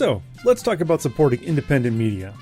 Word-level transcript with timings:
So, 0.00 0.22
let's 0.46 0.62
talk 0.62 0.80
about 0.80 1.02
supporting 1.02 1.44
independent 1.44 1.94
media. 1.94 2.32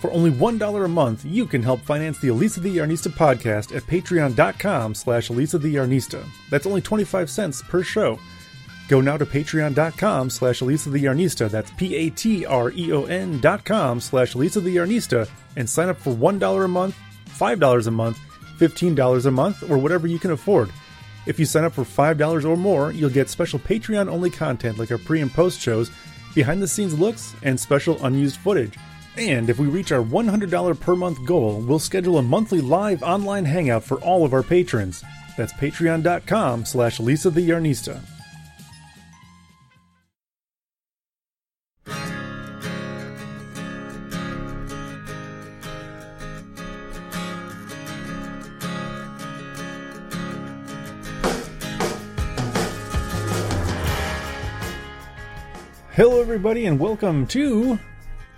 For 0.00 0.10
only 0.10 0.32
$1 0.32 0.84
a 0.84 0.88
month, 0.88 1.24
you 1.24 1.46
can 1.46 1.62
help 1.62 1.78
finance 1.78 2.18
the 2.18 2.26
Elisa 2.26 2.58
the 2.58 2.76
Yarnista 2.76 3.12
podcast 3.12 3.72
at 3.72 3.84
patreon.com 3.84 4.96
slash 4.96 5.30
Elisa 5.30 5.58
the 5.58 5.76
Yarnista. 5.76 6.26
That's 6.50 6.66
only 6.66 6.80
25 6.80 7.30
cents 7.30 7.62
per 7.62 7.84
show. 7.84 8.18
Go 8.88 9.00
now 9.00 9.16
to 9.16 9.24
patreon.com 9.24 10.28
slash 10.28 10.60
Elisa 10.60 10.90
the 10.90 11.04
Yarnista, 11.04 11.48
that's 11.48 11.70
P-A-T-R-E-O-N 11.70 13.40
dot 13.40 13.64
com 13.64 14.00
slash 14.00 14.34
Elisa 14.34 14.60
the 14.60 14.74
Yarnista, 14.74 15.30
and 15.54 15.70
sign 15.70 15.88
up 15.88 15.98
for 15.98 16.12
$1 16.12 16.64
a 16.64 16.66
month, 16.66 16.96
$5 17.28 17.86
a 17.86 17.90
month, 17.92 18.18
$15 18.58 19.26
a 19.26 19.30
month, 19.30 19.70
or 19.70 19.78
whatever 19.78 20.08
you 20.08 20.18
can 20.18 20.32
afford. 20.32 20.72
If 21.26 21.38
you 21.38 21.44
sign 21.44 21.62
up 21.62 21.74
for 21.74 21.84
$5 21.84 22.44
or 22.44 22.56
more, 22.56 22.90
you'll 22.90 23.10
get 23.10 23.28
special 23.28 23.60
Patreon 23.60 24.08
only 24.08 24.30
content 24.30 24.78
like 24.78 24.90
our 24.90 24.98
pre 24.98 25.20
and 25.20 25.30
post 25.30 25.60
shows, 25.60 25.92
behind 26.34 26.62
the 26.62 26.68
scenes 26.68 26.98
looks, 26.98 27.34
and 27.42 27.58
special 27.58 28.04
unused 28.04 28.36
footage. 28.36 28.76
And 29.16 29.50
if 29.50 29.58
we 29.58 29.66
reach 29.66 29.92
our 29.92 30.02
$100 30.02 30.78
per 30.78 30.94
month 30.94 31.24
goal, 31.24 31.60
we'll 31.60 31.78
schedule 31.78 32.18
a 32.18 32.22
monthly 32.22 32.60
live 32.60 33.02
online 33.02 33.44
hangout 33.44 33.84
for 33.84 34.00
all 34.00 34.24
of 34.24 34.32
our 34.32 34.42
patrons. 34.42 35.02
That's 35.36 35.52
patreon.com 35.52 36.64
slash 36.64 37.00
Lisa 37.00 37.30
the 37.30 37.48
Yarnista. 37.48 38.00
Hello, 55.98 56.20
everybody, 56.20 56.66
and 56.66 56.78
welcome 56.78 57.26
to 57.26 57.76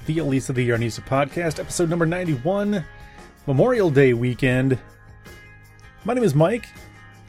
the 0.07 0.17
Elisa 0.17 0.55
the 0.55 0.67
Yarnista 0.67 1.07
podcast, 1.07 1.59
episode 1.61 1.91
number 1.91 2.07
91, 2.07 2.83
Memorial 3.47 3.91
Day 3.91 4.15
weekend. 4.15 4.79
My 6.07 6.15
name 6.15 6.25
is 6.25 6.35
Mike. 6.35 6.71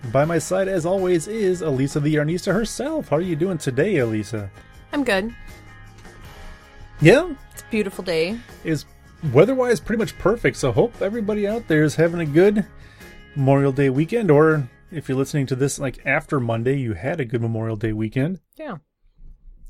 By 0.10 0.24
my 0.24 0.40
side, 0.40 0.70
as 0.70 0.86
always, 0.86 1.28
is 1.28 1.62
Elisa 1.62 2.00
the 2.00 2.16
Yarnista 2.16 2.54
herself. 2.54 3.10
How 3.10 3.18
are 3.18 3.22
you 3.22 3.36
doing 3.36 3.58
today, 3.58 3.98
Elisa? 3.98 4.50
I'm 4.94 5.04
good. 5.04 5.36
Yeah, 7.02 7.34
It's 7.52 7.64
a 7.64 7.66
beautiful 7.70 8.06
day. 8.06 8.40
is 8.64 8.86
weather-wise 9.34 9.82
pretty 9.82 10.00
much 10.00 10.18
perfect. 10.18 10.56
So 10.56 10.72
hope 10.72 11.02
everybody 11.02 11.46
out 11.46 11.68
there 11.68 11.84
is 11.84 11.96
having 11.96 12.22
a 12.22 12.26
good 12.26 12.66
Memorial 13.36 13.74
Day 13.74 13.90
weekend, 13.90 14.32
or 14.32 14.70
if 14.92 15.10
you're 15.10 15.18
listening 15.18 15.48
to 15.48 15.58
this 15.58 15.78
like 15.78 16.00
after 16.06 16.40
Monday, 16.40 16.78
you 16.80 16.94
had 16.94 17.20
a 17.20 17.26
good 17.26 17.42
Memorial 17.42 17.76
Day 17.76 17.92
weekend. 17.92 18.40
Yeah. 18.56 18.78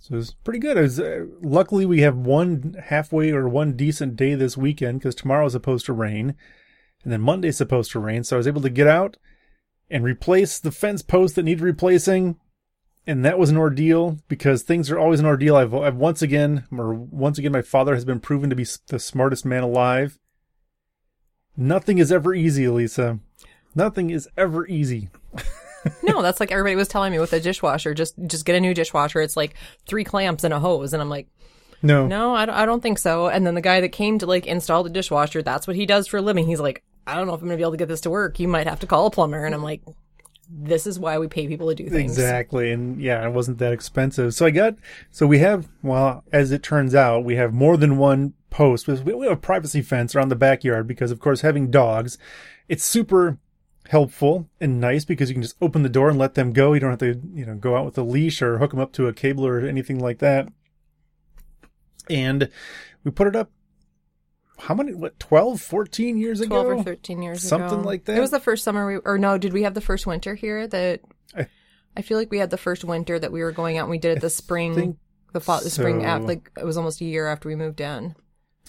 So 0.01 0.15
was 0.15 0.33
pretty 0.33 0.57
good. 0.57 0.77
It 0.77 0.81
was, 0.81 0.99
uh, 0.99 1.25
luckily, 1.43 1.85
we 1.85 2.01
have 2.01 2.17
one 2.17 2.75
halfway 2.85 3.29
or 3.29 3.47
one 3.47 3.73
decent 3.73 4.15
day 4.15 4.33
this 4.33 4.57
weekend 4.57 4.97
because 4.97 5.13
tomorrow 5.13 5.45
is 5.45 5.53
supposed 5.53 5.85
to 5.85 5.93
rain, 5.93 6.35
and 7.03 7.13
then 7.13 7.21
Monday's 7.21 7.57
supposed 7.57 7.91
to 7.91 7.99
rain. 7.99 8.23
So 8.23 8.35
I 8.35 8.39
was 8.39 8.47
able 8.47 8.61
to 8.61 8.71
get 8.71 8.87
out 8.87 9.17
and 9.91 10.03
replace 10.03 10.57
the 10.57 10.71
fence 10.71 11.03
post 11.03 11.35
that 11.35 11.43
needed 11.43 11.61
replacing, 11.61 12.37
and 13.05 13.23
that 13.23 13.37
was 13.37 13.51
an 13.51 13.57
ordeal 13.57 14.17
because 14.27 14.63
things 14.63 14.89
are 14.89 14.97
always 14.97 15.19
an 15.19 15.27
ordeal. 15.27 15.55
I've, 15.55 15.73
I've 15.75 15.97
once 15.97 16.23
again, 16.23 16.65
or 16.75 16.95
once 16.95 17.37
again, 17.37 17.51
my 17.51 17.61
father 17.61 17.93
has 17.93 18.03
been 18.03 18.19
proven 18.19 18.49
to 18.49 18.55
be 18.55 18.65
the 18.87 18.99
smartest 18.99 19.45
man 19.45 19.61
alive. 19.61 20.17
Nothing 21.55 21.99
is 21.99 22.11
ever 22.11 22.33
easy, 22.33 22.67
Lisa. 22.67 23.19
Nothing 23.75 24.09
is 24.09 24.27
ever 24.35 24.65
easy. 24.65 25.09
No, 26.03 26.21
that's 26.21 26.39
like 26.39 26.51
everybody 26.51 26.75
was 26.75 26.87
telling 26.87 27.11
me 27.11 27.19
with 27.19 27.33
a 27.33 27.39
dishwasher. 27.39 27.93
Just 27.93 28.15
just 28.27 28.45
get 28.45 28.55
a 28.55 28.59
new 28.59 28.73
dishwasher. 28.73 29.21
It's 29.21 29.37
like 29.37 29.55
three 29.87 30.03
clamps 30.03 30.43
and 30.43 30.53
a 30.53 30.59
hose, 30.59 30.93
and 30.93 31.01
I'm 31.01 31.09
like, 31.09 31.27
No, 31.81 32.07
no, 32.07 32.35
I 32.35 32.45
don't, 32.45 32.55
I 32.55 32.65
don't 32.65 32.81
think 32.81 32.99
so. 32.99 33.27
And 33.27 33.45
then 33.45 33.55
the 33.55 33.61
guy 33.61 33.81
that 33.81 33.89
came 33.89 34.19
to 34.19 34.25
like 34.25 34.45
install 34.45 34.83
the 34.83 34.89
dishwasher, 34.89 35.41
that's 35.41 35.67
what 35.67 35.75
he 35.75 35.85
does 35.85 36.07
for 36.07 36.17
a 36.17 36.21
living. 36.21 36.45
He's 36.45 36.59
like, 36.59 36.83
I 37.07 37.15
don't 37.15 37.27
know 37.27 37.33
if 37.33 37.41
I'm 37.41 37.47
gonna 37.47 37.57
be 37.57 37.63
able 37.63 37.71
to 37.71 37.77
get 37.77 37.87
this 37.87 38.01
to 38.01 38.09
work. 38.09 38.39
You 38.39 38.47
might 38.47 38.67
have 38.67 38.79
to 38.81 38.87
call 38.87 39.07
a 39.07 39.11
plumber. 39.11 39.45
And 39.45 39.55
I'm 39.55 39.63
like, 39.63 39.81
this 40.49 40.85
is 40.85 40.99
why 40.99 41.17
we 41.17 41.27
pay 41.27 41.47
people 41.47 41.69
to 41.69 41.75
do 41.75 41.89
things. 41.89 42.11
Exactly. 42.11 42.71
And 42.71 43.01
yeah, 43.01 43.25
it 43.25 43.31
wasn't 43.31 43.57
that 43.59 43.73
expensive. 43.73 44.33
So 44.33 44.45
I 44.45 44.51
got, 44.51 44.75
so 45.09 45.25
we 45.25 45.39
have, 45.39 45.69
well, 45.81 46.23
as 46.31 46.51
it 46.51 46.61
turns 46.61 46.93
out, 46.93 47.23
we 47.23 47.35
have 47.35 47.53
more 47.53 47.77
than 47.77 47.97
one 47.97 48.33
post. 48.49 48.87
We 48.87 48.95
have 48.95 49.31
a 49.31 49.35
privacy 49.37 49.81
fence 49.81 50.13
around 50.13 50.29
the 50.29 50.35
backyard 50.35 50.87
because, 50.87 51.09
of 51.09 51.19
course, 51.19 51.41
having 51.41 51.71
dogs, 51.71 52.17
it's 52.67 52.83
super 52.83 53.37
helpful 53.91 54.49
and 54.61 54.79
nice 54.79 55.03
because 55.03 55.29
you 55.29 55.35
can 55.35 55.43
just 55.43 55.57
open 55.61 55.83
the 55.83 55.89
door 55.89 56.09
and 56.09 56.17
let 56.17 56.33
them 56.33 56.53
go. 56.53 56.71
You 56.71 56.79
don't 56.79 56.91
have 56.91 56.99
to, 56.99 57.21
you 57.33 57.45
know, 57.45 57.55
go 57.55 57.75
out 57.75 57.83
with 57.83 57.97
a 57.97 58.03
leash 58.03 58.41
or 58.41 58.57
hook 58.57 58.71
them 58.71 58.79
up 58.79 58.93
to 58.93 59.07
a 59.07 59.13
cable 59.13 59.45
or 59.45 59.59
anything 59.59 59.99
like 59.99 60.19
that. 60.19 60.47
And 62.09 62.49
we 63.03 63.11
put 63.11 63.27
it 63.27 63.35
up, 63.35 63.51
how 64.57 64.75
many, 64.75 64.93
what, 64.93 65.19
12, 65.19 65.59
14 65.59 66.17
years 66.17 66.39
ago? 66.39 66.63
12 66.63 66.79
or 66.79 66.83
13 66.83 67.21
years 67.21 67.43
Something 67.43 67.65
ago. 67.65 67.69
Something 67.69 67.85
like 67.85 68.05
that? 68.05 68.17
It 68.17 68.21
was 68.21 68.31
the 68.31 68.39
first 68.39 68.63
summer 68.63 68.87
we, 68.87 68.95
or 69.03 69.17
no, 69.17 69.37
did 69.37 69.51
we 69.51 69.63
have 69.63 69.73
the 69.73 69.81
first 69.81 70.07
winter 70.07 70.35
here 70.35 70.67
that, 70.67 71.01
I- 71.35 71.47
I 71.97 72.01
feel 72.01 72.17
like 72.17 72.31
we 72.31 72.37
had 72.39 72.49
the 72.49 72.57
first 72.57 72.85
winter 72.85 73.19
that 73.19 73.33
we 73.33 73.43
were 73.43 73.51
going 73.51 73.77
out 73.77 73.83
and 73.83 73.91
we 73.91 73.97
did 73.97 74.17
it 74.17 74.21
the 74.21 74.29
spring, 74.29 74.97
the 75.33 75.41
fall, 75.41 75.59
the 75.59 75.69
spring, 75.69 76.01
so. 76.01 76.17
like 76.19 76.49
it 76.57 76.65
was 76.65 76.77
almost 76.77 77.01
a 77.01 77.05
year 77.05 77.27
after 77.27 77.49
we 77.49 77.55
moved 77.57 77.81
in. 77.81 78.15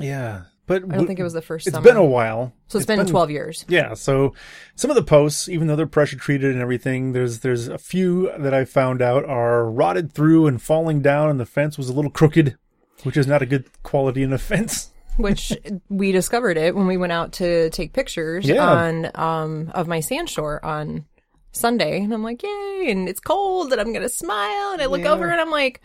Yeah. 0.00 0.42
But 0.66 0.84
I 0.84 0.96
don't 0.96 1.06
think 1.08 1.18
it 1.18 1.24
was 1.24 1.32
the 1.32 1.42
first 1.42 1.66
It's 1.66 1.74
summer. 1.74 1.84
been 1.84 1.96
a 1.96 2.04
while. 2.04 2.52
So 2.68 2.78
it's 2.78 2.86
been 2.86 3.04
12 3.04 3.30
years. 3.30 3.64
Yeah, 3.68 3.94
so 3.94 4.32
some 4.76 4.90
of 4.90 4.94
the 4.94 5.02
posts, 5.02 5.48
even 5.48 5.66
though 5.66 5.74
they're 5.76 5.86
pressure 5.86 6.16
treated 6.16 6.52
and 6.52 6.60
everything, 6.62 7.12
there's 7.12 7.40
there's 7.40 7.66
a 7.68 7.78
few 7.78 8.30
that 8.38 8.54
I 8.54 8.64
found 8.64 9.02
out 9.02 9.24
are 9.24 9.68
rotted 9.68 10.12
through 10.12 10.46
and 10.46 10.62
falling 10.62 11.02
down, 11.02 11.28
and 11.30 11.40
the 11.40 11.46
fence 11.46 11.76
was 11.76 11.88
a 11.88 11.92
little 11.92 12.10
crooked, 12.12 12.56
which 13.02 13.16
is 13.16 13.26
not 13.26 13.42
a 13.42 13.46
good 13.46 13.64
quality 13.82 14.22
in 14.22 14.32
a 14.32 14.38
fence. 14.52 14.90
which 15.16 15.52
we 15.90 16.10
discovered 16.12 16.56
it 16.56 16.74
when 16.74 16.86
we 16.86 16.96
went 16.96 17.12
out 17.12 17.32
to 17.32 17.68
take 17.70 17.92
pictures 17.92 18.46
Yeah. 18.46 18.64
on 18.66 19.10
um 19.14 19.70
of 19.74 19.86
my 19.88 19.98
Sandshore 19.98 20.62
on 20.64 21.04
Sunday 21.50 22.00
and 22.00 22.14
I'm 22.14 22.22
like 22.22 22.42
yay 22.42 22.86
and 22.88 23.06
it's 23.10 23.20
cold 23.20 23.72
and 23.72 23.80
I'm 23.80 23.92
gonna 23.92 24.08
smile 24.08 24.72
and 24.72 24.80
I 24.80 24.86
look 24.86 25.02
Yeah. 25.02 25.12
over 25.12 25.28
and 25.28 25.38
I'm 25.38 25.50
like 25.50 25.82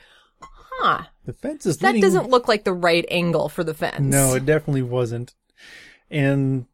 huh 0.77 1.03
The 1.25 1.33
fence 1.33 1.65
is 1.65 1.77
that 1.79 1.99
doesn't 1.99 2.29
look 2.29 2.47
like 2.47 2.63
the 2.63 2.73
right 2.73 3.05
angle 3.09 3.49
for 3.49 3.63
the 3.63 3.73
fence 3.73 3.99
No, 3.99 4.35
it 4.35 4.45
definitely 4.45 4.83
wasn't. 4.83 5.33
And 6.09 6.65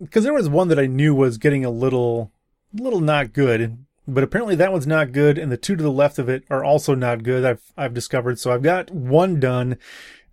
because 0.00 0.24
there 0.24 0.32
was 0.32 0.48
one 0.48 0.68
that 0.68 0.78
I 0.78 0.86
knew 0.86 1.14
was 1.14 1.38
getting 1.38 1.64
a 1.64 1.70
little, 1.70 2.32
little 2.72 3.00
not 3.00 3.32
good, 3.32 3.84
but 4.08 4.24
apparently 4.24 4.54
that 4.56 4.72
one's 4.72 4.86
not 4.86 5.12
good, 5.12 5.38
and 5.38 5.52
the 5.52 5.56
two 5.56 5.76
to 5.76 5.82
the 5.82 5.92
left 5.92 6.18
of 6.18 6.28
it 6.28 6.44
are 6.50 6.64
also 6.64 6.94
not 6.94 7.22
good. 7.22 7.44
I've 7.44 7.72
I've 7.76 7.94
discovered. 7.94 8.38
So 8.38 8.52
I've 8.52 8.62
got 8.62 8.90
one 8.90 9.38
done, 9.38 9.76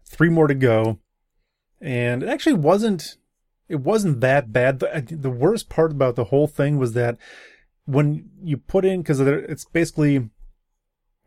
three 0.05 0.29
more 0.29 0.47
to 0.47 0.55
go, 0.55 0.99
and 1.81 2.23
it 2.23 2.29
actually 2.29 2.53
wasn't. 2.53 3.17
It 3.67 3.81
wasn't 3.81 4.21
that 4.21 4.53
bad. 4.53 4.79
The, 4.79 5.05
the 5.09 5.29
worst 5.29 5.67
part 5.67 5.91
about 5.91 6.15
the 6.15 6.25
whole 6.25 6.47
thing 6.47 6.77
was 6.77 6.93
that 6.93 7.17
when 7.85 8.29
you 8.41 8.57
put 8.57 8.85
in 8.85 9.01
because 9.01 9.19
it's 9.19 9.65
basically 9.65 10.29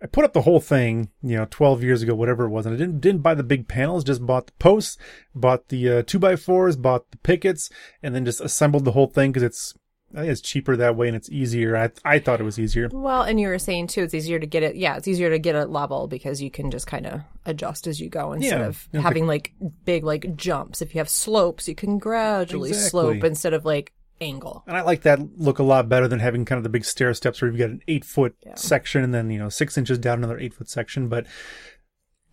I 0.02 0.06
put 0.06 0.24
up 0.24 0.32
the 0.32 0.42
whole 0.42 0.60
thing, 0.60 1.10
you 1.22 1.36
know, 1.36 1.46
12 1.50 1.82
years 1.82 2.00
ago, 2.02 2.14
whatever 2.14 2.44
it 2.44 2.50
was, 2.50 2.64
and 2.66 2.74
I 2.74 2.78
didn't 2.78 3.00
didn't 3.00 3.20
buy 3.22 3.34
the 3.34 3.42
big 3.42 3.68
panels, 3.68 4.02
just 4.04 4.24
bought 4.24 4.46
the 4.46 4.52
posts, 4.58 4.96
bought 5.34 5.68
the 5.68 5.90
uh, 5.98 6.02
two 6.06 6.18
by 6.18 6.36
fours, 6.36 6.76
bought 6.76 7.10
the 7.10 7.18
pickets, 7.18 7.68
and 8.02 8.14
then 8.14 8.24
just 8.24 8.40
assembled 8.40 8.84
the 8.84 8.92
whole 8.92 9.08
thing 9.08 9.30
because 9.30 9.42
it's 9.42 9.74
I 10.12 10.20
think 10.22 10.32
it's 10.32 10.40
cheaper 10.40 10.74
that 10.76 10.96
way 10.96 11.06
and 11.06 11.16
it's 11.16 11.28
easier. 11.30 11.76
I 11.76 11.90
I 12.04 12.18
thought 12.18 12.40
it 12.40 12.44
was 12.44 12.58
easier. 12.58 12.88
well 12.92 13.22
and 13.22 13.38
you 13.38 13.46
were 13.48 13.58
saying 13.60 13.86
too 13.88 14.02
it's 14.02 14.14
easier 14.14 14.38
to 14.40 14.46
get 14.46 14.62
it 14.64 14.74
yeah 14.74 14.96
it's 14.96 15.06
easier 15.06 15.30
to 15.30 15.38
get 15.38 15.54
it 15.54 15.68
level 15.68 16.08
because 16.08 16.42
you 16.42 16.50
can 16.50 16.70
just 16.70 16.86
kind 16.88 17.06
of 17.06 17.20
adjust 17.46 17.86
as 17.86 18.00
you 18.00 18.08
go 18.08 18.32
instead 18.32 18.58
Yeah. 18.60 18.66
of 18.66 18.88
having 18.94 19.26
like 19.28 19.52
big 19.84 20.02
like 20.02 20.34
jumps 20.34 20.82
if 20.82 20.94
you 20.94 20.98
have 20.98 21.08
slopes 21.08 21.68
you 21.68 21.76
can 21.76 21.98
gradually 21.98 22.70
Exactly. 22.70 22.90
slope 22.90 23.22
instead 23.24 23.52
of 23.54 23.64
like 23.64 23.92
angle 24.20 24.62
And 24.66 24.76
I 24.76 24.82
like 24.82 25.02
that 25.02 25.38
look 25.38 25.58
a 25.58 25.62
lot 25.62 25.88
better 25.88 26.06
than 26.06 26.20
having 26.20 26.44
kind 26.44 26.58
of 26.58 26.62
the 26.62 26.68
big 26.68 26.84
stair 26.84 27.14
steps 27.14 27.40
where 27.40 27.50
you've 27.50 27.58
got 27.58 27.70
an 27.70 27.82
eight 27.88 28.04
foot 28.04 28.36
section 28.54 29.02
and 29.02 29.14
then, 29.14 29.30
you 29.30 29.38
know, 29.38 29.48
six 29.48 29.78
inches 29.78 29.98
down 29.98 30.18
another 30.18 30.38
eight 30.38 30.54
foot 30.54 30.68
section. 30.68 31.08
But 31.08 31.26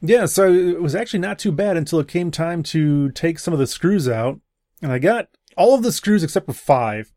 yeah, 0.01 0.25
so 0.25 0.51
it 0.51 0.81
was 0.81 0.95
actually 0.95 1.19
not 1.19 1.39
too 1.39 1.51
bad 1.51 1.77
until 1.77 1.99
it 1.99 2.07
came 2.07 2.29
time 2.29 2.61
to 2.63 3.09
take 3.11 3.39
some 3.39 3.53
of 3.53 3.59
the 3.59 3.67
screws 3.67 4.07
out. 4.07 4.39
And 4.81 4.91
I 4.91 4.99
got 4.99 5.29
all 5.55 5.73
of 5.73 5.83
the 5.83 5.91
screws 5.91 6.23
except 6.23 6.45
for 6.45 6.53
five. 6.53 7.11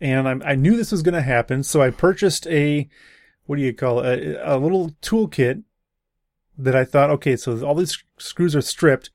And 0.00 0.28
I, 0.28 0.52
I 0.52 0.54
knew 0.54 0.76
this 0.76 0.92
was 0.92 1.02
going 1.02 1.14
to 1.14 1.22
happen. 1.22 1.62
So 1.62 1.80
I 1.80 1.90
purchased 1.90 2.46
a, 2.48 2.88
what 3.44 3.56
do 3.56 3.62
you 3.62 3.72
call 3.72 4.00
it? 4.00 4.36
A, 4.36 4.56
a 4.56 4.58
little 4.58 4.90
toolkit 5.02 5.62
that 6.58 6.74
I 6.74 6.84
thought, 6.84 7.10
okay, 7.10 7.36
so 7.36 7.64
all 7.64 7.74
these 7.74 8.02
screws 8.18 8.56
are 8.56 8.60
stripped. 8.60 9.10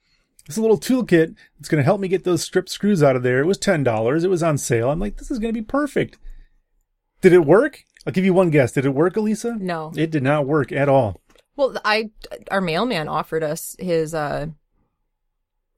It's 0.48 0.58
a 0.58 0.62
little 0.62 0.80
toolkit. 0.80 1.36
It's 1.60 1.70
going 1.70 1.80
to 1.80 1.86
help 1.86 2.02
me 2.02 2.08
get 2.08 2.24
those 2.24 2.44
stripped 2.44 2.70
screws 2.70 3.04
out 3.04 3.16
of 3.16 3.24
there. 3.24 3.40
It 3.40 3.46
was 3.46 3.60
$10. 3.60 4.24
It 4.24 4.28
was 4.28 4.44
on 4.44 4.58
sale. 4.58 4.90
I'm 4.90 5.00
like, 5.00 5.18
this 5.18 5.32
is 5.32 5.40
going 5.40 5.54
to 5.54 5.60
be 5.60 5.66
perfect. 5.66 6.18
Did 7.22 7.34
it 7.34 7.46
work? 7.46 7.84
I'll 8.06 8.14
give 8.14 8.26
you 8.26 8.34
one 8.34 8.50
guess. 8.50 8.72
Did 8.72 8.86
it 8.86 8.96
work, 8.96 9.16
Elisa? 9.16 9.56
no 9.60 9.92
It 9.96 10.10
did 10.10 10.24
not 10.24 10.48
work 10.48 10.72
at 10.72 10.90
all. 10.90 11.22
Well, 11.56 11.78
I 11.86 12.10
our 12.50 12.62
mailman 12.62 13.08
offered 13.08 13.44
us 13.44 13.76
his 13.78 14.16
uh 14.16 14.48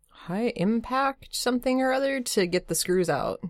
high 0.07 0.53
impact 0.55 1.35
something 1.35 1.81
or 1.81 1.91
other 1.91 2.21
to 2.21 2.47
get 2.47 2.67
the 2.67 2.75
screws 2.75 3.09
out. 3.09 3.41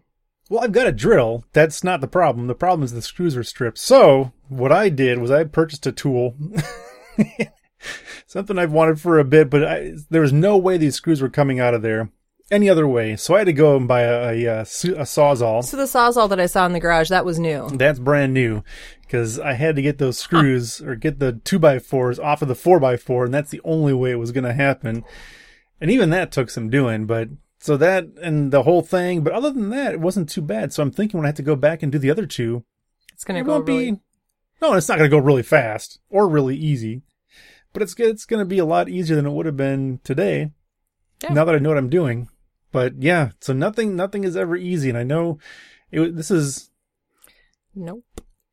Well, 0.50 0.64
I've 0.64 0.72
got 0.72 0.88
a 0.88 0.92
drill. 0.92 1.46
That's 1.54 1.84
not 1.84 2.02
the 2.02 2.08
problem. 2.08 2.48
The 2.48 2.56
problem 2.56 2.84
is 2.84 2.94
the 2.94 3.02
screws 3.02 3.38
are 3.38 3.44
stripped. 3.44 3.78
So 3.78 4.32
what 4.50 4.72
I 4.72 4.90
did 4.90 5.20
was 5.20 5.30
I 5.30 5.44
purchased 5.44 5.86
a 5.86 5.92
tool 5.92 6.36
something 8.28 8.58
I've 8.58 8.72
wanted 8.72 9.00
for 9.00 9.20
a 9.20 9.24
bit, 9.26 9.50
but 9.50 9.64
I, 9.64 9.94
there 10.10 10.22
was 10.22 10.34
no 10.34 10.58
way 10.58 10.78
these 10.78 10.96
screws 10.96 11.22
were 11.22 11.30
coming 11.30 11.60
out 11.60 11.74
of 11.74 11.82
there 11.82 12.10
any 12.52 12.70
other 12.70 12.88
way. 12.88 13.16
So 13.16 13.36
I 13.36 13.40
had 13.40 13.46
to 13.48 13.54
go 13.54 13.76
and 13.78 13.88
buy 13.88 14.02
a, 14.02 14.34
a, 14.34 14.48
uh, 14.48 14.60
a, 14.60 14.62
a 14.62 15.06
sawzall. 15.06 15.64
So 15.64 15.78
the 15.78 15.84
sawzall 15.84 16.30
that 16.30 16.40
I 16.40 16.46
saw 16.46 16.66
in 16.66 16.74
the 16.74 16.80
garage, 16.80 17.10
that 17.10 17.26
was 17.26 17.40
new. 17.40 17.70
That's 17.70 18.00
brand 18.00 18.34
new 18.34 18.64
because 19.02 19.40
I 19.40 19.54
had 19.54 19.76
to 19.76 19.82
get 19.82 19.98
those 19.98 20.18
screws 20.18 20.82
or 20.82 20.96
get 20.96 21.20
the 21.20 21.34
two 21.44 21.58
by 21.60 21.80
fours 21.80 22.20
off 22.20 22.42
of 22.42 22.48
the 22.48 22.56
four 22.56 22.80
by 22.80 22.98
four, 22.98 23.26
and 23.26 23.34
that's 23.34 23.50
the 23.52 23.62
only 23.64 23.94
way 23.94 24.12
it 24.12 24.20
was 24.20 24.32
going 24.32 24.44
to 24.44 24.54
happen. 24.54 25.04
And 25.82 25.90
even 25.90 26.10
that 26.12 26.32
took 26.32 26.50
some 26.50 26.70
doing, 26.70 27.06
but 27.06 27.30
so 27.60 27.78
that 27.78 28.06
and 28.22 28.52
the 28.52 28.64
whole 28.64 28.82
thing. 28.82 29.22
But 29.22 29.34
other 29.34 29.52
than 29.52 29.70
that, 29.70 29.94
it 29.94 30.00
wasn't 30.00 30.30
too 30.30 30.42
bad. 30.42 30.74
So 30.74 30.84
I'm 30.84 30.92
thinking 30.92 31.18
when 31.18 31.26
I 31.26 31.30
have 31.30 31.36
to 31.38 31.44
go 31.44 31.56
back 31.56 31.82
and 31.82 31.92
do 31.92 31.98
the 31.98 32.12
other 32.12 32.26
two, 32.26 32.64
It's 33.14 33.24
going 33.24 33.38
it 33.38 33.42
to 33.42 33.46
go 33.46 33.54
won't 33.54 33.68
really. 33.68 33.92
be. 33.94 34.00
No, 34.62 34.74
it's 34.74 34.88
not 34.88 34.98
going 34.98 35.10
to 35.10 35.16
go 35.16 35.22
really 35.22 35.44
fast 35.44 36.00
or 36.10 36.28
really 36.28 36.56
easy, 36.56 37.02
but 37.74 37.82
it's 37.82 37.96
it's 38.00 38.26
going 38.26 38.40
to 38.40 38.46
be 38.46 38.60
a 38.60 38.66
lot 38.66 38.90
easier 38.90 39.16
than 39.16 39.26
it 39.26 39.32
would 39.32 39.46
have 39.46 39.58
been 39.58 40.00
today. 40.04 40.52
Yeah. 41.24 41.34
Now 41.34 41.46
that 41.46 41.56
I 41.56 41.60
know 41.60 41.70
what 41.70 41.78
I'm 41.78 41.90
doing, 41.90 42.30
but 42.72 43.02
yeah, 43.02 43.32
so 43.40 43.54
nothing 43.54 43.96
nothing 43.96 44.24
is 44.24 44.38
ever 44.38 44.56
easy, 44.56 44.90
and 44.90 44.98
I 44.98 45.04
know 45.04 45.40
it, 45.92 46.16
this 46.16 46.32
is 46.32 46.70
Nope. 47.76 48.06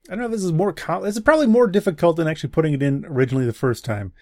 I 0.09 0.15
don't 0.15 0.21
know 0.21 0.29
this 0.29 0.45
is 0.45 0.53
more 0.53 0.73
com- 0.73 1.03
this 1.03 1.17
is 1.17 1.23
probably 1.23 1.47
more 1.47 1.67
difficult 1.67 2.17
than 2.17 2.27
actually 2.27 2.51
putting 2.51 2.73
it 2.73 2.83
in 2.83 3.05
originally 3.07 3.47
the 3.47 3.53
first 3.53 3.85
time 3.85 4.13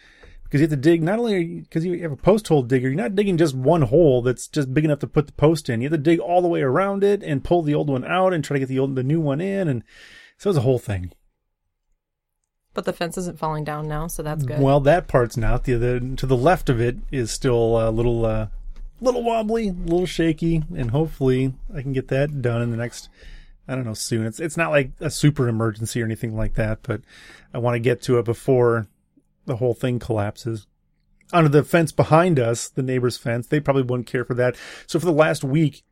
because 0.48 0.60
you 0.60 0.64
have 0.64 0.70
to 0.70 0.76
dig 0.76 1.02
not 1.02 1.18
only 1.18 1.60
because 1.60 1.84
you 1.84 2.00
have 2.00 2.12
a 2.12 2.16
post 2.16 2.48
hole 2.48 2.62
digger, 2.62 2.88
you're 2.88 2.96
not 2.96 3.14
digging 3.14 3.36
just 3.36 3.54
one 3.54 3.82
hole 3.82 4.22
that's 4.22 4.48
just 4.48 4.72
big 4.72 4.84
enough 4.84 4.98
to 5.00 5.06
put 5.06 5.26
the 5.26 5.32
post 5.32 5.68
in. 5.68 5.80
You 5.80 5.88
have 5.88 5.98
to 5.98 6.02
dig 6.02 6.18
all 6.18 6.40
the 6.40 6.48
way 6.48 6.62
around 6.62 7.04
it 7.04 7.22
and 7.22 7.44
pull 7.44 7.62
the 7.62 7.74
old 7.74 7.90
one 7.90 8.04
out 8.04 8.32
and 8.32 8.42
try 8.42 8.54
to 8.54 8.60
get 8.60 8.68
the 8.68 8.78
old 8.78 8.96
the 8.96 9.02
new 9.02 9.20
one 9.20 9.40
in, 9.40 9.68
and 9.68 9.84
so 10.38 10.50
it's 10.50 10.58
a 10.58 10.62
whole 10.62 10.78
thing. 10.78 11.12
But 12.78 12.84
the 12.84 12.92
fence 12.92 13.18
isn't 13.18 13.40
falling 13.40 13.64
down 13.64 13.88
now, 13.88 14.06
so 14.06 14.22
that's 14.22 14.44
good. 14.44 14.60
Well, 14.60 14.78
that 14.78 15.08
part's 15.08 15.36
not. 15.36 15.64
The, 15.64 15.74
the 15.74 16.14
to 16.16 16.26
the 16.26 16.36
left 16.36 16.68
of 16.68 16.80
it 16.80 16.98
is 17.10 17.32
still 17.32 17.76
a 17.76 17.90
little 17.90 18.24
uh, 18.24 18.46
little 19.00 19.24
wobbly, 19.24 19.70
a 19.70 19.72
little 19.72 20.06
shaky, 20.06 20.62
and 20.76 20.92
hopefully 20.92 21.54
I 21.74 21.82
can 21.82 21.92
get 21.92 22.06
that 22.06 22.40
done 22.40 22.62
in 22.62 22.70
the 22.70 22.76
next. 22.76 23.08
I 23.66 23.74
don't 23.74 23.84
know 23.84 23.94
soon. 23.94 24.26
It's 24.26 24.38
it's 24.38 24.56
not 24.56 24.70
like 24.70 24.92
a 25.00 25.10
super 25.10 25.48
emergency 25.48 26.00
or 26.00 26.04
anything 26.04 26.36
like 26.36 26.54
that, 26.54 26.84
but 26.84 27.00
I 27.52 27.58
want 27.58 27.74
to 27.74 27.80
get 27.80 28.00
to 28.02 28.20
it 28.20 28.24
before 28.24 28.86
the 29.44 29.56
whole 29.56 29.74
thing 29.74 29.98
collapses. 29.98 30.68
Under 31.32 31.48
the 31.48 31.64
fence 31.64 31.90
behind 31.90 32.38
us, 32.38 32.68
the 32.68 32.84
neighbor's 32.84 33.16
fence, 33.16 33.48
they 33.48 33.58
probably 33.58 33.82
wouldn't 33.82 34.06
care 34.06 34.24
for 34.24 34.34
that. 34.34 34.54
So 34.86 35.00
for 35.00 35.06
the 35.06 35.10
last 35.10 35.42
week, 35.42 35.82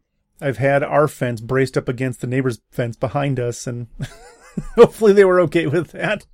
I've 0.41 0.59
had 0.59 0.85
our 0.85 1.09
fence 1.09 1.41
braced 1.41 1.77
up 1.77 1.89
against 1.89 2.21
the 2.21 2.29
neighbor's 2.29 2.61
fence 2.71 2.95
behind 2.95 3.41
us, 3.41 3.67
and 3.67 3.89
hopefully 4.77 5.13
they 5.13 5.25
were 5.25 5.41
okay 5.41 5.67
with 5.67 5.91
that. 5.91 6.27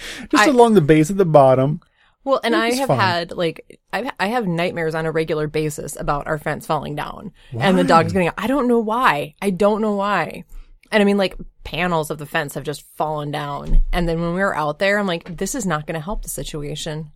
Just 0.30 0.46
I- 0.48 0.50
along 0.50 0.74
the 0.74 0.80
base 0.80 1.10
at 1.10 1.16
the 1.16 1.24
bottom. 1.24 1.80
Well, 2.24 2.40
and 2.42 2.56
I 2.56 2.72
have 2.72 2.88
fine. 2.88 2.98
had 2.98 3.32
like 3.32 3.78
I 3.92 4.10
I 4.18 4.26
have 4.26 4.48
nightmares 4.48 4.96
on 4.96 5.06
a 5.06 5.12
regular 5.12 5.46
basis 5.46 5.94
about 5.94 6.26
our 6.26 6.38
fence 6.38 6.66
falling 6.66 6.96
down 6.96 7.30
and 7.52 7.78
the 7.78 7.82
Why? 7.84 7.86
dog's 7.88 8.12
getting. 8.12 8.30
I 8.36 8.48
don't 8.48 8.66
know 8.66 8.80
why. 8.80 9.36
I 9.40 9.50
don't 9.50 9.80
know 9.80 9.94
why. 9.94 10.42
And 10.90 11.00
I 11.00 11.04
mean, 11.04 11.18
like 11.18 11.36
panels 11.62 12.10
of 12.10 12.18
the 12.18 12.26
fence 12.26 12.54
have 12.54 12.64
just 12.64 12.82
fallen 12.96 13.30
down. 13.30 13.80
And 13.92 14.08
then 14.08 14.20
when 14.20 14.34
we 14.34 14.40
were 14.40 14.56
out 14.56 14.80
there, 14.80 14.98
I'm 14.98 15.06
like, 15.06 15.36
this 15.36 15.54
is 15.54 15.64
not 15.66 15.86
going 15.86 15.94
to 15.94 16.04
help 16.04 16.22
the 16.22 16.28
situation. 16.28 17.12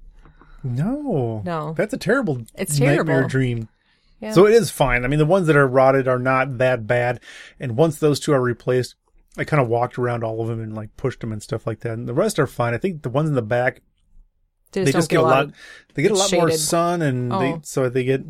No. 0.62 1.42
No. 1.44 1.74
That's 1.76 1.92
a 1.94 1.96
terrible 1.98 2.42
It's 2.54 2.78
nightmare 2.78 3.04
terrible. 3.04 3.28
dream. 3.28 3.68
Yeah. 4.20 4.32
So 4.32 4.46
it 4.46 4.52
is 4.54 4.70
fine. 4.70 5.04
I 5.04 5.08
mean, 5.08 5.18
the 5.18 5.26
ones 5.26 5.46
that 5.46 5.56
are 5.56 5.66
rotted 5.66 6.06
are 6.06 6.18
not 6.18 6.58
that 6.58 6.86
bad. 6.86 7.20
And 7.58 7.76
once 7.76 7.98
those 7.98 8.20
two 8.20 8.32
are 8.32 8.40
replaced, 8.40 8.94
I 9.38 9.44
kind 9.44 9.62
of 9.62 9.68
walked 9.68 9.98
around 9.98 10.24
all 10.24 10.40
of 10.40 10.48
them 10.48 10.60
and 10.60 10.74
like 10.74 10.96
pushed 10.96 11.20
them 11.20 11.32
and 11.32 11.42
stuff 11.42 11.66
like 11.66 11.80
that. 11.80 11.92
And 11.92 12.08
the 12.08 12.14
rest 12.14 12.38
are 12.38 12.46
fine. 12.46 12.74
I 12.74 12.78
think 12.78 13.02
the 13.02 13.08
ones 13.10 13.28
in 13.28 13.34
the 13.36 13.42
back, 13.42 13.80
They 14.72 14.80
they 14.80 14.86
just, 14.92 14.96
just 14.98 15.10
get 15.10 15.18
a 15.18 15.22
get 15.22 15.28
lot, 15.28 15.50
they 15.94 16.02
get 16.02 16.10
a 16.10 16.14
lot 16.14 16.32
more 16.32 16.50
sun 16.50 17.02
and 17.02 17.30
they, 17.30 17.52
Oh. 17.52 17.60
so 17.62 17.88
they 17.88 18.02
get, 18.04 18.22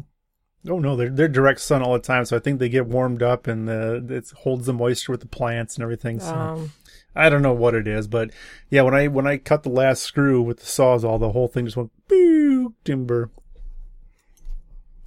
oh 0.68 0.78
no, 0.78 0.96
they're, 0.96 1.08
they're 1.10 1.26
direct 1.28 1.60
sun 1.60 1.82
all 1.82 1.94
the 1.94 1.98
time. 2.00 2.24
So 2.26 2.36
I 2.36 2.40
think 2.40 2.58
they 2.58 2.68
get 2.68 2.86
warmed 2.86 3.22
up 3.22 3.46
and 3.46 3.66
the, 3.66 4.04
it 4.10 4.30
holds 4.40 4.66
the 4.66 4.74
moisture 4.74 5.12
with 5.12 5.22
the 5.22 5.26
plants 5.28 5.76
and 5.76 5.82
everything. 5.82 6.20
So 6.20 6.34
Um, 6.34 6.72
I 7.16 7.28
don't 7.30 7.42
know 7.42 7.54
what 7.54 7.74
it 7.74 7.88
is, 7.88 8.06
but 8.06 8.30
yeah, 8.68 8.82
when 8.82 8.94
I, 8.94 9.08
when 9.08 9.26
I 9.26 9.38
cut 9.38 9.62
the 9.62 9.70
last 9.70 10.02
screw 10.02 10.42
with 10.42 10.58
the 10.60 10.66
sawzall, 10.66 11.18
the 11.18 11.32
whole 11.32 11.48
thing 11.48 11.64
just 11.64 11.76
went, 11.78 11.90
pew, 12.08 12.74
timber 12.84 13.30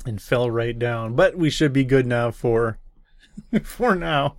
and 0.05 0.21
fell 0.21 0.49
right 0.51 0.77
down. 0.77 1.15
But 1.15 1.37
we 1.37 1.49
should 1.49 1.71
be 1.71 1.85
good 1.85 2.05
now 2.07 2.31
for, 2.31 2.77
for 3.63 3.95
now. 3.95 4.35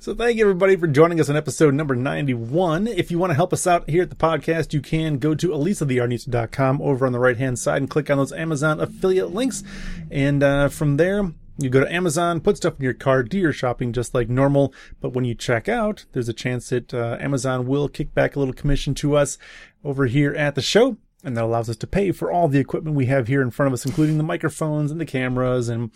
So 0.00 0.14
thank 0.14 0.38
you 0.38 0.44
everybody 0.44 0.76
for 0.76 0.86
joining 0.86 1.20
us 1.20 1.28
on 1.28 1.36
episode 1.36 1.74
number 1.74 1.94
91. 1.94 2.86
If 2.86 3.10
you 3.10 3.18
want 3.18 3.30
to 3.30 3.34
help 3.34 3.52
us 3.52 3.66
out 3.66 3.88
here 3.90 4.02
at 4.02 4.10
the 4.10 4.16
podcast, 4.16 4.72
you 4.72 4.80
can 4.80 5.18
go 5.18 5.34
to 5.34 5.48
elisatheyarnista.com 5.48 6.80
over 6.80 7.06
on 7.06 7.12
the 7.12 7.18
right 7.18 7.36
hand 7.36 7.58
side 7.58 7.82
and 7.82 7.90
click 7.90 8.10
on 8.10 8.16
those 8.16 8.32
Amazon 8.32 8.80
affiliate 8.80 9.34
links. 9.34 9.62
And 10.10 10.42
uh, 10.42 10.68
from 10.68 10.96
there, 10.96 11.32
you 11.58 11.68
go 11.68 11.80
to 11.80 11.92
Amazon, 11.92 12.40
put 12.40 12.56
stuff 12.56 12.78
in 12.78 12.84
your 12.84 12.94
cart, 12.94 13.28
do 13.28 13.38
your 13.38 13.52
shopping 13.52 13.92
just 13.92 14.14
like 14.14 14.28
normal. 14.28 14.72
But 15.00 15.12
when 15.12 15.24
you 15.24 15.34
check 15.34 15.68
out, 15.68 16.06
there's 16.12 16.28
a 16.28 16.34
chance 16.34 16.70
that 16.70 16.94
uh, 16.94 17.18
Amazon 17.20 17.66
will 17.66 17.88
kick 17.88 18.14
back 18.14 18.34
a 18.34 18.38
little 18.38 18.54
commission 18.54 18.94
to 18.96 19.16
us 19.16 19.36
over 19.84 20.06
here 20.06 20.34
at 20.34 20.54
the 20.54 20.62
show. 20.62 20.96
And 21.22 21.36
that 21.36 21.44
allows 21.44 21.68
us 21.68 21.76
to 21.76 21.86
pay 21.86 22.10
for 22.10 22.32
all 22.32 22.48
the 22.48 22.58
equipment 22.58 22.96
we 22.96 23.06
have 23.06 23.28
here 23.28 23.42
in 23.42 23.50
front 23.50 23.68
of 23.68 23.74
us, 23.74 23.86
including 23.86 24.16
the 24.16 24.24
microphones 24.24 24.90
and 24.90 25.00
the 25.00 25.06
cameras 25.06 25.68
and 25.68 25.90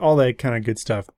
all 0.00 0.16
that 0.16 0.38
kind 0.38 0.56
of 0.56 0.64
good 0.64 0.78
stuff. 0.78 1.08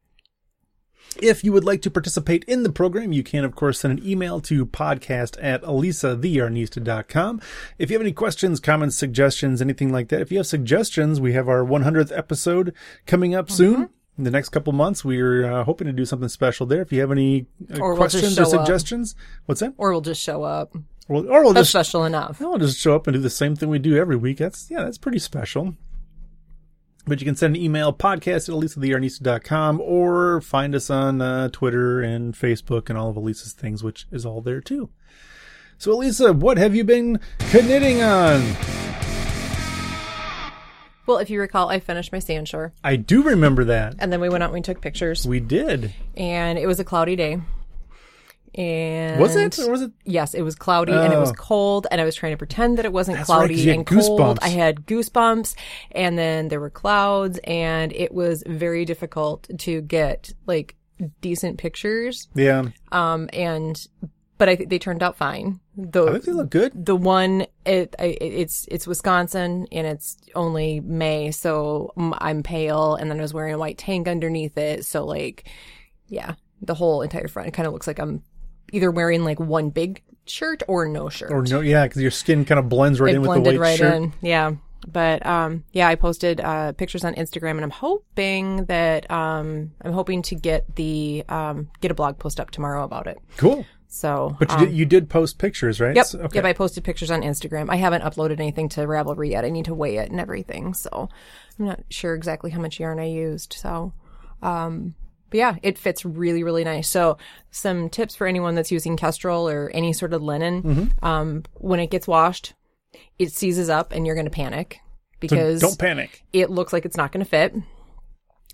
If 1.23 1.45
you 1.45 1.53
would 1.53 1.65
like 1.65 1.81
to 1.83 1.91
participate 1.91 2.45
in 2.45 2.63
the 2.65 2.73
program, 2.73 3.13
you 3.13 3.23
can, 3.23 3.45
of 3.45 3.55
course, 3.55 3.81
send 3.81 3.99
an 3.99 4.07
email 4.09 4.41
to 4.41 4.67
podcast 4.67 5.37
at 5.43 5.63
elisatheyarnista.com. 5.63 7.41
If 7.79 7.91
you 7.91 7.95
have 7.95 8.03
any 8.03 8.13
questions, 8.13 8.61
comments, 8.61 8.97
suggestions, 8.97 9.61
anything 9.63 9.93
like 9.93 10.09
that, 10.09 10.21
if 10.21 10.31
you 10.33 10.39
have 10.39 10.47
suggestions, 10.47 11.21
we 11.21 11.33
have 11.33 11.49
our 11.49 11.65
100th 11.65 12.17
episode 12.17 12.75
coming 13.07 13.35
up 13.35 13.51
soon. 13.51 13.91
In 14.17 14.23
the 14.23 14.31
next 14.31 14.51
couple 14.51 14.73
months, 14.73 15.05
we're 15.05 15.45
uh, 15.45 15.65
hoping 15.65 15.87
to 15.89 15.93
do 15.93 16.05
something 16.05 16.29
special 16.29 16.67
there. 16.67 16.81
If 16.83 16.93
you 16.93 17.01
have 17.01 17.11
any 17.11 17.47
uh, 17.75 17.81
Or 17.81 17.89
we'll 17.91 17.97
questions 17.97 18.39
or 18.39 18.45
show 18.45 18.59
up. 18.61 18.67
suggestions, 18.67 19.17
what's 19.47 19.61
that? 19.61 19.75
or 19.77 19.91
we'll 19.91 20.01
just 20.03 20.23
show 20.23 20.45
up. 20.45 20.73
Or, 21.09 21.17
or 21.27 21.43
we'll 21.43 21.53
That's 21.53 21.71
just 21.73 21.89
special 21.91 22.05
enough. 22.05 22.41
I'll 22.41 22.57
just 22.59 22.79
show 22.79 22.95
up 22.95 23.07
and 23.09 23.15
do 23.15 23.21
the 23.21 23.29
same 23.29 23.57
thing 23.57 23.69
we 23.69 23.79
do 23.81 23.97
every 23.97 24.17
week. 24.17 24.39
That's 24.39 24.71
yeah, 24.71 24.85
that's 24.85 24.99
pretty 24.99 25.19
special. 25.19 25.75
But 27.07 27.21
you 27.21 27.27
can 27.27 27.37
send 27.37 27.55
an 27.57 27.63
email 27.63 27.93
podcast 27.93 28.49
at 28.49 28.55
elisatheyarnista.com 28.55 29.81
or 29.83 30.41
find 30.41 30.75
us 30.75 30.89
on 30.89 31.21
uh, 31.21 31.49
Twitter 31.51 32.01
and 32.01 32.33
Facebook 32.35 32.89
and 32.89 32.97
all 32.99 33.11
of 33.11 33.17
Elisa's 33.17 33.53
things, 33.53 33.85
which 33.85 34.07
is 34.11 34.25
all 34.25 34.41
there 34.41 34.63
too. 34.63 34.89
So 35.77 35.93
Elisa, 35.93 36.33
what 36.33 36.57
have 36.57 36.75
you 36.75 36.83
been 36.85 37.21
knitting 37.53 38.03
on? 38.03 38.43
Well, 41.07 41.19
if 41.19 41.29
you 41.29 41.39
recall, 41.39 41.69
I 41.69 41.81
finished 41.81 42.13
my 42.13 42.19
Sandshore, 42.19 42.71
I 42.83 42.97
do 42.97 43.23
remember 43.23 43.65
that. 43.65 43.97
and 43.99 44.11
then 44.11 44.23
we 44.23 44.31
went 44.31 44.43
out 44.43 44.47
and 44.47 44.55
we 44.55 44.63
took 44.63 44.81
pictures, 44.81 45.27
We 45.27 45.39
did. 45.41 45.93
and 46.17 46.59
it 46.59 46.67
was 46.67 46.81
a 46.81 46.85
cloudy 46.85 47.15
day. 47.17 47.43
And 48.55 49.21
Was 49.21 49.35
it? 49.37 49.59
Or 49.59 49.71
was 49.71 49.83
it? 49.83 49.93
Yes, 50.05 50.35
it 50.35 50.43
was 50.43 50.55
cloudy 50.55 50.93
and 50.93 51.13
it 51.13 51.19
was 51.19 51.31
Oh. 51.31 51.35
cold, 51.35 51.87
and 51.91 52.01
I 52.01 52.05
was 52.05 52.15
trying 52.15 52.33
to 52.33 52.37
pretend 52.39 52.79
that 52.79 52.85
it 52.85 52.93
wasn't 52.93 53.19
That's 53.19 53.29
right, 53.29 53.37
cloudy 53.37 53.65
had 53.65 53.75
and 53.77 53.87
cold. 53.87 54.01
goosebumps. 54.01 54.39
I 54.43 54.49
had 54.49 54.87
goosebumps, 54.87 55.55
and 55.93 56.19
then 56.19 56.49
there 56.49 56.61
were 56.61 56.71
clouds, 56.71 57.39
and 57.45 57.93
it 57.93 58.13
was 58.15 58.43
very 58.47 58.85
difficult 58.85 59.49
to 59.59 59.81
get 59.83 60.33
like 60.47 60.77
decent 61.21 61.59
pictures. 61.59 62.29
Yeah. 62.35 62.67
Um, 62.93 63.29
and 63.33 63.85
but 64.39 64.49
I 64.49 64.57
think 64.57 64.69
they 64.71 64.79
turned 64.79 65.03
out 65.03 65.17
fine. 65.17 65.61
The 65.77 66.05
I 66.07 66.13
think 66.13 66.25
they 66.25 66.33
look 66.33 66.51
good. 66.51 66.87
the 66.87 66.97
one 66.97 67.47
it, 67.65 67.95
I, 67.99 68.05
it 68.07 68.23
it's 68.23 68.67
it's 68.71 68.87
Wisconsin 68.87 69.67
and 69.73 69.87
it's 69.87 70.17
only 70.37 70.79
May, 70.81 71.31
so 71.33 71.93
I'm 71.97 72.43
pale, 72.45 72.95
and 72.95 73.11
then 73.11 73.19
I 73.19 73.23
was 73.23 73.35
wearing 73.35 73.55
a 73.55 73.59
white 73.59 73.79
tank 73.79 74.07
underneath 74.07 74.57
it, 74.59 74.85
so 74.85 75.05
like, 75.05 75.49
yeah, 76.09 76.35
the 76.63 76.75
whole 76.75 77.03
entire 77.03 77.27
front 77.29 77.53
kind 77.53 77.67
of 77.67 77.73
looks 77.73 77.87
like 77.89 77.99
I'm 77.99 78.23
either 78.75 78.91
wearing 78.91 79.25
like 79.25 79.39
one 79.41 79.71
big 79.71 80.03
shirt 80.27 80.63
or 80.69 80.87
no 80.87 81.09
shirt. 81.09 81.31
Or 81.31 81.43
no, 81.43 81.61
yeah, 81.61 81.85
because 81.85 82.03
your 82.03 82.11
skin 82.11 82.45
kind 82.45 82.59
of 82.59 82.69
blends 82.69 83.01
right 83.01 83.13
it 83.13 83.17
in 83.17 83.23
with 83.23 83.35
the 83.35 83.41
white 83.51 83.59
right 83.59 83.79
shirt. 83.79 83.95
in, 83.95 84.13
yeah. 84.21 84.53
But 84.87 85.25
um, 85.25 85.65
yeah, 85.73 85.89
I 85.89 85.95
posted 85.95 86.41
uh, 86.41 86.73
pictures 86.73 87.05
on 87.05 87.15
Instagram, 87.15 87.53
and 87.53 87.63
I'm 87.63 87.71
hoping 87.71 88.67
that 88.67 89.11
um, 89.11 89.73
I'm 89.81 89.93
hoping 89.93 90.21
to 90.23 90.35
get 90.35 90.77
the 90.77 91.25
um, 91.29 91.71
get 91.81 91.91
a 91.91 91.95
blog 91.95 92.19
post 92.19 92.39
up 92.39 92.51
tomorrow 92.51 92.85
about 92.85 93.07
it. 93.07 93.19
Cool. 93.37 93.65
So, 93.89 94.37
But 94.41 94.51
you, 94.51 94.57
um, 94.57 94.65
did, 94.65 94.75
you 94.75 94.87
did 94.87 95.09
post 95.09 95.39
pictures, 95.39 95.81
right? 95.81 95.95
Yep. 95.95 96.07
So- 96.07 96.19
okay. 96.19 96.39
Yep. 96.39 96.45
I 96.45 96.53
posted 96.53 96.83
pictures 96.83 97.13
on 97.13 97.23
Instagram. 97.23 97.71
I 97.71 97.77
haven't 97.77 98.03
uploaded 98.03 98.41
anything 98.41 98.69
to 98.71 98.81
Ravelry 98.81 99.31
yet. 99.31 99.45
I 99.45 99.51
need 99.51 99.67
to 99.67 99.75
weigh 99.75 99.99
it 99.99 100.11
and 100.11 100.19
everything. 100.19 100.75
So 100.75 101.09
I'm 101.59 101.65
not 101.67 101.81
sure 101.91 102.15
exactly 102.15 102.51
how 102.51 102.61
much 102.61 102.81
yarn 102.81 102.99
I 102.99 103.07
used. 103.07 103.53
So, 103.53 103.93
um, 104.43 104.97
but 105.35 105.39
yeah, 105.39 105.57
it 105.65 105.79
fits 105.79 106.05
really, 106.05 106.45
really 106.45 106.63
nice. 106.63 106.89
So 106.89 107.19
some 107.51 107.91
tips 107.91 108.15
for 108.15 108.25
anyone 108.25 108.55
that's 108.55 108.71
using 108.71 108.97
Kestrel 108.97 109.49
or 109.49 109.69
any 109.75 109.93
sort 109.93 110.13
of 110.13 110.23
linen. 110.23 110.63
Mm-hmm. 110.63 111.05
Um, 111.05 111.43
when 111.55 111.81
it 111.81 111.91
gets 111.91 112.07
washed, 112.07 112.55
it 113.19 113.33
seizes 113.33 113.69
up 113.69 113.91
and 113.91 114.07
you're 114.07 114.15
going 114.15 114.27
to 114.27 114.31
panic 114.31 114.75
So 114.75 115.19
because 115.19 115.61
don't 115.61 115.77
panic. 115.77 116.23
it 116.33 116.51
looks 116.51 116.73
like 116.73 116.85
it's 116.85 116.97
not 116.97 117.11
going 117.11 117.25
to 117.25 117.29
fit. 117.29 117.53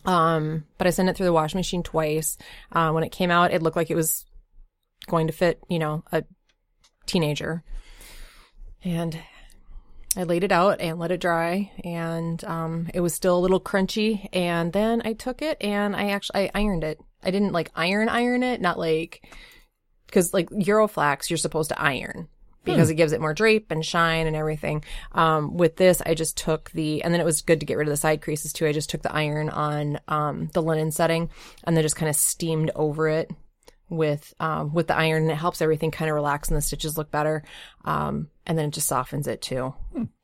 Um, 0.07 0.65
but 0.79 0.87
I 0.87 0.91
sent 0.91 1.11
it 1.11 1.19
through 1.19 1.27
the 1.27 1.35
washing 1.35 1.59
machine 1.59 1.83
twice. 1.83 2.39
Uh, 2.73 2.93
when 2.93 3.05
it 3.05 3.13
came 3.13 3.31
out, 3.31 3.53
it 3.53 3.61
looked 3.61 3.77
like 3.77 3.91
it 3.91 3.95
was 3.95 4.25
going 5.07 5.27
to 5.27 5.35
fit, 5.35 5.61
you 5.69 5.79
know, 5.79 6.03
a 6.11 6.25
teenager. 7.05 7.63
And 8.83 9.21
I 10.17 10.25
laid 10.25 10.43
it 10.43 10.51
out 10.51 10.81
and 10.81 10.99
let 10.99 11.13
it 11.13 11.21
dry, 11.21 11.71
and 11.85 12.43
um, 12.45 12.89
it 12.93 13.01
was 13.01 13.15
still 13.15 13.39
a 13.39 13.41
little 13.41 13.61
crunchy. 13.61 14.29
And 14.33 14.73
then 14.73 15.03
I 15.05 15.13
took 15.13 15.41
it 15.41 15.57
and 15.61 15.95
I 15.95 16.11
actually 16.11 16.51
I 16.51 16.51
ironed 16.55 16.85
it. 16.85 17.01
I 17.23 17.31
didn't 17.31 17.53
like 17.53 17.71
iron 17.75 18.09
iron 18.09 18.43
it, 18.43 18.61
not 18.61 18.79
like 18.79 19.25
because 20.07 20.35
like 20.35 20.51
Euroflax 20.51 21.31
you're 21.31 21.37
supposed 21.37 21.69
to 21.69 21.81
iron 21.81 22.29
because 22.65 22.91
it 22.91 22.95
gives 22.95 23.13
it 23.13 23.21
more 23.21 23.33
drape 23.35 23.71
and 23.71 23.85
shine 23.85 24.27
and 24.27 24.37
everything. 24.37 24.85
Um, 25.13 25.57
with 25.57 25.77
this, 25.77 26.03
I 26.05 26.15
just 26.15 26.37
took 26.37 26.71
the 26.73 27.03
and 27.03 27.13
then 27.13 27.21
it 27.21 27.25
was 27.25 27.43
good 27.43 27.61
to 27.61 27.67
get 27.67 27.79
rid 27.79 27.89
of 27.89 27.93
the 27.93 27.97
side 27.97 28.21
creases 28.21 28.53
too. 28.53 28.67
I 28.67 28.73
just 28.73 28.91
took 28.91 29.03
the 29.03 29.15
iron 29.15 29.49
on 29.49 30.01
um, 30.09 30.51
the 30.53 30.63
linen 30.63 30.91
setting 30.91 31.31
and 31.65 31.77
then 31.77 31.83
just 31.83 31.97
kind 31.97 32.11
of 32.11 32.17
steamed 32.17 32.71
over 32.75 33.09
it 33.09 33.31
with 33.91 34.33
um, 34.41 34.73
with 34.73 34.87
the 34.87 34.97
iron 34.97 35.23
and 35.25 35.31
it 35.33 35.37
helps 35.37 35.61
everything 35.61 35.91
kind 35.91 36.09
of 36.11 36.15
relax 36.15 36.49
and 36.49 36.57
the 36.57 36.63
stitches 36.63 36.97
look 36.97 37.11
better 37.11 37.43
um, 37.85 38.29
and 38.47 38.57
then 38.59 38.67
it 38.69 38.73
just 38.73 38.87
softens 38.89 39.27
it 39.27 39.43
too 39.43 39.75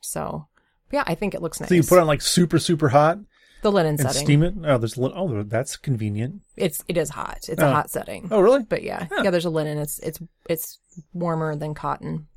so 0.00 0.46
yeah 0.92 1.02
i 1.06 1.14
think 1.14 1.34
it 1.34 1.42
looks 1.42 1.60
nice 1.60 1.68
So 1.68 1.74
you 1.74 1.82
put 1.82 1.98
on 1.98 2.06
like 2.06 2.22
super 2.22 2.58
super 2.58 2.88
hot 2.90 3.18
the 3.62 3.72
linen 3.72 3.90
and 3.98 4.00
setting 4.00 4.24
steam 4.24 4.42
it. 4.44 4.54
Oh, 4.64 4.78
there's 4.78 4.96
li- 4.96 5.12
oh 5.14 5.42
that's 5.42 5.76
convenient. 5.76 6.42
it's 6.56 6.84
it 6.86 6.96
is 6.96 7.10
hot 7.10 7.40
it's 7.48 7.60
Oh. 7.62 7.68
a 7.68 7.72
hot 7.72 7.90
setting 7.90 8.28
Oh, 8.30 8.40
really? 8.40 8.62
but 8.62 8.82
yeah 8.84 9.08
yeah 9.22 9.30
there's 9.30 9.44
a 9.46 9.50
linen 9.50 9.78
it's 9.78 9.98
it's 10.00 10.20
it's 10.48 10.78
warmer 11.12 11.56
than 11.56 11.74
cotton 11.74 12.28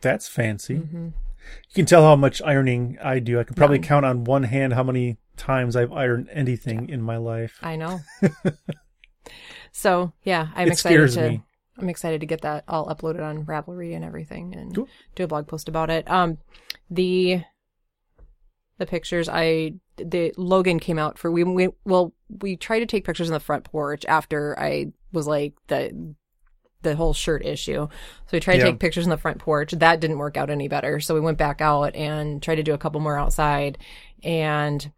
That's 0.00 0.28
fancy. 0.28 0.76
Mm-hmm. 0.76 1.06
You 1.06 1.74
can 1.74 1.86
tell 1.86 2.02
how 2.02 2.16
much 2.16 2.40
ironing 2.42 2.98
I 3.02 3.18
do. 3.18 3.40
I 3.40 3.44
can 3.44 3.54
probably 3.54 3.78
count 3.80 4.04
on 4.06 4.24
one 4.24 4.42
hand 4.44 4.74
how 4.74 4.82
many 4.82 5.16
times 5.36 5.74
I've 5.74 5.90
ironed 5.92 6.28
anything 6.32 6.88
in 6.90 7.00
my 7.02 7.16
life. 7.16 7.58
i 7.62 7.76
know 7.76 8.00
so 9.72 10.12
yeah 10.24 10.48
i'm 10.54 10.68
It 10.68 10.72
excited 10.72 11.10
to 11.12 11.28
me. 11.30 11.42
i'm 11.78 11.88
excited 11.88 12.20
to 12.20 12.26
get 12.26 12.42
that 12.42 12.64
all 12.68 12.86
uploaded 12.86 13.22
on 13.22 13.44
ravelry 13.44 13.94
and 13.94 14.04
everything 14.04 14.54
and 14.54 14.74
Cool. 14.74 14.88
do 15.14 15.24
a 15.24 15.26
blog 15.28 15.46
post 15.46 15.68
about 15.68 15.90
it. 15.90 16.10
Um 16.10 16.38
the 16.90 17.42
the 18.78 18.86
pictures 18.86 19.28
i 19.30 19.74
the 19.96 20.32
logan 20.36 20.78
came 20.80 20.98
out 20.98 21.18
for 21.18 21.30
we, 21.30 21.44
we 21.44 21.68
well 21.84 22.14
we 22.40 22.56
tried 22.56 22.78
to 22.80 22.86
take 22.86 23.04
pictures 23.04 23.28
in 23.28 23.34
the 23.34 23.40
front 23.40 23.64
porch 23.64 24.04
after 24.06 24.58
i 24.58 24.86
was 25.12 25.26
like 25.26 25.52
the 25.66 26.14
the 26.82 26.96
whole 26.96 27.12
shirt 27.12 27.44
issue. 27.44 27.86
So 27.90 28.28
we 28.32 28.40
tried 28.40 28.56
to 28.56 28.62
take 28.64 28.78
pictures 28.80 29.04
in 29.04 29.10
the 29.10 29.18
front 29.18 29.36
porch. 29.38 29.72
That 29.72 30.00
didn't 30.00 30.16
work 30.16 30.38
out 30.38 30.48
any 30.48 30.66
better. 30.66 30.98
So 30.98 31.12
we 31.14 31.20
went 31.20 31.36
back 31.36 31.60
out 31.60 31.94
and 31.94 32.42
tried 32.42 32.54
to 32.54 32.62
do 32.62 32.72
a 32.72 32.78
couple 32.78 33.02
more 33.02 33.18
outside 33.18 33.76
and 34.24 34.90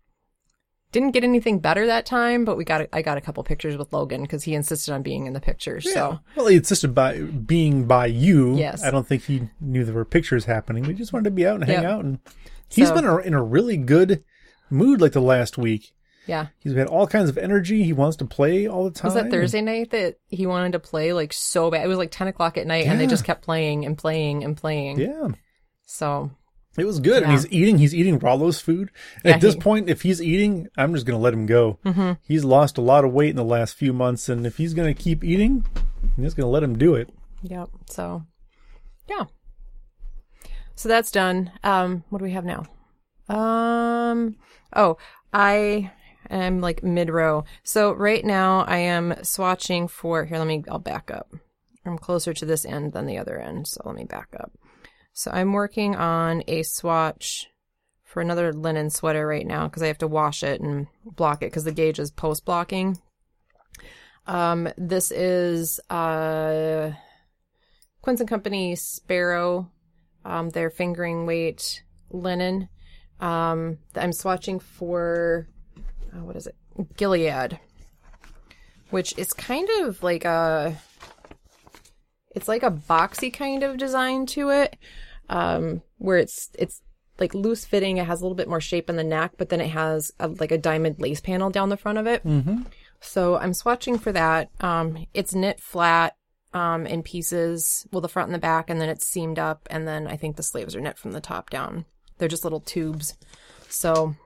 didn't 0.92 1.10
get 1.12 1.24
anything 1.24 1.58
better 1.58 1.86
that 1.86 2.06
time 2.06 2.44
but 2.44 2.56
we 2.56 2.64
got 2.64 2.82
a, 2.82 2.94
i 2.96 3.02
got 3.02 3.16
a 3.18 3.20
couple 3.20 3.42
pictures 3.42 3.76
with 3.76 3.92
logan 3.92 4.22
because 4.22 4.42
he 4.44 4.54
insisted 4.54 4.92
on 4.92 5.02
being 5.02 5.26
in 5.26 5.32
the 5.32 5.40
pictures 5.40 5.90
so 5.92 6.20
Well, 6.36 6.46
he 6.46 6.56
insisted 6.56 6.94
by 6.94 7.20
being 7.20 7.86
by 7.86 8.06
you. 8.06 8.56
Yes. 8.56 8.84
I 8.84 8.90
don't 8.90 9.06
think 9.06 9.24
he 9.24 9.48
knew 9.60 9.84
there 9.84 9.94
were 9.94 10.04
pictures 10.04 10.44
happening. 10.44 10.84
He 10.84 10.92
just 10.92 11.12
wanted 11.12 11.24
to 11.24 11.30
be 11.30 11.46
out 11.46 11.56
and 11.56 11.64
hang 11.64 11.82
Yep. 11.82 11.90
out. 11.90 12.04
And 12.04 12.18
he's 12.68 12.88
So- 12.88 12.94
been 12.94 13.04
a- 13.04 13.18
in 13.18 13.34
a 13.34 13.42
really 13.42 13.76
good 13.76 14.22
mood 14.70 15.00
like 15.00 15.12
the 15.12 15.20
last 15.20 15.58
week. 15.58 15.92
yeah 16.26 16.46
He's 16.60 16.74
had 16.74 16.86
all 16.86 17.06
kinds 17.06 17.28
of 17.28 17.36
energy. 17.38 17.82
He 17.82 17.92
wants 17.92 18.16
to 18.18 18.24
play 18.24 18.66
all 18.68 18.84
the 18.84 18.90
time. 18.90 19.08
Was 19.08 19.14
that 19.14 19.30
Thursday 19.30 19.60
night 19.60 19.90
that 19.90 20.18
he 20.28 20.46
wanted 20.46 20.72
to 20.72 20.78
play 20.78 21.12
like 21.12 21.32
so 21.32 21.70
bad? 21.70 21.84
It 21.84 21.88
was 21.88 21.98
like 21.98 22.10
ten 22.12 22.28
o'clock 22.28 22.56
at 22.58 22.66
night, 22.66 22.86
and 22.86 23.00
they 23.00 23.06
just 23.06 23.24
kept 23.24 23.42
playing 23.44 23.84
and 23.84 23.96
playing 23.98 24.44
and 24.44 24.56
playing. 24.56 24.98
Yeah. 25.00 25.28
So 25.86 26.30
It 26.78 26.86
was 26.86 27.00
good. 27.00 27.22
And 27.22 27.32
he's 27.32 27.46
eating, 27.52 27.78
he's 27.78 27.94
eating 27.94 28.18
Rollo's 28.18 28.60
food. 28.60 28.90
Yeah, 29.24 29.32
at 29.32 29.40
this 29.40 29.54
he- 29.54 29.60
point, 29.60 29.90
if 29.90 30.02
he's 30.02 30.22
eating, 30.22 30.68
I'm 30.76 30.94
just 30.94 31.04
going 31.04 31.18
to 31.18 31.22
let 31.22 31.34
him 31.34 31.44
go. 31.46 31.78
Mm-hmm. 31.84 32.12
He's 32.22 32.44
lost 32.44 32.78
a 32.78 32.80
lot 32.80 33.04
of 33.04 33.12
weight 33.12 33.30
in 33.30 33.36
the 33.36 33.44
last 33.44 33.74
few 33.74 33.92
months. 33.92 34.28
And 34.28 34.46
if 34.46 34.56
he's 34.56 34.72
going 34.72 34.92
to 34.94 35.00
keep 35.02 35.22
eating, 35.22 35.66
I'm 36.16 36.24
just 36.24 36.36
going 36.36 36.46
to 36.46 36.50
let 36.50 36.62
him 36.62 36.78
do 36.78 36.94
it. 36.94 37.10
yep. 37.42 37.68
So 37.90 38.24
yeah. 39.08 39.24
So 40.74 40.88
that's 40.88 41.10
done. 41.10 41.52
Um, 41.62 42.04
what 42.08 42.18
do 42.20 42.24
we 42.24 42.32
have 42.32 42.44
now? 42.46 42.64
Um. 43.28 44.36
Oh, 44.74 44.96
I 45.32 45.90
am 46.30 46.60
like 46.60 46.82
mid 46.82 47.10
row. 47.10 47.44
So 47.62 47.92
right 47.92 48.24
now 48.24 48.60
I 48.66 48.78
am 48.78 49.12
swatching 49.22 49.88
for. 49.90 50.24
Here, 50.24 50.38
let 50.38 50.46
me. 50.46 50.64
I'll 50.70 50.78
back 50.78 51.10
up. 51.10 51.30
I'm 51.84 51.98
closer 51.98 52.32
to 52.32 52.46
this 52.46 52.64
end 52.64 52.92
than 52.92 53.06
the 53.06 53.18
other 53.18 53.38
end, 53.38 53.66
so 53.66 53.82
let 53.84 53.94
me 53.94 54.04
back 54.04 54.28
up. 54.38 54.52
So 55.12 55.30
I'm 55.30 55.52
working 55.52 55.94
on 55.94 56.42
a 56.48 56.62
swatch 56.62 57.48
for 58.04 58.20
another 58.20 58.52
linen 58.52 58.90
sweater 58.90 59.26
right 59.26 59.46
now 59.46 59.68
because 59.68 59.82
I 59.82 59.86
have 59.86 59.98
to 59.98 60.06
wash 60.06 60.42
it 60.42 60.60
and 60.60 60.86
block 61.04 61.42
it 61.42 61.46
because 61.46 61.64
the 61.64 61.72
gauge 61.72 61.98
is 61.98 62.10
post 62.10 62.44
blocking. 62.44 62.98
Um, 64.26 64.68
this 64.76 65.10
is 65.10 65.80
uh, 65.90 66.92
Quince 68.00 68.20
and 68.20 68.28
Company 68.28 68.76
Sparrow, 68.76 69.70
um, 70.24 70.50
their 70.50 70.70
fingering 70.70 71.26
weight 71.26 71.82
linen. 72.10 72.68
Um, 73.20 73.78
I'm 73.94 74.10
swatching 74.10 74.60
for 74.60 75.48
uh, 76.12 76.24
what 76.24 76.36
is 76.36 76.46
it? 76.46 76.56
Gilead, 76.96 77.58
which 78.90 79.16
is 79.18 79.32
kind 79.32 79.68
of 79.80 80.02
like 80.02 80.24
a 80.24 80.76
it's 82.34 82.48
like 82.48 82.62
a 82.62 82.70
boxy 82.70 83.32
kind 83.32 83.62
of 83.62 83.76
design 83.76 84.26
to 84.26 84.50
it 84.50 84.76
um 85.28 85.82
where 85.98 86.18
it's 86.18 86.50
it's 86.58 86.82
like 87.20 87.34
loose 87.34 87.64
fitting. 87.64 87.98
It 87.98 88.06
has 88.06 88.20
a 88.20 88.24
little 88.24 88.34
bit 88.34 88.48
more 88.48 88.60
shape 88.60 88.90
in 88.90 88.96
the 88.96 89.04
neck 89.04 89.32
but 89.36 89.48
then 89.48 89.60
it 89.60 89.68
has 89.68 90.10
a, 90.18 90.28
like 90.28 90.50
a 90.50 90.58
diamond 90.58 90.96
lace 90.98 91.20
panel 91.20 91.50
down 91.50 91.68
the 91.68 91.76
front 91.76 91.98
of 91.98 92.06
it. 92.06 92.24
Mm-hmm. 92.24 92.62
so 93.00 93.36
i'm 93.36 93.52
swatching 93.52 94.00
for 94.00 94.12
that. 94.12 94.50
Um 94.60 95.06
it's 95.14 95.34
knit 95.34 95.60
flat 95.60 96.16
um 96.52 96.86
in 96.86 97.02
pieces. 97.02 97.86
Well 97.92 98.00
the 98.00 98.08
front 98.08 98.28
and 98.28 98.34
the 98.34 98.38
back 98.40 98.70
and 98.70 98.80
then 98.80 98.88
it's 98.88 99.06
seamed 99.06 99.38
up 99.38 99.68
and 99.70 99.86
then 99.86 100.06
i 100.06 100.16
think 100.16 100.36
the 100.36 100.42
sleeves 100.42 100.74
are 100.74 100.80
knit 100.80 100.98
from 100.98 101.12
the 101.12 101.20
top 101.20 101.50
down. 101.50 101.84
They're 102.18 102.28
just 102.28 102.44
little 102.44 102.60
tubes. 102.60 103.16
So 103.68 104.16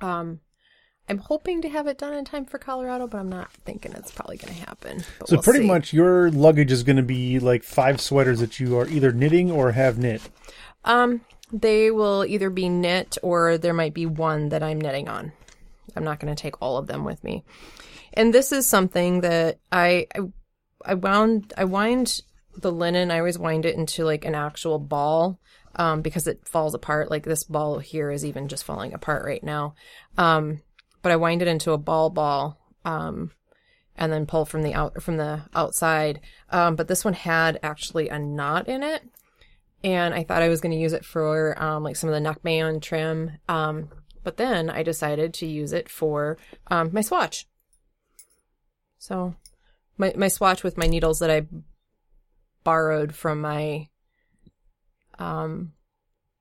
um 0.00 0.40
I'm 1.08 1.18
hoping 1.18 1.60
to 1.62 1.68
have 1.68 1.86
it 1.86 1.98
done 1.98 2.14
in 2.14 2.24
time 2.24 2.44
for 2.44 2.58
Colorado, 2.58 3.06
but 3.06 3.18
I'm 3.18 3.28
not 3.28 3.52
thinking 3.64 3.92
it's 3.92 4.12
probably 4.12 4.36
going 4.36 4.54
to 4.54 4.60
happen. 4.60 5.04
But 5.18 5.28
So 5.28 5.36
we'll 5.36 5.42
pretty 5.42 5.60
see. 5.60 5.66
much 5.66 5.92
your 5.92 6.30
luggage 6.30 6.72
is 6.72 6.82
going 6.84 6.96
to 6.96 7.02
be 7.02 7.38
like 7.38 7.64
five 7.64 8.00
sweaters 8.00 8.40
that 8.40 8.60
you 8.60 8.78
are 8.78 8.88
either 8.88 9.12
knitting 9.12 9.50
or 9.50 9.72
have 9.72 9.98
knit. 9.98 10.22
Um, 10.84 11.22
they 11.52 11.90
will 11.90 12.24
either 12.24 12.50
be 12.50 12.68
knit 12.68 13.18
or 13.22 13.58
there 13.58 13.74
might 13.74 13.94
be 13.94 14.06
one 14.06 14.48
that 14.50 14.62
I'm 14.62 14.80
knitting 14.80 15.08
on. 15.08 15.32
I'm 15.96 16.04
not 16.04 16.20
going 16.20 16.34
to 16.34 16.40
take 16.40 16.60
all 16.62 16.78
of 16.78 16.86
them 16.86 17.04
with 17.04 17.22
me. 17.24 17.44
And 18.14 18.32
this 18.32 18.52
is 18.52 18.66
something 18.66 19.20
that 19.22 19.58
I, 19.70 20.06
I 20.14 20.20
I 20.84 20.94
wound 20.94 21.52
I 21.56 21.64
wind 21.64 22.20
the 22.56 22.72
linen. 22.72 23.10
I 23.10 23.18
always 23.18 23.38
wind 23.38 23.66
it 23.66 23.76
into 23.76 24.04
like 24.04 24.24
an 24.24 24.34
actual 24.34 24.78
ball 24.78 25.38
um, 25.76 26.02
because 26.02 26.26
it 26.26 26.46
falls 26.46 26.74
apart. 26.74 27.10
Like 27.10 27.24
this 27.24 27.44
ball 27.44 27.78
here 27.78 28.10
is 28.10 28.24
even 28.24 28.48
just 28.48 28.64
falling 28.64 28.92
apart 28.92 29.24
right 29.24 29.42
now. 29.42 29.74
Um, 30.18 30.60
but 31.02 31.12
I 31.12 31.16
wind 31.16 31.42
it 31.42 31.48
into 31.48 31.72
a 31.72 31.78
ball 31.78 32.10
ball. 32.10 32.58
Um, 32.84 33.32
and 33.94 34.10
then 34.10 34.24
pull 34.24 34.46
from 34.46 34.62
the 34.62 34.72
out 34.72 35.02
from 35.02 35.18
the 35.18 35.42
outside. 35.54 36.20
Um, 36.48 36.76
but 36.76 36.88
this 36.88 37.04
one 37.04 37.12
had 37.12 37.60
actually 37.62 38.08
a 38.08 38.18
knot 38.18 38.66
in 38.66 38.82
it 38.82 39.02
and 39.84 40.14
I 40.14 40.22
thought 40.22 40.42
I 40.42 40.48
was 40.48 40.60
going 40.60 40.72
to 40.72 40.78
use 40.80 40.92
it 40.92 41.04
for 41.04 41.60
um, 41.62 41.82
like 41.82 41.96
some 41.96 42.08
of 42.08 42.14
the 42.14 42.20
neckband 42.20 42.82
trim. 42.82 43.32
Um, 43.48 43.90
but 44.22 44.36
then 44.36 44.70
I 44.70 44.82
decided 44.82 45.34
to 45.34 45.46
use 45.46 45.72
it 45.72 45.88
for 45.88 46.38
um, 46.68 46.90
my 46.92 47.00
swatch. 47.00 47.46
So 48.98 49.34
my 49.98 50.12
my 50.16 50.28
swatch 50.28 50.62
with 50.62 50.76
my 50.76 50.86
needles 50.86 51.18
that 51.18 51.30
I 51.30 51.46
borrowed 52.62 53.14
from 53.14 53.40
my 53.40 53.88
um 55.18 55.72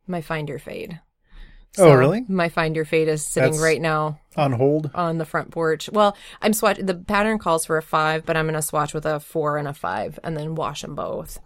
my 0.05 0.21
Find 0.21 0.47
Your 0.47 0.59
Fade. 1.73 1.85
Oh, 1.85 1.93
really? 1.95 2.25
My 2.27 2.49
Find 2.49 2.75
Your 2.75 2.85
Fade 2.85 3.07
is 3.07 3.25
sitting 3.25 3.51
That's- 3.51 3.63
right 3.63 3.79
now 3.81 4.19
On 4.35 4.51
hold. 4.51 4.91
on 4.93 5.17
the 5.17 5.25
front 5.25 5.51
porch. 5.51 5.89
Well, 5.91 6.17
I'm 6.41 6.53
swatch. 6.53 6.77
The 6.77 6.95
pattern 6.95 7.37
calls 7.39 7.65
for 7.65 7.77
a 7.77 7.81
five, 7.81 8.25
but 8.25 8.35
I'm 8.35 8.45
gonna 8.45 8.61
swatch 8.61 8.93
with 8.93 9.05
a 9.05 9.19
four 9.19 9.57
and 9.57 9.67
a 9.67 9.73
five, 9.73 10.19
and 10.23 10.35
then 10.35 10.55
wash 10.55 10.81
them 10.81 10.95
both. 10.95 11.39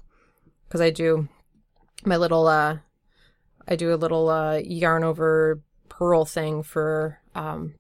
Because 0.68 0.82
I 0.82 0.90
do 0.90 1.28
my 2.06 2.18
little, 2.18 2.48
uh, 2.48 2.80
I 3.68 3.76
do 3.76 3.94
a 3.94 3.96
little 3.98 4.30
uh, 4.30 4.58
yarn 4.64 5.04
over 5.04 5.62
purl 5.90 6.26
thing 6.26 6.64
for 6.64 7.20
um, 7.36 7.76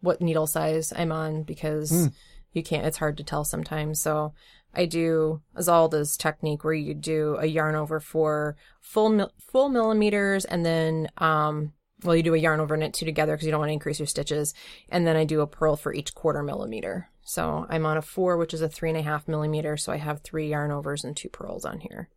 what 0.00 0.20
needle 0.20 0.46
size 0.48 0.92
I'm 0.94 1.12
on 1.12 1.44
because 1.44 2.10
you 2.52 2.62
can't. 2.62 2.86
It's 2.86 2.98
hard 2.98 3.16
to 3.18 3.24
tell 3.24 3.44
sometimes. 3.44 4.00
So 4.00 4.34
I 4.74 4.86
do 4.86 5.40
Azalda's 5.56 6.16
technique 6.16 6.64
where 6.64 6.74
you 6.74 6.92
do 6.94 7.36
a 7.38 7.46
yarn 7.46 7.76
over 7.76 8.00
for 8.00 8.56
full 8.80 9.30
full 9.38 9.68
millimeters, 9.68 10.44
and 10.44 10.66
then 10.66 11.08
um, 11.18 11.72
well, 12.02 12.16
you 12.16 12.22
do 12.22 12.34
a 12.34 12.38
yarn 12.38 12.60
over 12.60 12.74
and 12.74 12.82
knit 12.82 12.94
two 12.94 13.06
together 13.06 13.34
because 13.34 13.46
you 13.46 13.50
don't 13.50 13.60
want 13.60 13.70
to 13.70 13.74
increase 13.74 13.98
your 14.00 14.06
stitches, 14.06 14.54
and 14.88 15.06
then 15.06 15.16
I 15.16 15.24
do 15.24 15.40
a 15.40 15.46
purl 15.46 15.76
for 15.76 15.94
each 15.94 16.14
quarter 16.14 16.42
millimeter. 16.42 17.08
So 17.22 17.66
I'm 17.68 17.86
on 17.86 17.96
a 17.96 18.02
four, 18.02 18.36
which 18.36 18.52
is 18.52 18.60
a 18.60 18.68
three 18.68 18.90
and 18.90 18.98
a 18.98 19.02
half 19.02 19.28
millimeter. 19.28 19.76
So 19.76 19.92
I 19.92 19.96
have 19.96 20.20
three 20.20 20.48
yarn 20.48 20.70
overs 20.70 21.04
and 21.04 21.16
two 21.16 21.28
purls 21.28 21.64
on 21.64 21.80
here. 21.80 22.10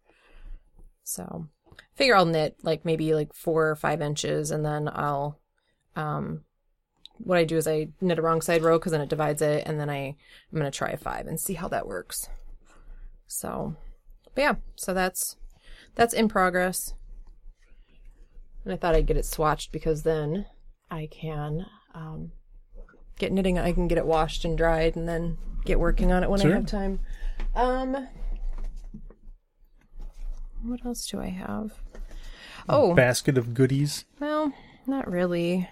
So 1.04 1.48
figure 1.96 2.16
I'll 2.16 2.26
knit 2.26 2.58
like 2.64 2.84
maybe 2.84 3.14
like 3.14 3.34
four 3.34 3.70
or 3.70 3.76
five 3.76 4.02
inches, 4.02 4.52
and 4.52 4.66
then 4.66 4.90
I'll 4.92 5.40
um 5.96 6.42
what 7.20 7.38
I 7.38 7.46
do 7.46 7.58
is 7.58 7.68
I 7.68 7.90
knit 8.02 8.20
a 8.20 8.22
wrong 8.22 8.42
side 8.42 8.62
row 8.62 8.78
because 8.78 8.92
then 8.92 9.02
it 9.02 9.10
divides 9.10 9.42
it, 9.42 9.64
and 9.66 9.80
then 9.80 9.90
I 9.90 10.16
I'm 10.52 10.58
gonna 10.58 10.72
try 10.72 10.90
a 10.90 10.98
five 10.98 11.28
and 11.28 11.40
see 11.40 11.54
how 11.54 11.68
that 11.70 11.88
works. 11.88 12.28
So, 13.28 13.76
but 14.36 14.42
yeah, 14.42 14.56
so 14.76 14.94
that's 14.94 15.38
that's 15.96 16.14
in 16.14 16.28
progress. 16.28 16.94
And 18.68 18.74
I 18.74 18.76
thought 18.76 18.96
I'd 18.96 19.06
get 19.06 19.16
it 19.16 19.24
swatched 19.24 19.72
because 19.72 20.04
then 20.04 20.46
I 20.92 21.08
can 21.10 21.66
um, 21.96 22.34
get 23.18 23.32
knitting. 23.32 23.58
I 23.58 23.72
can 23.72 23.88
get 23.88 23.98
it 23.98 24.06
washed 24.06 24.44
and 24.44 24.58
dried 24.58 24.98
and 24.98 25.08
then 25.08 25.38
get 25.64 25.80
working 25.80 26.12
on 26.12 26.22
it 26.22 26.30
when 26.30 26.42
Sure. 26.42 26.52
I 26.52 26.56
have 26.56 26.66
time. 26.66 27.00
Um, 27.56 28.10
what 30.64 30.86
else 30.86 31.08
do 31.08 31.22
I 31.22 31.28
have? 31.30 31.72
Oh, 32.68 32.94
Basket 32.94 33.38
of 33.38 33.54
goodies. 33.54 34.04
well, 34.20 34.52
not 34.86 35.10
really. 35.10 35.70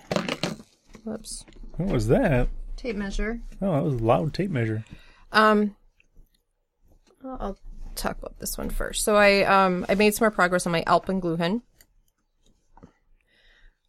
Whoops. 1.03 1.43
What 1.75 1.89
was 1.89 2.07
that? 2.07 2.47
Tape 2.77 2.95
measure. 2.95 3.41
Oh, 3.61 3.73
that 3.73 3.83
was 3.83 3.95
a 3.95 4.05
loud 4.05 4.33
tape 4.33 4.51
measure. 4.51 4.85
Um, 5.33 5.75
I'll 7.25 7.57
talk 7.95 8.17
about 8.19 8.39
this 8.39 8.57
one 8.57 8.69
first. 8.69 9.03
So 9.03 9.17
I 9.17 9.43
um 9.43 9.85
I 9.89 9.95
made 9.95 10.15
some 10.15 10.23
more 10.23 10.31
progress 10.31 10.65
on 10.65 10.71
my 10.71 10.83
Alpengluhen. 10.87 11.61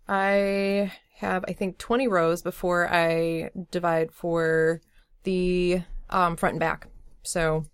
I 0.09 0.93
have 1.17 1.45
I 1.49 1.53
think 1.53 1.79
20 1.79 2.09
rows 2.09 2.43
before 2.43 2.89
I 2.93 3.51
divide 3.71 4.13
for 4.13 4.81
the 5.25 5.83
um 6.11 6.37
front 6.37 6.55
and 6.55 6.61
back. 6.61 6.89
So 7.23 7.65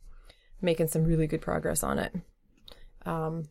making 0.61 0.89
some 0.89 1.05
really 1.05 1.27
good 1.27 1.43
progress 1.43 1.83
on 1.83 1.99
it. 1.99 2.15
Um 3.05 3.49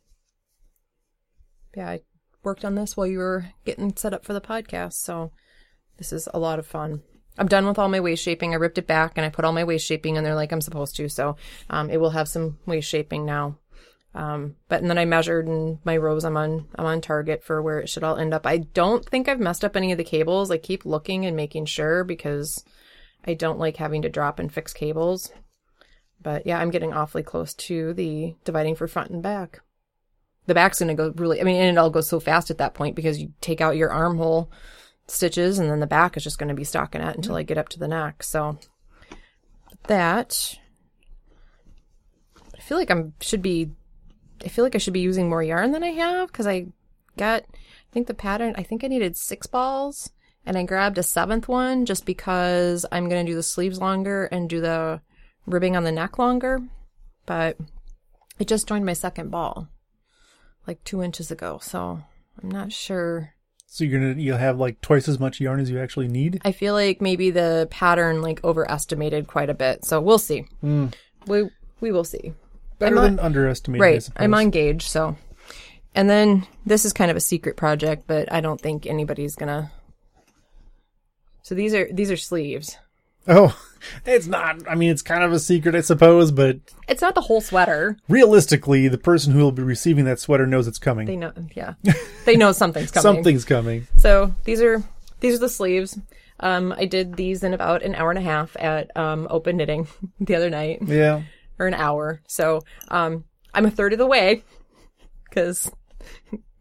yeah, 1.76 1.90
I 1.90 2.00
worked 2.44 2.66
on 2.66 2.76
this 2.76 2.98
while 2.98 3.08
you 3.08 3.20
were 3.20 3.46
getting 3.66 3.96
set 3.96 4.14
up 4.14 4.26
for 4.26 4.34
the 4.34 4.42
podcast, 4.42 4.94
so 4.94 5.32
this 5.98 6.12
is 6.12 6.28
a 6.34 6.40
lot 6.40 6.60
of 6.60 6.68
fun. 6.68 7.04
I'm 7.38 7.48
done 7.48 7.66
with 7.66 7.80
all 7.80 7.88
my 7.88 8.00
waist 8.00 8.24
shaping. 8.24 8.54
I 8.54 8.58
ripped 8.58 8.78
it 8.78 8.88
back 8.88 9.14
and 9.16 9.26
I 9.26 9.30
put 9.30 9.46
all 9.46 9.54
my 9.54 9.64
waist 9.64 9.86
shaping 9.86 10.16
in 10.16 10.24
there 10.24 10.36
like 10.36 10.52
I'm 10.52 10.62
supposed 10.62 10.96
to. 10.98 11.08
So 11.08 11.38
um, 11.70 11.90
it 11.90 11.98
will 11.98 12.10
have 12.10 12.28
some 12.28 12.60
waist 12.66 12.90
shaping 12.90 13.26
now. 13.26 13.58
Um, 14.14 14.56
but 14.68 14.82
and 14.82 14.90
then 14.90 14.98
I 14.98 15.06
measured 15.06 15.48
and 15.48 15.80
my 15.86 15.96
rows 15.96 16.26
I'm 16.26 16.36
on 16.36 16.68
I'm 16.76 16.86
on 16.86 17.00
target 17.00 17.44
for 17.44 17.62
where 17.62 17.80
it 17.80 17.88
should 17.88 18.04
all 18.04 18.18
end 18.18 18.34
up. 18.34 18.46
I 18.46 18.58
don't 18.58 19.06
think 19.06 19.30
I've 19.30 19.40
messed 19.40 19.64
up 19.64 19.76
any 19.76 19.92
of 19.92 19.98
the 19.98 20.04
cables. 20.04 20.52
I 20.52 20.58
keep 20.58 20.86
looking 20.86 21.26
and 21.26 21.36
making 21.36 21.66
sure 21.66 22.04
because 22.04 22.64
I 23.26 23.36
don't 23.36 23.60
like 23.60 23.78
having 23.78 24.02
to 24.02 24.10
drop 24.10 24.40
and 24.40 24.52
fix 24.52 24.74
cables. 24.74 25.32
But 26.22 26.46
yeah, 26.46 26.60
I'm 26.60 26.72
getting 26.72 26.94
awfully 26.94 27.24
close 27.24 27.54
to 27.54 27.94
the 27.94 28.36
dividing 28.44 28.76
for 28.76 28.88
front 28.88 29.12
and 29.12 29.24
back. 29.24 29.62
The 30.46 30.56
back's 30.56 30.80
gonna 30.80 30.94
go 30.94 31.14
really 31.16 31.40
I 31.40 31.44
mean 31.46 31.56
and 31.56 31.78
it 31.78 31.80
all 31.80 31.90
goes 31.90 32.10
so 32.10 32.20
fast 32.20 32.52
at 32.52 32.58
that 32.58 32.74
point 32.74 32.98
because 32.98 33.22
you 33.22 33.32
take 33.40 33.62
out 33.62 33.78
your 33.78 33.92
armhole 33.92 34.52
stitches 35.08 35.58
and 35.58 35.70
then 35.70 35.80
the 35.80 35.88
back 35.88 36.18
is 36.18 36.24
just 36.24 36.38
to 36.38 36.54
be 36.54 36.64
stockinette 36.64 37.16
until 37.16 37.36
I 37.36 37.44
get 37.44 37.58
up 37.58 37.70
to 37.70 37.80
the 37.80 37.88
neck. 37.88 38.24
So 38.24 38.60
that 39.88 40.58
I 42.54 42.60
feel 42.60 42.78
like 42.78 42.92
I'm 42.92 43.14
should 43.22 43.42
be 43.42 43.72
I 44.44 44.48
feel 44.48 44.64
like 44.64 44.76
I 44.76 44.80
should 44.80 44.94
be 44.94 45.00
using 45.00 45.30
more 45.30 45.44
yarn 45.44 45.72
than 45.72 45.84
I 45.84 45.92
have 45.92 46.28
because 46.28 46.48
I 46.48 46.68
got 47.18 47.44
I 47.44 47.94
think 47.94 48.08
the 48.08 48.14
pattern 48.14 48.56
I 48.58 48.64
think 48.64 48.84
I 48.84 48.88
needed 48.88 49.18
six 49.18 49.48
balls 49.48 50.12
and 50.46 50.58
I 50.58 50.64
grabbed 50.64 50.98
a 50.98 51.04
seventh 51.04 51.48
one 51.48 51.86
just 51.86 52.06
because 52.06 52.86
I'm 52.92 53.10
going 53.10 53.26
to 53.26 53.32
do 53.32 53.36
the 53.36 53.44
sleeves 53.44 53.80
longer 53.80 54.26
and 54.26 54.50
do 54.50 54.62
the 54.62 55.02
ribbing 55.46 55.76
on 55.76 55.84
the 55.84 55.92
neck 55.92 56.18
longer. 56.18 56.60
But 57.26 57.58
I 58.40 58.44
just 58.44 58.68
joined 58.68 58.86
my 58.86 58.94
second 58.94 59.30
ball 59.30 59.68
like 60.68 60.84
two 60.84 61.02
inches 61.02 61.32
ago, 61.32 61.60
so 61.62 62.02
I'm 62.42 62.50
not 62.50 62.72
sure. 62.72 63.34
So 63.68 63.84
you're 63.84 64.00
gonna 64.00 64.20
you'll 64.20 64.38
have 64.38 64.60
like 64.60 64.82
twice 64.82 65.08
as 65.08 65.20
much 65.20 65.40
yarn 65.40 65.60
as 65.60 65.70
you 65.70 65.80
actually 65.80 66.08
need. 66.08 66.42
I 66.44 66.52
feel 66.52 66.74
like 66.74 67.02
maybe 67.02 67.32
the 67.32 67.68
pattern 67.72 68.22
like 68.22 68.44
overestimated 68.44 69.28
quite 69.28 69.50
a 69.50 69.54
bit. 69.54 69.86
So 69.86 70.02
we'll 70.02 70.18
see. 70.18 70.46
Hmm. 70.62 70.88
We 71.26 71.50
we 71.80 71.92
will 71.92 72.04
see. 72.04 72.34
Better 72.82 72.98
I'm 72.98 73.16
than 73.16 73.20
underestimated. 73.20 73.82
Right. 73.82 74.10
I'm 74.18 74.34
on 74.34 74.50
gauge, 74.50 74.88
so 74.88 75.16
and 75.96 76.10
then 76.10 76.46
this 76.66 76.84
is 76.86 76.94
kind 76.94 77.10
of 77.12 77.18
a 77.18 77.22
secret 77.22 77.58
project, 77.58 78.04
but 78.08 78.32
I 78.32 78.42
don't 78.42 78.60
think 78.60 78.86
anybody's 78.86 79.36
gonna 79.36 79.72
So 81.44 81.56
these 81.56 81.74
are 81.74 81.88
these 81.92 82.12
are 82.12 82.18
sleeves. 82.18 82.78
Oh, 83.28 83.56
it's 84.06 84.28
not. 84.28 84.68
I 84.70 84.76
mean, 84.76 84.90
it's 84.90 85.02
kind 85.04 85.24
of 85.24 85.32
a 85.32 85.40
secret, 85.40 85.76
I 85.76 85.82
suppose, 85.82 86.32
but 86.32 86.58
It's 86.88 87.02
not 87.02 87.14
the 87.16 87.22
whole 87.22 87.42
sweater. 87.42 87.98
realistically, 88.10 88.88
the 88.88 88.98
person 88.98 89.34
who 89.34 89.40
will 89.40 89.52
be 89.52 89.64
receiving 89.64 90.06
that 90.06 90.20
sweater 90.20 90.48
knows 90.48 90.68
it's 90.68 90.80
coming. 90.80 91.06
They 91.08 91.18
know 91.18 91.32
yeah. 91.56 91.74
they 92.26 92.36
know 92.36 92.52
something's 92.52 92.92
coming. 92.92 93.04
Something's 93.04 93.46
coming. 93.46 93.88
So 93.98 94.34
these 94.44 94.62
are 94.62 94.84
these 95.20 95.36
are 95.36 95.40
the 95.40 95.50
sleeves. 95.50 95.98
Um, 96.40 96.74
I 96.76 96.86
did 96.86 97.16
these 97.18 97.44
in 97.44 97.54
about 97.54 97.84
an 97.84 97.94
hour 97.94 98.10
and 98.10 98.18
a 98.18 98.24
half 98.24 98.58
at 98.58 98.96
um, 98.98 99.28
open 99.30 99.58
knitting 99.58 99.88
the 100.20 100.36
other 100.36 100.50
night. 100.50 100.80
Yeah. 100.84 101.22
Or 101.62 101.68
an 101.68 101.74
hour. 101.76 102.22
So 102.28 102.62
um, 102.90 103.24
I'm 103.54 103.66
a 103.66 103.72
third 103.72 103.94
of 103.94 104.00
the 104.00 104.08
way 104.08 104.44
because 105.30 105.72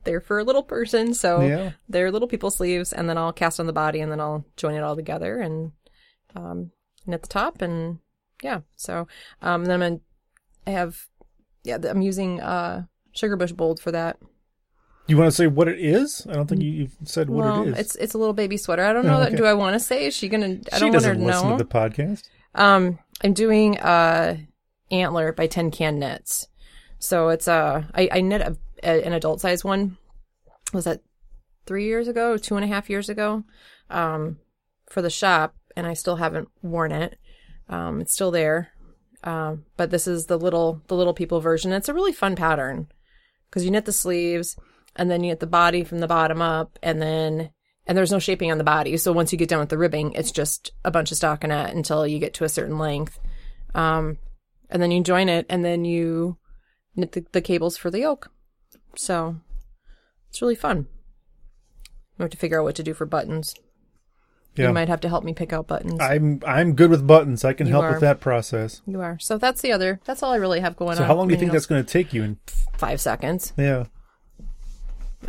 they're 0.05 0.21
for 0.21 0.39
a 0.39 0.45
little 0.45 0.63
person. 0.63 1.15
So 1.15 1.41
Yeah. 1.41 1.73
they're 1.89 2.11
little 2.13 2.29
people 2.29 2.51
sleeves, 2.51 2.93
and 2.93 3.09
then 3.09 3.17
I'll 3.19 3.33
cast 3.33 3.59
on 3.59 3.67
the 3.67 3.73
body, 3.73 4.01
and 4.01 4.13
then 4.13 4.21
I'll 4.21 4.45
join 4.57 4.75
it 4.75 4.83
all 4.83 4.97
together 4.97 5.41
and 5.41 5.73
um, 6.37 6.71
knit 7.07 7.23
the 7.23 7.29
top, 7.29 7.63
and 7.63 7.99
yeah. 8.43 8.61
So 8.77 9.09
um, 9.43 9.65
then 9.65 9.75
I'm 9.75 9.81
gonna, 9.81 10.01
I 10.67 10.71
have 10.71 11.07
yeah 11.65 11.79
I'm 11.89 12.03
using 12.03 12.41
uh, 12.41 12.85
sugar 13.13 13.37
bush 13.37 13.53
bold 13.53 13.81
for 13.81 13.93
that. 13.93 14.19
You 15.07 15.17
want 15.17 15.29
to 15.29 15.35
say 15.37 15.47
what 15.49 15.67
it 15.67 15.81
is? 15.81 16.25
I 16.29 16.35
don't 16.35 16.47
think 16.47 16.63
you, 16.63 16.71
you've 16.71 16.97
said 17.05 17.29
what 17.29 17.45
well, 17.45 17.63
it 17.63 17.69
is. 17.71 17.79
it's 17.79 17.97
it's 17.97 18.15
a 18.15 18.19
little 18.19 18.35
baby 18.35 18.57
sweater. 18.57 18.85
I 18.85 18.93
don't 18.93 19.07
know 19.07 19.17
Oh, 19.17 19.21
that. 19.21 19.29
okay. 19.29 19.37
Do 19.37 19.45
I 19.47 19.55
want 19.55 19.75
to 19.75 19.81
say? 19.81 20.07
Is 20.07 20.15
she 20.15 20.29
gonna? 20.29 20.59
I 20.73 20.77
she 20.77 20.81
don't 20.85 20.93
want 20.93 21.05
her 21.05 21.15
to 21.15 21.21
listen 21.21 21.49
know. 21.49 21.57
to 21.59 21.65
the 21.65 21.69
podcast. 21.69 22.29
Um, 22.55 22.99
I'm 23.25 23.33
doing 23.33 23.79
uh 23.81 24.37
antler 24.91 25.33
by 25.33 25.47
Tin 25.47 25.71
Can 25.71 25.99
Knits. 25.99 26.49
So 26.99 27.29
it's 27.29 27.49
uh 27.49 27.85
I, 27.95 28.09
I 28.13 28.21
knit 28.21 28.43
a, 28.43 28.57
a, 28.83 29.05
an 29.05 29.13
adult 29.13 29.41
size 29.41 29.65
one. 29.65 29.97
Was 30.73 30.85
that 30.85 31.03
three 31.67 31.87
years 31.87 32.09
ago, 32.09 32.37
two 32.37 32.57
and 32.57 32.65
a 32.65 32.69
half 32.69 32.91
years 32.91 33.09
ago? 33.09 33.45
Um, 33.89 34.39
for 34.89 35.03
the 35.03 35.11
shop, 35.11 35.55
and 35.77 35.87
I 35.87 35.95
still 35.95 36.17
haven't 36.17 36.49
worn 36.63 36.93
it. 36.93 37.19
Um, 37.69 38.01
it's 38.01 38.13
still 38.13 38.31
there. 38.31 38.71
Um, 39.23 39.65
but 39.77 39.91
this 39.91 40.07
is 40.07 40.27
the 40.27 40.39
little 40.39 40.83
the 40.89 40.97
little 40.97 41.15
people 41.15 41.41
version. 41.41 41.73
It's 41.73 41.89
a 41.89 41.95
really 41.95 42.13
fun 42.13 42.37
pattern 42.37 42.89
because 43.49 43.65
you 43.65 43.71
knit 43.71 43.85
the 43.85 43.93
sleeves 43.93 44.57
and 44.97 45.11
then 45.11 45.23
you 45.23 45.31
knit 45.31 45.41
the 45.41 45.47
body 45.47 45.85
from 45.85 46.01
the 46.01 46.09
bottom 46.09 46.43
up, 46.43 46.79
and 46.83 47.01
then 47.01 47.51
and 47.87 47.97
there's 47.97 48.13
no 48.13 48.19
shaping 48.19 48.51
on 48.51 48.59
the 48.59 48.65
body. 48.65 48.97
So 48.97 49.13
once 49.13 49.33
you 49.33 49.39
get 49.39 49.49
done 49.49 49.61
with 49.61 49.69
the 49.69 49.79
ribbing, 49.79 50.13
it's 50.13 50.33
just 50.33 50.73
a 50.85 50.91
bunch 50.91 51.13
of 51.13 51.19
stockinette 51.19 51.75
until 51.75 52.07
you 52.07 52.19
get 52.19 52.35
to 52.35 52.45
a 52.45 52.49
certain 52.49 52.79
length. 52.79 53.19
Um, 53.75 54.19
and 54.71 54.81
then 54.83 54.91
you 54.91 55.03
join 55.03 55.29
it, 55.29 55.47
and 55.51 55.65
then 55.65 55.85
you 55.85 56.37
knit 56.97 57.13
the, 57.13 57.25
the 57.33 57.41
cables 57.41 57.77
for 57.77 57.91
the 57.91 58.01
yoke. 58.01 58.31
So 58.97 59.37
it's 60.29 60.41
really 60.43 60.55
fun. 60.55 60.87
I 62.19 62.23
have 62.25 62.31
to 62.31 62.37
figure 62.37 62.61
out 62.61 62.65
what 62.65 62.75
to 62.77 62.83
do 62.83 62.95
for 62.95 63.07
buttons. 63.07 63.55
Yeah. 64.57 64.69
You 64.69 64.75
might 64.75 64.89
have 64.89 65.01
to 65.03 65.09
help 65.09 65.23
me 65.25 65.33
pick 65.33 65.53
out 65.53 65.69
buttons. 65.69 66.01
I'm 66.01 66.41
I'm 66.47 66.75
good 66.75 66.91
with 66.91 67.07
buttons. 67.07 67.45
I 67.45 67.53
can 67.53 67.67
You 67.69 67.73
help 67.75 67.85
are. 67.85 67.93
with 67.93 68.01
that 68.01 68.21
process. 68.21 68.83
you 68.87 69.01
are. 69.01 69.17
So 69.21 69.39
that's 69.39 69.61
the 69.63 69.73
other. 69.73 70.01
That's 70.05 70.23
all 70.23 70.33
I 70.33 70.37
really 70.37 70.61
have 70.61 70.77
going 70.77 70.97
So 70.97 71.03
on. 71.03 71.05
So 71.05 71.07
how 71.07 71.15
long 71.15 71.29
do 71.29 71.33
you 71.35 71.39
think 71.39 71.51
Anything 71.51 71.55
that's 71.55 71.67
going 71.67 71.85
to 71.85 71.91
take 71.91 72.13
you? 72.13 72.23
In? 72.25 72.39
Five 72.77 73.01
seconds. 73.01 73.53
yeah, 73.57 73.85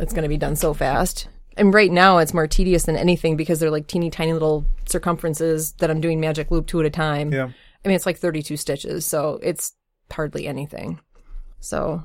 It's 0.00 0.12
going 0.12 0.24
to 0.24 0.28
be 0.28 0.36
done 0.38 0.56
so 0.56 0.74
fast. 0.74 1.28
And 1.56 1.72
right 1.72 1.92
now, 1.92 2.18
it's 2.18 2.34
more 2.34 2.46
tedious 2.46 2.84
than 2.84 2.96
anything 2.96 3.36
because 3.36 3.60
they're 3.60 3.70
like 3.70 3.86
teeny 3.86 4.10
tiny 4.10 4.32
little 4.32 4.64
circumferences 4.86 5.72
that 5.78 5.90
I'm 5.90 6.00
doing 6.00 6.18
magic 6.18 6.50
loop 6.50 6.66
two 6.66 6.80
at 6.80 6.86
a 6.86 6.90
time. 6.90 7.32
yeah. 7.32 7.50
I 7.84 7.88
mean, 7.88 7.96
it's 7.96 8.06
like 8.06 8.18
32 8.18 8.56
stitches, 8.56 9.04
so 9.04 9.38
it's 9.42 9.72
hardly 10.10 10.46
anything. 10.46 11.00
So 11.60 12.04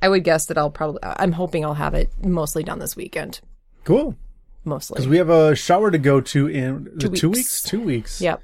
I 0.00 0.08
would 0.08 0.24
guess 0.24 0.46
that 0.46 0.58
I'll 0.58 0.70
probably, 0.70 1.00
I'm 1.02 1.32
hoping 1.32 1.64
I'll 1.64 1.74
have 1.74 1.94
it 1.94 2.10
mostly 2.24 2.62
done 2.64 2.78
this 2.78 2.96
weekend. 2.96 3.40
Cool. 3.84 4.16
Mostly. 4.64 4.94
Because 4.96 5.08
we 5.08 5.16
have 5.18 5.28
a 5.30 5.54
shower 5.56 5.90
to 5.90 5.98
go 5.98 6.20
to 6.20 6.46
in 6.46 6.84
Two 6.98 7.12
it 7.12 7.16
two 7.16 7.30
weeks. 7.30 7.38
weeks. 7.38 7.62
Two 7.62 7.80
weeks. 7.80 8.20
Yep. 8.20 8.42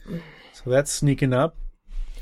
So 0.52 0.70
that's 0.70 0.90
sneaking 0.90 1.32
up. 1.32 1.56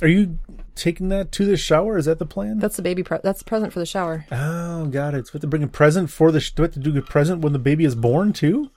Are 0.02 0.08
you 0.08 0.38
taking 0.74 1.08
that 1.08 1.32
to 1.32 1.46
the 1.46 1.56
shower? 1.56 1.96
Is 1.96 2.04
that 2.04 2.18
the 2.18 2.26
plan? 2.26 2.58
That's 2.58 2.76
the 2.76 2.82
baby, 2.82 3.02
pre- 3.02 3.20
that's 3.22 3.38
the 3.38 3.46
present 3.46 3.72
for 3.72 3.78
the 3.78 3.86
shower. 3.86 4.26
oh, 4.30 4.84
got 4.86 5.14
it. 5.14 5.26
So 5.26 5.30
we 5.32 5.38
have 5.38 5.40
to 5.40 5.46
bring 5.46 5.62
a 5.62 5.68
present 5.68 6.10
for 6.10 6.30
the. 6.30 6.40
Sh- 6.40 6.50
do 6.52 6.62
we 6.62 6.66
have 6.66 6.74
to 6.74 6.80
do 6.80 6.96
a 6.98 7.02
present 7.02 7.40
when 7.40 7.54
the 7.54 7.58
baby 7.58 7.86
is 7.86 7.94
born 7.94 8.34
too? 8.34 8.70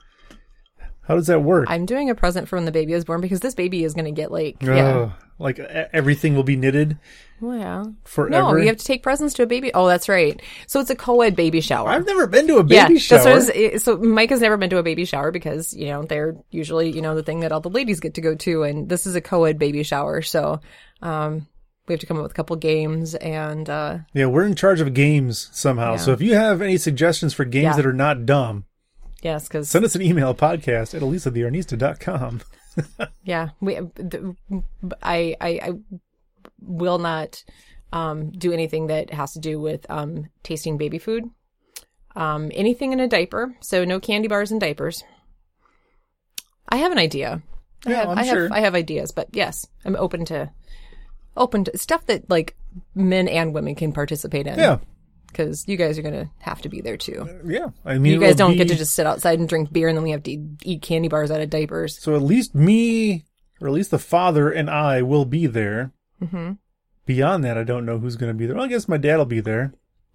How 1.02 1.16
does 1.16 1.26
that 1.26 1.42
work? 1.42 1.66
I'm 1.68 1.84
doing 1.84 2.08
a 2.08 2.14
present 2.14 2.48
for 2.48 2.56
when 2.56 2.64
the 2.64 2.72
baby 2.72 2.94
is 2.94 3.04
born 3.04 3.20
because 3.20 3.40
this 3.40 3.54
baby 3.54 3.84
is 3.84 3.92
going 3.92 4.04
to 4.06 4.12
get 4.12 4.32
like, 4.32 4.56
yeah. 4.62 5.10
Like 5.40 5.58
everything 5.58 6.36
will 6.36 6.42
be 6.42 6.54
knitted 6.56 6.98
Well, 7.40 7.56
yeah. 7.58 7.84
forever. 8.04 8.30
No, 8.30 8.56
you 8.56 8.66
have 8.68 8.76
to 8.76 8.84
take 8.84 9.02
presents 9.02 9.32
to 9.34 9.42
a 9.42 9.46
baby. 9.46 9.72
Oh, 9.72 9.88
that's 9.88 10.06
right. 10.08 10.38
So 10.66 10.80
it's 10.80 10.90
a 10.90 10.94
co-ed 10.94 11.34
baby 11.34 11.62
shower. 11.62 11.88
I've 11.88 12.04
never 12.06 12.26
been 12.26 12.46
to 12.48 12.58
a 12.58 12.66
yeah, 12.66 12.86
baby 12.86 12.98
shower. 13.00 13.24
that's 13.24 13.46
was- 13.72 13.82
so 13.82 13.96
Mike 13.96 14.28
has 14.30 14.42
never 14.42 14.58
been 14.58 14.68
to 14.70 14.76
a 14.78 14.82
baby 14.82 15.06
shower 15.06 15.30
because 15.32 15.72
you 15.74 15.86
know 15.86 16.02
they're 16.02 16.36
usually 16.50 16.90
you 16.90 17.00
know 17.00 17.14
the 17.14 17.22
thing 17.22 17.40
that 17.40 17.52
all 17.52 17.60
the 17.60 17.70
ladies 17.70 18.00
get 18.00 18.14
to 18.14 18.20
go 18.20 18.34
to, 18.34 18.62
and 18.64 18.88
this 18.88 19.06
is 19.06 19.14
a 19.16 19.20
co-ed 19.22 19.58
baby 19.58 19.82
shower, 19.82 20.20
so 20.20 20.60
um, 21.00 21.46
we 21.88 21.94
have 21.94 22.00
to 22.00 22.06
come 22.06 22.18
up 22.18 22.22
with 22.24 22.32
a 22.32 22.34
couple 22.34 22.54
games 22.56 23.14
and 23.14 23.68
uh, 23.70 23.98
Yeah, 24.12 24.26
we're 24.26 24.44
in 24.46 24.54
charge 24.54 24.82
of 24.82 24.92
games 24.92 25.48
somehow. 25.52 25.96
So 25.96 26.12
if 26.12 26.20
you 26.20 26.34
have 26.34 26.60
any 26.60 26.76
suggestions 26.76 27.32
for 27.32 27.46
games 27.46 27.64
Yeah. 27.64 27.76
that 27.76 27.86
are 27.86 27.92
not 27.94 28.26
dumb, 28.26 28.66
yes, 29.22 29.48
because 29.48 29.70
send 29.70 29.86
us 29.86 29.94
an 29.94 30.02
email 30.02 30.34
podcast 30.34 30.94
at 30.94 31.00
elisatheyarnista.com. 31.00 32.42
yeah, 33.24 33.50
we 33.60 33.78
I 35.02 35.36
I 35.40 35.48
I 35.62 35.72
will 36.60 36.98
not 36.98 37.44
um, 37.92 38.30
do 38.30 38.52
anything 38.52 38.86
that 38.88 39.12
has 39.12 39.32
to 39.32 39.38
do 39.40 39.60
with 39.60 39.86
um, 39.90 40.26
tasting 40.42 40.78
baby 40.78 40.98
food. 40.98 41.24
Um, 42.16 42.50
anything 42.54 42.92
in 42.92 43.00
a 43.00 43.08
diaper, 43.08 43.56
so 43.60 43.84
no 43.84 44.00
candy 44.00 44.28
bars 44.28 44.50
and 44.50 44.60
diapers. 44.60 45.04
I 46.68 46.76
have 46.78 46.92
an 46.92 46.98
idea. 46.98 47.42
I 47.86 47.90
Yeah, 47.90 47.96
have, 48.00 48.08
I'm 48.10 48.18
I 48.18 48.22
have, 48.24 48.36
sure. 48.36 48.52
I 48.52 48.60
have 48.60 48.74
ideas, 48.74 49.12
but 49.12 49.28
yes, 49.32 49.66
I'm 49.84 49.96
open 49.96 50.24
to 50.26 50.50
open 51.36 51.64
to 51.64 51.78
stuff 51.78 52.06
that 52.06 52.28
like 52.28 52.56
men 52.94 53.28
and 53.28 53.54
women 53.54 53.74
can 53.74 53.92
participate 53.92 54.46
in. 54.46 54.58
Yeah. 54.58 54.78
Because 55.30 55.66
you 55.68 55.76
guys 55.76 55.98
are 55.98 56.02
gonna 56.02 56.30
have 56.38 56.60
to 56.62 56.68
be 56.68 56.80
there 56.80 56.96
too. 56.96 57.26
Yeah. 57.44 57.68
I 57.84 57.98
mean, 57.98 58.12
You 58.12 58.20
guys 58.20 58.36
don't 58.36 58.56
get 58.56 58.68
to 58.68 58.74
just 58.76 58.94
sit 58.94 59.06
outside 59.06 59.38
and 59.38 59.48
drink 59.48 59.72
beer, 59.72 59.88
and 59.88 59.96
then 59.96 60.02
we 60.04 60.10
have 60.10 60.22
to 60.24 60.38
eat 60.62 60.82
candy 60.82 61.08
bars 61.08 61.30
out 61.30 61.40
of 61.40 61.50
diapers. 61.50 62.00
So 62.02 62.14
at 62.14 62.22
least 62.22 62.54
me, 62.54 63.24
or 63.60 63.68
at 63.68 63.74
least 63.74 63.90
the 63.90 63.98
father 63.98 64.50
and 64.50 64.68
I 64.70 65.02
will 65.02 65.24
be 65.24 65.46
there. 65.46 65.92
hmm 66.20 66.52
Beyond 67.06 67.42
that, 67.44 67.58
I 67.58 67.64
don't 67.64 67.84
know 67.86 67.98
who's 67.98 68.14
going 68.16 68.30
to 68.32 68.38
be 68.38 68.46
there. 68.46 68.54
Well, 68.54 68.66
I 68.66 68.68
guess 68.68 68.86
my 68.86 68.96
dad 68.98 69.16
will 69.16 69.24
be 69.24 69.40
there. 69.40 69.72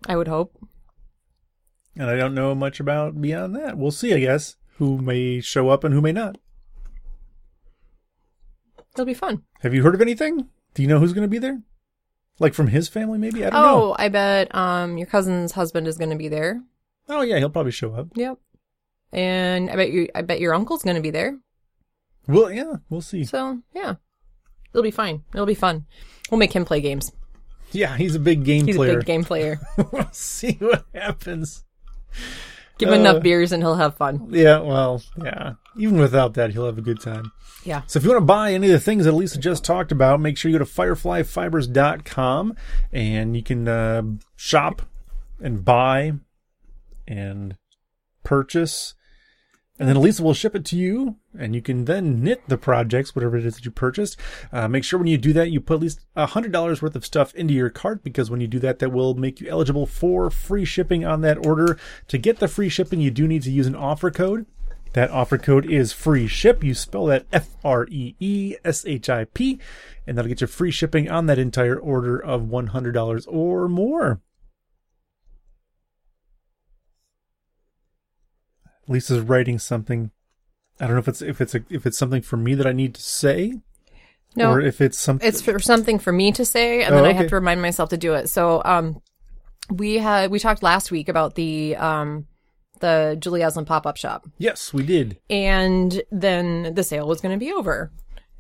I 0.08 0.16
would 0.16 0.30
hope. 0.30 0.58
And 1.98 2.10
I 2.10 2.16
don't 2.16 2.34
know 2.36 2.56
much 2.56 2.80
about 2.80 3.20
beyond 3.22 3.54
that. 3.56 3.78
We'll 3.78 3.92
see, 3.92 4.14
I 4.14 4.20
guess, 4.20 4.56
who 4.78 5.00
may 5.00 5.42
show 5.42 5.68
up 5.70 5.84
and 5.84 5.94
who 5.94 6.00
may 6.00 6.14
not. 6.14 6.38
It'll 8.94 9.06
be 9.06 9.14
fun. 9.14 9.44
Have 9.62 9.74
you 9.74 9.84
heard 9.84 9.96
of 9.96 10.02
anything? 10.02 10.48
Do 10.74 10.82
you 10.84 10.88
know 10.88 11.00
who's 11.00 11.12
going 11.12 11.24
to 11.24 11.30
be 11.30 11.38
there? 11.40 11.62
Like 12.40 12.54
from 12.54 12.68
his 12.68 12.88
family, 12.90 13.18
maybe? 13.18 13.46
I 13.46 13.50
don't 13.50 13.60
Oh, 13.64 13.66
know. 13.90 13.96
I 13.98 14.10
bet 14.10 14.54
um 14.54 14.98
your 14.98 15.08
cousin's 15.08 15.54
husband 15.54 15.88
is 15.88 15.98
going 15.98 16.10
to 16.12 16.16
be 16.18 16.28
there. 16.28 16.62
Oh, 17.08 17.22
yeah, 17.22 17.38
he'll 17.38 17.50
probably 17.50 17.72
show 17.72 17.94
up. 17.94 18.08
Yep. 18.16 18.38
And 19.14 19.70
I 19.70 19.76
bet 19.76 19.92
you 19.92 20.10
I 20.16 20.22
bet 20.22 20.40
your 20.40 20.54
uncle's 20.54 20.84
going 20.84 20.96
to 20.98 21.02
be 21.02 21.12
there. 21.12 21.38
Well, 22.28 22.52
yeah, 22.52 22.78
we'll 22.90 23.02
see. 23.02 23.24
So, 23.24 23.60
yeah. 23.74 23.96
It'll 24.74 24.84
be 24.84 24.92
fine. 24.92 25.24
It'll 25.34 25.46
be 25.46 25.54
fun. 25.56 25.86
We'll 26.30 26.40
make 26.40 26.52
him 26.54 26.66
play 26.66 26.82
games. 26.82 27.12
Yeah, 27.72 27.96
he's 27.98 28.16
a 28.16 28.20
big 28.20 28.44
game 28.44 28.66
He's 28.68 28.76
player. 28.76 28.94
a 28.94 28.98
big 28.98 29.06
game 29.06 29.24
player. 29.24 29.60
we'll 29.92 30.10
see 30.12 30.54
what 30.60 30.86
happens. 30.94 31.64
Give 32.78 32.90
him 32.90 32.96
Uh, 32.96 32.98
enough 33.00 33.24
beers 33.24 33.52
and 33.52 33.64
he'll 33.64 33.76
have 33.76 33.96
fun. 33.96 34.28
Yeah, 34.32 34.60
well, 34.60 35.02
yeah. 35.24 35.54
Even 35.78 35.98
without 35.98 36.34
that, 36.36 36.52
he'll 36.52 36.66
have 36.66 36.78
a 36.78 36.82
good 36.82 37.00
time. 37.00 37.32
Yeah. 37.64 37.82
So 37.88 37.98
if 37.98 38.04
you 38.04 38.12
want 38.12 38.22
to 38.22 38.26
buy 38.26 38.54
any 38.54 38.68
of 38.68 38.74
the 38.74 38.80
things 38.80 39.06
that 39.06 39.14
Lisa 39.14 39.40
just 39.40 39.64
talked 39.64 39.92
about, 39.92 40.20
make 40.20 40.38
sure 40.38 40.52
you 40.52 40.58
go 40.60 40.64
to 40.64 40.70
fireflyfibers.com 40.70 42.56
and 42.92 43.36
you 43.36 43.44
can 43.44 43.68
uh, 43.68 44.02
shop 44.36 44.82
and 45.42 45.64
buy 45.66 46.14
and 47.08 47.58
purchase. 48.24 48.94
And 49.78 49.90
then 49.90 49.98
Elisa 49.98 50.24
will 50.24 50.34
ship 50.34 50.56
it 50.56 50.64
to 50.66 50.78
you, 50.78 51.18
and 51.38 51.54
you 51.54 51.62
can 51.62 51.84
then 51.84 52.24
knit 52.24 52.48
the 52.48 52.58
projects, 52.58 53.14
whatever 53.14 53.36
it 53.36 53.46
is 53.46 53.56
that 53.56 53.66
you 53.66 53.72
purchased. 53.72 54.18
Uh, 54.52 54.70
make 54.70 54.86
sure 54.86 54.98
when 54.98 55.08
you 55.08 55.18
do 55.18 55.34
that, 55.34 55.52
you 55.52 55.60
put 55.60 55.76
at 55.76 55.82
least 55.82 56.06
$100 56.16 56.82
worth 56.82 56.96
of 56.96 57.06
stuff 57.06 57.36
into 57.36 57.54
your 57.54 57.70
cart, 57.70 58.02
because 58.02 58.32
when 58.32 58.40
you 58.40 58.48
do 58.48 58.60
that, 58.60 58.80
that 58.80 58.94
will 58.94 59.16
make 59.16 59.42
you 59.42 59.50
eligible 59.50 59.86
for 59.86 60.30
free 60.30 60.64
shipping 60.64 61.04
on 61.04 61.20
that 61.22 61.46
order. 61.46 61.78
To 62.08 62.18
get 62.18 62.40
the 62.40 62.48
free 62.48 62.70
shipping, 62.70 63.02
you 63.02 63.12
do 63.12 63.28
need 63.28 63.44
to 63.44 63.52
use 63.52 63.68
an 63.68 63.76
offer 63.76 64.12
code. 64.12 64.46
That 64.94 65.12
offer 65.12 65.38
code 65.38 65.70
is 65.70 65.92
free 65.92 66.26
ship. 66.26 66.64
You 66.64 66.74
spell 66.74 67.08
that 67.08 67.26
F 67.34 67.50
R 67.66 67.86
E 67.90 68.16
E 68.18 68.56
S 68.64 68.86
H 68.86 69.10
I 69.10 69.26
P, 69.26 69.60
and 70.08 70.18
that'll 70.18 70.30
get 70.30 70.40
you 70.40 70.48
free 70.48 70.72
shipping 70.72 71.12
on 71.12 71.26
that 71.26 71.38
entire 71.38 71.78
order 71.78 72.18
of 72.18 72.44
$100 72.44 73.26
or 73.28 73.68
more. 73.68 74.22
Lisa's 78.88 79.22
writing 79.22 79.60
something. 79.60 80.12
I 80.80 80.86
don't 80.88 80.94
know 80.96 81.00
if 81.00 81.08
it's 81.08 81.22
if 81.22 81.42
it's 81.42 81.56
a, 81.56 81.62
if 81.70 81.86
it's 81.86 81.98
something 81.98 82.22
for 82.22 82.38
me 82.38 82.54
that 82.56 82.68
I 82.68 82.72
need 82.74 82.96
to 82.96 83.02
say, 83.02 83.54
No, 84.36 84.52
or 84.52 84.62
if 84.62 84.82
it's 84.82 84.98
something. 85.00 85.28
it's 85.28 85.42
for 85.42 85.58
something 85.60 86.00
for 86.00 86.12
me 86.12 86.32
to 86.34 86.44
say 86.46 86.84
and 86.84 86.94
Oh, 86.94 86.98
then 86.98 87.06
I 87.06 87.10
okay. 87.10 87.18
have 87.20 87.28
to 87.30 87.36
remind 87.36 87.62
myself 87.62 87.90
to 87.90 87.98
do 87.98 88.14
it. 88.14 88.30
So, 88.30 88.62
um 88.66 89.02
we 89.72 89.98
had 89.98 90.30
we 90.32 90.38
talked 90.40 90.62
last 90.62 90.92
week 90.92 91.10
about 91.10 91.36
the 91.36 91.76
um 91.78 92.28
the 92.82 93.16
Julie 93.20 93.40
Asselin 93.40 93.66
pop-up 93.66 93.96
shop. 93.98 94.28
yes, 94.38 94.74
we 94.74 94.84
did. 94.84 95.18
and 95.30 96.02
then 96.12 96.74
the 96.76 96.84
sale 96.84 97.08
was 97.08 97.22
going 97.22 97.34
to 97.38 97.44
be 97.44 97.52
over. 97.54 97.92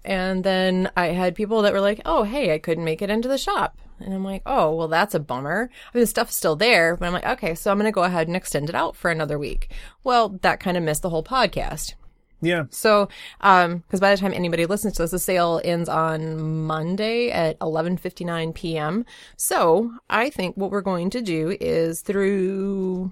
And 0.05 0.43
then 0.43 0.91
I 0.95 1.07
had 1.07 1.35
people 1.35 1.61
that 1.63 1.73
were 1.73 1.81
like, 1.81 2.01
"Oh, 2.05 2.23
hey, 2.23 2.53
I 2.53 2.59
couldn't 2.59 2.85
make 2.85 3.01
it 3.01 3.09
into 3.09 3.27
the 3.27 3.37
shop." 3.37 3.77
And 3.99 4.13
I'm 4.13 4.23
like, 4.23 4.41
"Oh, 4.45 4.73
well, 4.75 4.87
that's 4.87 5.15
a 5.15 5.19
bummer. 5.19 5.69
I 5.71 5.97
mean, 5.97 6.01
the 6.01 6.07
stuff's 6.07 6.35
still 6.35 6.55
there, 6.55 6.95
but 6.95 7.05
I'm 7.05 7.13
like, 7.13 7.25
okay, 7.25 7.55
so 7.55 7.71
I'm 7.71 7.77
going 7.77 7.85
to 7.85 7.91
go 7.91 8.03
ahead 8.03 8.27
and 8.27 8.35
extend 8.35 8.69
it 8.69 8.75
out 8.75 8.95
for 8.95 9.11
another 9.11 9.39
week." 9.39 9.71
Well, 10.03 10.29
that 10.41 10.59
kind 10.59 10.77
of 10.77 10.83
missed 10.83 11.01
the 11.01 11.09
whole 11.09 11.23
podcast. 11.23 11.95
Yeah, 12.41 12.65
So, 12.69 13.07
um, 13.41 13.77
because 13.79 13.99
by 13.99 14.11
the 14.11 14.21
time 14.21 14.33
anybody 14.33 14.65
listens 14.65 14.93
to 14.95 15.03
this, 15.03 15.11
the 15.11 15.19
sale 15.19 15.61
ends 15.63 15.89
on 15.89 16.63
Monday 16.65 17.31
at 17.31 17.57
11:59 17.59 18.53
p.m. 18.53 19.05
So, 19.35 19.91
I 20.09 20.29
think 20.29 20.55
what 20.55 20.69
we're 20.69 20.81
going 20.81 21.09
to 21.11 21.21
do 21.21 21.57
is 21.59 22.01
through 22.01 23.11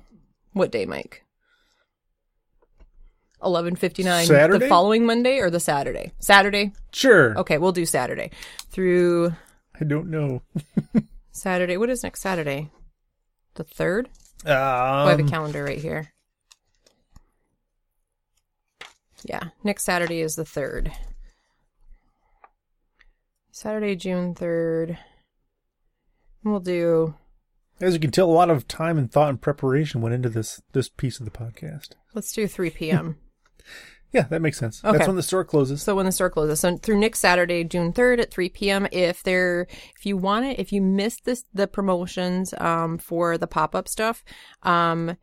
what 0.51 0.71
day, 0.71 0.86
Mike? 0.86 1.23
11:59 3.43 4.25
Saturday? 4.27 4.60
the 4.60 4.67
following 4.69 5.06
Monday 5.06 5.39
or 5.39 5.49
the 5.49 5.60
Saturday? 5.60 6.12
Saturday. 6.19 6.73
sure. 6.91 7.38
Okay, 7.38 7.58
we'll 7.58 7.71
do 7.71 7.86
Saturday. 7.86 8.32
Through 8.69 9.34
I 9.79 9.84
don't 9.86 10.10
know. 10.10 10.41
Saturday. 11.32 11.77
What 11.77 11.89
is 11.89 12.03
next 12.03 12.21
Saturday? 12.21 12.69
The 13.56 13.63
3rd? 13.65 14.06
Um, 14.45 14.51
Oh, 14.51 15.06
I 15.06 15.10
have 15.12 15.19
a 15.19 15.23
calendar 15.23 15.63
right 15.63 15.79
here. 15.79 16.12
Yeah, 19.23 19.49
next 19.63 19.84
Saturday 19.86 20.19
is 20.21 20.36
the 20.36 20.43
3rd. 20.43 20.91
Saturday, 23.51 23.95
June 23.95 24.36
3rd. 24.36 24.97
We'll 26.43 26.60
do, 26.60 27.15
as 27.79 27.93
you 27.93 27.99
can 27.99 28.12
tell, 28.12 28.29
a 28.29 28.32
lot 28.34 28.49
of 28.49 28.67
time 28.67 28.97
and 28.97 29.10
thought 29.12 29.29
and 29.29 29.39
preparation 29.41 30.01
went 30.01 30.13
into 30.13 30.27
this 30.29 30.62
this 30.73 30.89
piece 30.89 31.19
of 31.19 31.25
the 31.25 31.32
podcast. 31.32 31.91
let's 32.13 32.34
do 32.34 32.47
3 32.47 32.69
p.m. 32.71 33.17
Yeah, 34.13 34.23
that 34.30 34.43
makes 34.43 34.60
sense. 34.60 34.84
Okay. 34.86 34.95
That's 34.95 35.08
when 35.08 35.15
the 35.15 35.23
store 35.23 35.43
closes. 35.43 35.82
so 35.82 35.95
when 35.95 36.06
the 36.06 36.12
store 36.12 36.30
closes. 36.30 36.60
So 36.60 36.78
through 36.78 36.99
next 36.99 37.19
Saturday, 37.19 37.63
June 37.63 37.91
3rd 37.91 38.19
at 38.21 38.32
3 38.32 38.49
p.m. 38.49 38.88
If 38.91 39.23
there, 39.23 39.65
if 39.97 40.06
you 40.06 40.17
want 40.17 40.45
it, 40.45 40.60
if 40.60 40.71
you 40.71 40.82
missed 40.82 41.26
this, 41.26 41.45
the 41.52 41.67
promotions, 41.67 42.54
um, 42.60 42.99
for 42.99 43.39
the 43.39 43.47
pop-up 43.47 43.88
stuff, 43.88 44.23
um, 44.62 45.17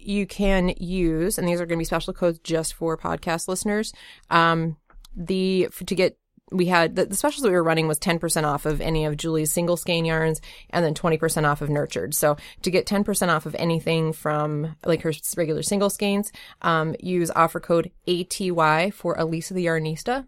you 0.00 0.26
can 0.26 0.74
use, 0.78 1.38
and 1.38 1.48
these 1.48 1.60
are 1.60 1.66
going 1.66 1.78
to 1.78 1.80
be 1.80 1.84
special 1.84 2.12
codes 2.12 2.38
just 2.38 2.74
for 2.74 2.96
podcast 2.96 3.48
listeners. 3.48 3.92
Um, 4.30 4.76
the 5.16 5.68
for, 5.72 5.84
to 5.84 5.94
get 5.96 6.16
we 6.52 6.66
had 6.66 6.94
the, 6.96 7.06
the 7.06 7.16
specials 7.16 7.42
that 7.42 7.48
we 7.48 7.54
were 7.54 7.62
running 7.62 7.88
was 7.88 7.98
10% 7.98 8.44
off 8.44 8.66
of 8.66 8.80
any 8.80 9.04
of 9.04 9.16
Julie's 9.16 9.52
single 9.52 9.76
skein 9.76 10.04
yarns 10.04 10.40
and 10.70 10.84
then 10.84 10.94
20% 10.94 11.44
off 11.44 11.60
of 11.60 11.70
nurtured. 11.70 12.14
So 12.14 12.36
to 12.62 12.70
get 12.70 12.86
10% 12.86 13.28
off 13.28 13.46
of 13.46 13.56
anything 13.56 14.12
from 14.12 14.76
like 14.84 15.02
her 15.02 15.12
regular 15.36 15.62
single 15.62 15.90
skeins, 15.90 16.30
um, 16.62 16.94
use 17.00 17.30
offer 17.34 17.58
code 17.58 17.90
ATY 18.06 18.90
for 18.92 19.16
Elisa 19.18 19.54
the 19.54 19.66
Yarnista. 19.66 20.26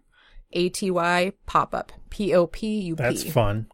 ATY 0.53 1.33
pop 1.45 1.75
up. 1.75 1.91
P 2.09 2.33
O 2.33 2.47
P 2.47 2.81
U 2.81 2.95
P. 2.95 3.03
That's 3.03 3.23
fun. 3.23 3.67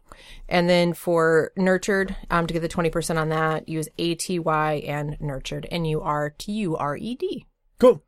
And 0.48 0.68
then 0.68 0.92
for 0.92 1.52
nurtured, 1.56 2.14
um, 2.30 2.46
to 2.46 2.54
get 2.54 2.60
the 2.60 2.68
20% 2.68 3.18
on 3.18 3.30
that, 3.30 3.68
use 3.68 3.88
ATY 3.98 4.84
and 4.86 5.16
nurtured. 5.20 5.66
N 5.70 5.84
U 5.86 6.02
R 6.02 6.30
T 6.36 6.52
U 6.52 6.76
R 6.76 6.96
E 6.96 7.14
D. 7.14 7.46
Cool. 7.78 8.04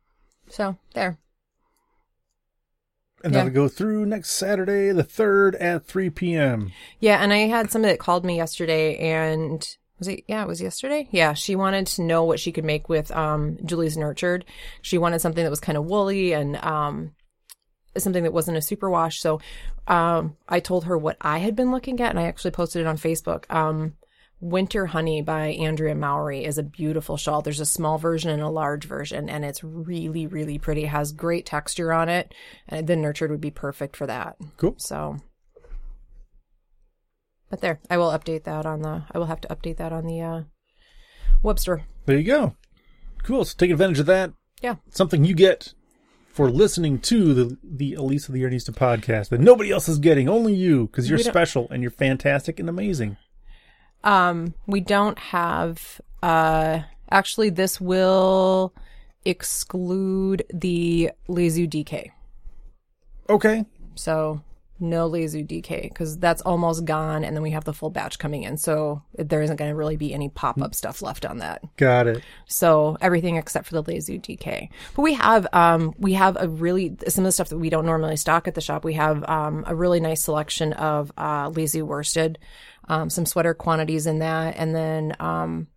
So 0.49 0.77
there. 0.93 1.17
And 3.23 3.33
Yeah. 3.33 3.39
that'll 3.39 3.53
go 3.53 3.67
through 3.67 4.05
next 4.05 4.29
Saturday, 4.31 4.91
the 4.91 5.03
third 5.03 5.55
at 5.55 5.85
three 5.85 6.09
p.m. 6.09 6.71
Yeah, 6.99 7.21
and 7.21 7.33
I 7.33 7.39
had 7.47 7.69
somebody 7.71 7.93
that 7.93 7.99
called 7.99 8.23
me 8.25 8.37
yesterday 8.37 8.97
and 8.97 9.67
was 9.97 10.07
it 10.07 10.23
yeah, 10.27 10.41
it 10.43 10.47
was 10.47 10.61
yesterday? 10.61 11.07
Yeah, 11.11 11.33
she 11.33 11.55
wanted 11.55 11.87
to 11.87 12.01
know 12.01 12.23
what 12.23 12.39
she 12.39 12.51
could 12.53 12.63
make 12.63 12.87
with 12.87 13.11
um 13.11 13.57
Julie's 13.65 13.97
nurtured. 13.97 14.45
She 14.81 14.97
wanted 14.97 15.19
something 15.19 15.43
that 15.43 15.49
was 15.49 15.59
kind 15.59 15.77
of 15.77 15.85
woolly 15.85 16.31
and 16.31 16.55
um 16.57 17.11
something 17.97 18.23
that 18.23 18.31
wasn't 18.31 18.55
a 18.55 18.61
superwash. 18.61 19.15
So 19.19 19.41
um 19.87 20.37
I 20.47 20.61
told 20.61 20.85
her 20.85 20.97
what 20.97 21.17
I 21.19 21.39
had 21.39 21.55
been 21.55 21.71
looking 21.71 21.99
at 21.99 22.11
and 22.11 22.19
I 22.19 22.23
actually 22.23 22.51
posted 22.51 22.81
it 22.81 22.87
on 22.87 22.97
Facebook. 22.97 23.43
Winter 24.41 24.85
Honey 24.85 25.21
by 25.21 25.47
Andrea 25.47 25.95
Mowry 25.95 26.45
is 26.45 26.57
a 26.57 26.63
beautiful 26.63 27.17
shawl. 27.17 27.41
There's 27.41 27.59
a 27.59 27.65
small 27.65 27.97
version 27.97 28.29
and 28.29 28.41
a 28.41 28.49
large 28.49 28.85
version, 28.85 29.29
and 29.29 29.43
it's 29.43 29.63
really, 29.63 30.27
really 30.27 30.57
pretty. 30.57 30.85
It 30.85 30.89
has 30.89 31.11
great 31.11 31.45
texture 31.45 31.91
on 31.91 32.07
it, 32.07 32.33
and 32.67 32.87
the 32.87 32.95
nurtured 32.95 33.31
would 33.31 33.41
be 33.41 33.51
perfect 33.51 33.97
for 33.97 34.07
that. 34.07 34.37
Cool. 34.55 34.75
So, 34.77 35.17
but 37.49 37.59
there, 37.59 37.81
I 37.89 37.97
will 37.97 38.11
update 38.11 38.45
that 38.45 38.65
on 38.65 38.81
the. 38.81 39.03
I 39.11 39.17
will 39.17 39.25
have 39.25 39.41
to 39.41 39.47
update 39.49 39.77
that 39.77 39.91
on 39.91 40.05
the 40.05 40.21
uh, 40.21 40.41
web 41.43 41.59
store. 41.59 41.83
There 42.05 42.17
you 42.17 42.23
go. 42.23 42.55
Cool. 43.23 43.43
So 43.43 43.55
take 43.57 43.71
advantage 43.71 43.99
of 43.99 44.05
that. 44.05 44.31
Yeah, 44.61 44.75
Something 44.89 45.25
you 45.25 45.35
get 45.35 45.73
for 46.31 46.49
listening 46.49 46.99
to 46.99 47.33
the 47.33 47.57
the 47.61 47.93
Elisa 47.95 48.31
the 48.31 48.43
Yarnista 48.43 48.71
podcast 48.71 49.29
that 49.29 49.41
nobody 49.41 49.71
else 49.71 49.89
is 49.89 49.99
getting, 49.99 50.29
only 50.29 50.53
you, 50.53 50.87
because 50.87 51.09
you're 51.09 51.19
special 51.19 51.67
and 51.69 51.81
you're 51.81 51.91
fantastic 51.91 52.57
and 52.59 52.69
amazing. 52.69 53.17
Um, 54.03 54.53
we 54.67 54.79
don't 54.79 55.17
have. 55.19 56.01
Uh, 56.21 56.81
actually, 57.09 57.49
this 57.49 57.79
will 57.79 58.73
exclude 59.25 60.45
the 60.53 61.11
Leizu 61.27 61.69
DK. 61.69 62.11
Okay. 63.29 63.65
So 63.95 64.41
no 64.79 65.09
Leizu 65.09 65.45
DK 65.45 65.83
because 65.83 66.17
that's 66.17 66.41
almost 66.43 66.85
gone, 66.85 67.23
and 67.23 67.35
then 67.35 67.43
we 67.43 67.51
have 67.51 67.65
the 67.65 67.73
full 67.73 67.89
batch 67.89 68.17
coming 68.17 68.43
in, 68.43 68.57
so 68.57 69.01
there 69.13 69.41
isn't 69.41 69.57
going 69.57 69.69
to 69.69 69.75
really 69.75 69.97
be 69.97 70.13
any 70.13 70.29
pop 70.29 70.61
up 70.61 70.73
stuff 70.73 71.01
left 71.01 71.25
on 71.25 71.39
that. 71.39 71.61
Got 71.77 72.07
it. 72.07 72.23
So 72.47 72.97
everything 73.01 73.35
except 73.35 73.67
for 73.67 73.73
the 73.73 73.83
Leizu 73.83 74.21
DK. 74.21 74.69
But 74.95 75.01
we 75.01 75.13
have 75.13 75.47
um 75.53 75.93
we 75.97 76.13
have 76.13 76.37
a 76.39 76.47
really 76.47 76.95
some 77.07 77.23
of 77.23 77.27
the 77.27 77.31
stuff 77.31 77.49
that 77.49 77.57
we 77.57 77.69
don't 77.69 77.85
normally 77.85 78.15
stock 78.15 78.47
at 78.47 78.55
the 78.55 78.61
shop. 78.61 78.83
We 78.83 78.93
have 78.93 79.27
um 79.29 79.63
a 79.67 79.75
really 79.75 79.99
nice 79.99 80.23
selection 80.23 80.73
of 80.73 81.11
uh 81.17 81.49
Leizu 81.49 81.83
worsted, 81.83 82.37
um 82.89 83.09
some 83.09 83.25
sweater 83.25 83.53
quantities 83.53 84.05
in 84.07 84.19
that, 84.19 84.55
and 84.57 84.75
then 84.75 85.15
um 85.19 85.67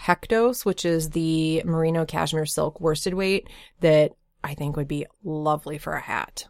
Hektos, 0.00 0.64
which 0.64 0.84
is 0.84 1.10
the 1.10 1.62
merino 1.64 2.04
cashmere 2.04 2.46
silk 2.46 2.80
worsted 2.80 3.14
weight 3.14 3.48
that 3.80 4.12
I 4.44 4.54
think 4.54 4.76
would 4.76 4.86
be 4.86 5.06
lovely 5.24 5.76
for 5.78 5.94
a 5.94 6.00
hat. 6.00 6.46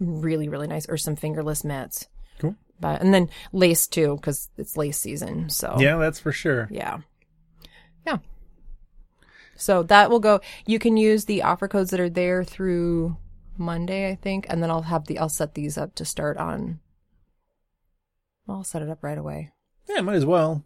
Really, 0.00 0.48
really 0.48 0.66
nice, 0.66 0.86
or 0.88 0.96
some 0.96 1.14
fingerless 1.16 1.62
mitts. 1.64 2.08
Cool. 2.40 2.56
But 2.80 3.00
and 3.00 3.14
then 3.14 3.30
lace 3.52 3.86
too, 3.86 4.16
because 4.16 4.50
it's 4.58 4.76
lace 4.76 4.98
season. 4.98 5.48
So 5.48 5.76
Yeah, 5.78 5.96
that's 5.96 6.18
for 6.18 6.32
sure. 6.32 6.66
yeah. 6.70 6.98
Yeah. 8.04 8.18
So 9.54 9.84
that 9.84 10.10
will 10.10 10.18
go. 10.18 10.40
You 10.66 10.78
can 10.80 10.96
use 10.96 11.24
the 11.26 11.42
offer 11.42 11.68
codes 11.68 11.90
that 11.90 12.00
are 12.00 12.10
there 12.10 12.42
through 12.42 13.16
Monday, 13.56 14.10
I 14.10 14.16
think, 14.16 14.46
and 14.48 14.60
then 14.62 14.70
I'll 14.70 14.82
have 14.82 15.06
the 15.06 15.18
I'll 15.20 15.28
set 15.28 15.54
these 15.54 15.78
up 15.78 15.94
to 15.94 16.04
start 16.04 16.36
on. 16.36 16.80
I'll 18.52 18.64
set 18.64 18.82
it 18.82 18.88
up 18.88 19.02
right 19.02 19.18
away. 19.18 19.50
Yeah, 19.88 20.00
might 20.00 20.14
as 20.16 20.26
well. 20.26 20.64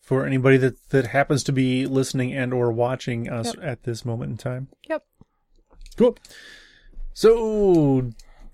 For 0.00 0.26
anybody 0.26 0.56
that 0.58 0.88
that 0.90 1.08
happens 1.08 1.44
to 1.44 1.52
be 1.52 1.86
listening 1.86 2.32
and 2.34 2.52
or 2.52 2.72
watching 2.72 3.28
us 3.30 3.54
Yep. 3.54 3.64
at 3.64 3.82
this 3.84 4.04
moment 4.04 4.32
in 4.32 4.36
time. 4.38 4.68
Yep. 4.88 5.04
Cool. 5.96 6.16
So 7.14 8.10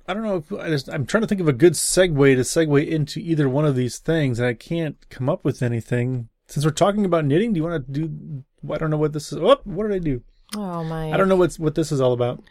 I 0.06 0.14
don't 0.14 0.22
know 0.22 0.36
if 0.36 0.52
I 0.52 0.68
just 0.68 0.88
I'm 0.88 1.06
trying 1.06 1.22
to 1.22 1.26
think 1.26 1.40
of 1.40 1.48
a 1.48 1.52
good 1.52 1.72
segue 1.74 2.34
to 2.36 2.42
segue 2.42 2.86
into 2.86 3.20
either 3.20 3.48
one 3.48 3.64
of 3.64 3.74
these 3.76 3.98
things, 3.98 4.38
and 4.38 4.46
I 4.48 4.54
can't 4.54 4.96
come 5.08 5.28
up 5.28 5.44
with 5.44 5.62
anything. 5.62 6.28
Since 6.48 6.64
we're 6.64 6.72
talking 6.72 7.04
about 7.04 7.24
knitting, 7.24 7.52
do 7.52 7.58
you 7.58 7.64
want 7.64 7.86
to 7.86 7.92
do? 8.06 8.44
I 8.72 8.78
don't 8.78 8.90
know 8.90 8.96
what 8.96 9.12
this 9.12 9.32
is. 9.32 9.38
Oh, 9.38 9.56
what 9.64 9.88
did 9.88 9.92
I 9.96 9.98
do? 9.98 10.22
Oh 10.56 10.84
my! 10.84 11.10
I 11.12 11.16
don't 11.16 11.28
know 11.28 11.36
what's 11.36 11.58
what 11.58 11.74
this 11.74 11.90
is 11.90 12.00
all 12.00 12.12
about. 12.12 12.42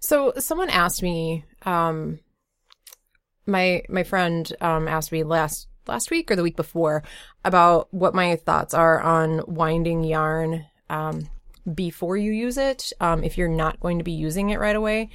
So 0.00 0.32
someone 0.38 0.68
asked 0.68 1.02
me, 1.02 1.44
um, 1.62 2.18
my 3.48 3.82
my 3.88 4.02
friend 4.04 4.52
um, 4.60 4.86
asked 4.86 5.10
me 5.10 5.24
last 5.24 5.66
last 5.86 6.10
week 6.10 6.30
or 6.30 6.36
the 6.36 6.42
week 6.42 6.56
before 6.56 7.02
about 7.44 7.92
what 7.92 8.14
my 8.14 8.36
thoughts 8.36 8.74
are 8.74 9.00
on 9.00 9.40
winding 9.46 10.04
yarn 10.04 10.66
um, 10.90 11.28
before 11.74 12.16
you 12.16 12.30
use 12.32 12.58
it, 12.58 12.92
um, 13.00 13.24
if 13.24 13.36
you're 13.38 13.48
not 13.48 13.80
going 13.80 13.98
to 13.98 14.04
be 14.04 14.12
using 14.12 14.50
it 14.50 14.58
right 14.60 14.76
away. 14.76 15.08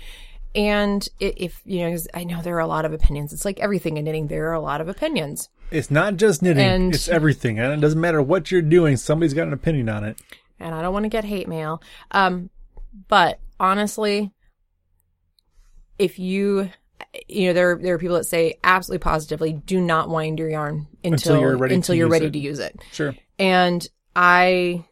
And 0.55 1.07
if 1.19 1.61
you 1.65 1.79
know, 1.81 1.91
'cause 1.91 2.07
I 2.13 2.23
know 2.25 2.41
there 2.41 2.55
are 2.55 2.59
a 2.59 2.67
lot 2.67 2.85
of 2.85 2.93
opinions. 2.93 3.33
It's 3.33 3.45
like 3.45 3.59
everything 3.59 3.97
in 3.97 4.05
knitting. 4.05 4.27
There 4.27 4.49
are 4.49 4.53
a 4.53 4.59
lot 4.59 4.81
of 4.81 4.87
opinions. 4.87 5.49
It's 5.71 5.89
not 5.89 6.17
just 6.17 6.41
knitting; 6.43 6.63
And- 6.67 6.93
it's 6.93 7.07
everything, 7.07 7.59
and 7.59 7.73
it 7.73 7.79
doesn't 7.81 7.99
matter 7.99 8.21
what 8.21 8.51
you're 8.51 8.61
doing. 8.61 8.97
Somebody's 8.97 9.33
got 9.33 9.47
an 9.47 9.53
opinion 9.53 9.89
on 9.89 10.03
it. 10.03 10.19
and 10.59 10.73
I 10.75 10.81
don't 10.81 10.93
want 10.93 11.03
to 11.03 11.09
get 11.09 11.25
hate 11.25 11.47
mail. 11.47 11.81
Um, 12.11 12.49
but 13.09 13.39
honestly, 13.59 14.31
if 15.97 16.19
you, 16.19 16.69
you 17.27 17.47
know, 17.47 17.53
there 17.53 17.77
there 17.81 17.95
are 17.95 17.99
people 17.99 18.15
that 18.17 18.25
say 18.25 18.55
absolutely 18.63 19.03
positively, 19.03 19.53
do 19.53 19.79
not 19.81 20.09
wind 20.09 20.39
your 20.39 20.49
yarn 20.49 20.87
until 21.03 21.33
Until 21.35 21.39
you're 21.39 21.57
ready 21.57 21.75
until 21.75 21.93
to 21.93 21.97
you're 21.97 22.07
use 22.07 22.11
ready 22.11 22.25
it. 22.27 22.31
to 22.33 22.39
use 22.39 22.59
it. 22.59 22.79
Sure. 22.91 23.15
And 23.39 23.87
I, 24.15 24.85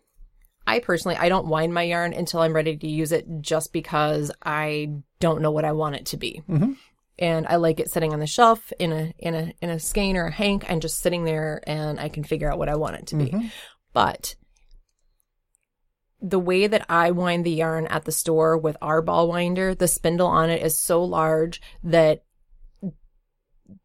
I 0.67 0.79
personally, 0.79 1.17
I 1.17 1.29
don't 1.29 1.47
wind 1.47 1.73
my 1.73 1.83
yarn 1.83 2.13
until 2.13 2.41
I'm 2.41 2.53
ready 2.53 2.77
to 2.77 2.87
use 2.87 3.11
it, 3.11 3.25
just 3.41 3.73
because 3.73 4.31
I 4.43 4.89
don't 5.19 5.41
know 5.41 5.51
what 5.51 5.65
I 5.65 5.71
want 5.73 5.95
it 5.95 6.05
to 6.07 6.17
be. 6.17 6.41
Mhm. 6.49 6.75
And 7.19 7.45
I 7.47 7.57
like 7.57 7.79
it 7.79 7.89
sitting 7.91 8.13
on 8.13 8.19
the 8.19 8.25
shelf 8.27 8.73
in 8.79 8.91
a 8.91 9.13
in 9.19 9.35
a 9.35 9.53
in 9.61 9.69
a 9.69 9.79
skein 9.79 10.17
or 10.17 10.25
a 10.25 10.31
hank, 10.31 10.65
and 10.67 10.81
just 10.81 10.99
sitting 10.99 11.23
there, 11.23 11.61
and 11.67 11.99
I 11.99 12.09
can 12.09 12.23
figure 12.23 12.51
out 12.51 12.57
what 12.57 12.69
I 12.69 12.75
want 12.75 12.95
it 12.95 13.07
to 13.07 13.15
be. 13.15 13.25
Mhm. 13.31 13.51
But 13.93 14.35
the 16.21 16.39
way 16.39 16.67
that 16.67 16.85
I 16.89 17.11
wind 17.11 17.45
the 17.45 17.51
yarn 17.51 17.87
at 17.87 18.05
the 18.05 18.11
store 18.11 18.57
with 18.57 18.77
our 18.81 19.01
ball 19.01 19.27
winder, 19.27 19.73
the 19.73 19.87
spindle 19.87 20.27
on 20.27 20.49
it 20.49 20.61
is 20.61 20.77
so 20.77 21.03
large 21.03 21.61
that 21.83 22.23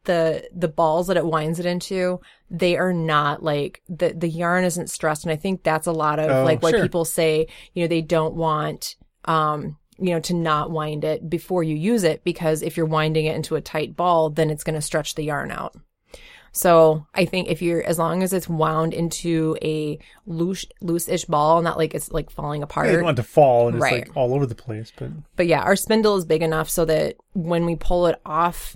the 0.05 0.49
the 0.55 0.69
balls 0.69 1.07
that 1.07 1.17
it 1.17 1.27
winds 1.27 1.59
it 1.59 1.67
into, 1.67 2.21
they 2.51 2.77
are 2.77 2.93
not 2.93 3.43
like 3.43 3.83
the 3.89 4.13
the 4.17 4.29
yarn 4.29 4.65
isn't 4.65 4.91
stressed, 4.91 5.25
and 5.25 5.33
I 5.33 5.37
think 5.37 5.63
that's 5.63 5.87
a 5.87 5.93
lot 5.93 6.19
of 6.19 6.31
Oh, 6.31 6.45
like 6.45 6.63
what 6.63 6.71
sure. 6.71 6.83
people 6.83 7.05
say. 7.05 7.47
You 7.75 7.85
know, 7.85 7.89
they 7.89 8.03
don't 8.03 8.35
want 8.35 8.97
um 9.25 9.77
you 9.99 10.11
know 10.11 10.21
to 10.21 10.35
not 10.35 10.71
wind 10.71 11.05
it 11.05 11.29
before 11.29 11.63
you 11.63 11.75
use 11.75 12.05
it 12.05 12.23
because 12.25 12.63
if 12.63 12.77
you're 12.77 12.87
winding 12.87 13.27
it 13.27 13.37
into 13.37 13.57
a 13.57 13.61
tight 13.61 13.97
ball, 13.97 14.31
then 14.31 14.51
it's 14.51 14.65
going 14.65 14.75
to 14.75 14.83
stretch 14.83 15.15
the 15.15 15.25
yarn 15.25 15.51
out. 15.51 15.75
So 16.57 17.07
I 17.13 17.27
think 17.27 17.49
if 17.49 17.61
you're, 17.61 17.83
as 17.83 17.99
long 17.99 18.23
as 18.23 18.33
it's 18.33 18.49
wound 18.49 18.95
into 18.95 19.59
a 19.61 19.99
loose, 20.25 20.65
loose-ish 20.81 21.27
ball, 21.27 21.61
not 21.61 21.77
like 21.77 21.95
it's 21.95 22.11
like 22.11 22.31
falling 22.31 22.63
apart. 22.63 22.87
Yeah, 22.87 22.93
you 22.93 22.97
don't 22.97 23.05
want 23.05 23.19
it 23.19 23.23
to 23.23 23.29
fall 23.29 23.69
and 23.69 23.77
it's 23.77 23.83
like 23.83 24.17
all 24.17 24.33
over 24.33 24.47
the 24.47 24.55
place, 24.55 24.91
but 24.97 25.11
But 25.37 25.49
yeah, 25.49 25.61
our 25.61 25.77
spindle 25.77 26.17
is 26.17 26.25
big 26.25 26.43
enough 26.43 26.71
so 26.71 26.87
that 26.87 27.17
when 27.35 27.67
we 27.67 27.77
pull 27.77 28.07
it 28.07 28.19
off 28.25 28.75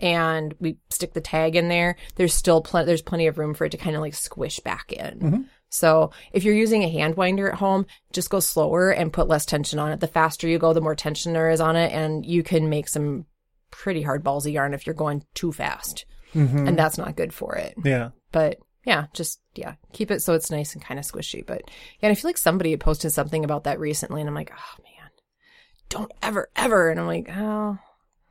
and 0.00 0.54
we 0.58 0.78
stick 0.88 1.12
the 1.12 1.20
tag 1.20 1.54
in 1.54 1.68
there, 1.68 1.96
there's 2.14 2.32
still 2.32 2.62
pl- 2.62 2.86
there's 2.86 3.02
plenty 3.02 3.26
of 3.26 3.36
room 3.36 3.52
for 3.52 3.66
it 3.66 3.72
to 3.72 3.76
kind 3.76 3.94
of 3.94 4.00
like 4.00 4.14
squish 4.14 4.58
back 4.60 4.90
in. 4.90 5.18
Mm-hmm. 5.18 5.42
So 5.68 6.12
if 6.32 6.44
you're 6.44 6.54
using 6.54 6.82
a 6.82 6.88
hand 6.88 7.16
winder 7.16 7.50
at 7.50 7.58
home, 7.58 7.84
just 8.10 8.30
go 8.30 8.40
slower 8.40 8.88
and 8.90 9.12
put 9.12 9.28
less 9.28 9.44
tension 9.44 9.78
on 9.78 9.92
it. 9.92 10.00
The 10.00 10.06
faster 10.06 10.48
you 10.48 10.58
go, 10.58 10.72
the 10.72 10.80
more 10.80 10.94
tension 10.94 11.34
there 11.34 11.50
is 11.50 11.60
on 11.60 11.76
it, 11.76 11.92
and 11.92 12.24
you 12.24 12.42
can 12.42 12.70
make 12.70 12.88
some 12.88 13.26
pretty 13.70 14.00
hard 14.00 14.24
balls 14.24 14.46
of 14.46 14.52
yarn 14.54 14.72
if 14.72 14.86
you're 14.86 14.94
going 14.94 15.26
too 15.34 15.52
fast, 15.52 16.06
Mhm. 16.34 16.68
and 16.68 16.78
that's 16.78 16.98
not 16.98 17.16
good 17.16 17.32
for 17.32 17.54
it. 17.56 17.74
yeah. 17.84 18.10
But 18.32 18.58
yeah, 18.84 19.06
just 19.12 19.40
yeah, 19.54 19.74
keep 19.92 20.10
it 20.10 20.22
so 20.22 20.32
it's 20.34 20.50
nice 20.50 20.74
and 20.74 20.82
kind 20.84 20.98
of 21.00 21.06
squishy. 21.06 21.44
But 21.44 21.62
yeah, 22.00 22.08
and 22.08 22.12
I 22.12 22.14
feel 22.14 22.28
like 22.28 22.38
somebody 22.38 22.70
had 22.70 22.80
posted 22.80 23.12
something 23.12 23.44
about 23.44 23.64
that 23.64 23.78
recently, 23.80 24.20
and 24.20 24.28
I'm 24.28 24.34
like, 24.34 24.52
oh 24.52 24.82
man, 24.82 25.10
don't 25.88 26.12
ever 26.22 26.48
ever. 26.56 26.90
And 26.90 26.98
I'm 27.00 27.06
like, 27.06 27.28
oh, 27.36 27.78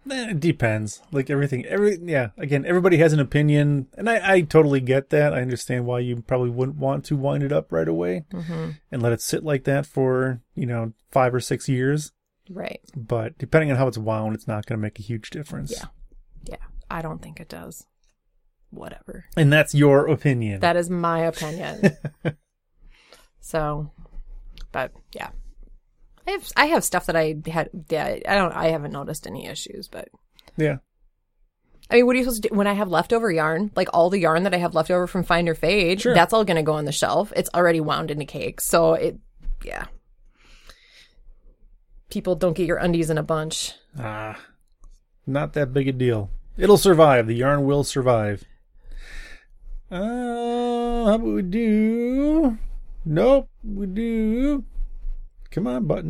Eh, 0.09 0.29
It 0.31 0.39
depends. 0.39 1.01
Like 1.11 1.29
everything, 1.29 1.65
every 1.65 1.97
yeah. 2.01 2.29
Again, 2.37 2.65
everybody 2.65 2.97
has 2.97 3.11
an 3.13 3.19
opinion, 3.19 3.87
and 3.97 4.09
I, 4.09 4.35
I 4.35 4.41
totally 4.41 4.79
get 4.79 5.09
that. 5.09 5.33
I 5.33 5.41
understand 5.41 5.85
why 5.85 5.99
you 5.99 6.21
probably 6.21 6.49
wouldn't 6.49 6.77
want 6.77 7.03
to 7.05 7.17
wind 7.17 7.43
it 7.43 7.51
up 7.51 7.71
right 7.73 7.87
away 7.87 8.23
hmm 8.31 8.69
and 8.91 9.01
let 9.03 9.11
it 9.13 9.21
sit 9.21 9.43
like 9.43 9.65
that 9.65 9.85
for 9.85 10.41
you 10.55 10.65
know 10.65 10.93
five 11.11 11.35
or 11.35 11.41
six 11.41 11.67
years. 11.67 12.13
right, 12.49 12.79
But 12.95 13.37
depending 13.37 13.69
on 13.71 13.77
how 13.77 13.87
it's 13.87 13.97
wound, 13.97 14.33
it's 14.33 14.47
not 14.47 14.65
going 14.65 14.79
to 14.79 14.81
make 14.81 14.97
a 14.97 15.03
huge 15.03 15.29
difference. 15.29 15.71
Yeah. 15.73 15.87
I 16.89 17.01
don't 17.01 17.21
think 17.21 17.39
it 17.39 17.49
does. 17.49 17.85
Whatever. 18.69 19.25
And 19.35 19.51
that's 19.51 19.73
your 19.73 20.07
opinion. 20.07 20.59
That 20.59 20.75
is 20.77 20.89
my 20.89 21.19
opinion. 21.21 21.95
so, 23.39 23.91
but 24.71 24.91
yeah. 25.13 25.29
I 26.27 26.31
have 26.31 26.47
I 26.57 26.65
have 26.65 26.83
stuff 26.83 27.05
that 27.05 27.15
I 27.15 27.35
had 27.47 27.69
yeah 27.89 28.17
I 28.27 28.35
don't 28.35 28.51
I 28.51 28.67
haven't 28.67 28.91
noticed 28.91 29.25
any 29.27 29.47
issues 29.47 29.87
but 29.87 30.09
yeah. 30.57 30.77
I 31.89 31.95
mean, 31.95 32.05
what 32.05 32.15
are 32.15 32.19
you 32.19 32.25
supposed 32.25 32.43
to 32.43 32.49
do 32.49 32.55
when 32.55 32.67
I 32.67 32.73
have 32.73 32.89
leftover 32.89 33.31
yarn? 33.31 33.71
Like 33.75 33.87
all 33.93 34.09
the 34.09 34.19
yarn 34.19 34.43
that 34.43 34.53
I 34.53 34.57
have 34.57 34.75
left 34.75 34.91
over 34.91 35.07
from 35.07 35.23
Find 35.23 35.47
Your 35.47 35.55
Fade, 35.55 36.01
Sure. 36.01 36.13
that's 36.13 36.33
all 36.33 36.43
going 36.43 36.57
to 36.57 36.63
go 36.63 36.73
on 36.73 36.83
the 36.83 36.91
shelf. 36.91 37.31
It's 37.33 37.49
already 37.55 37.79
wound 37.79 38.11
into 38.11 38.25
cakes, 38.25 38.65
So 38.65 38.95
it, 38.95 39.17
yeah. 39.63 39.85
People 42.09 42.35
don't 42.35 42.57
get 42.57 42.67
your 42.67 42.75
undies 42.77 43.09
in 43.09 43.17
a 43.17 43.23
bunch. 43.23 43.73
Ah, 43.97 44.37
not 45.25 45.53
that 45.53 45.71
big 45.71 45.87
a 45.87 45.93
deal. 45.93 46.29
It'll 46.57 46.77
survive. 46.77 47.27
The 47.27 47.35
yarn 47.35 47.65
will 47.65 47.83
survive. 47.83 48.43
Uh, 49.91 51.05
how 51.05 51.13
about 51.13 51.21
we 51.21 51.41
do? 51.43 52.57
Nope, 53.05 53.47
we 53.63 53.85
do. 53.85 54.63
Come 55.51 55.67
on, 55.67 55.85
button. 55.85 56.09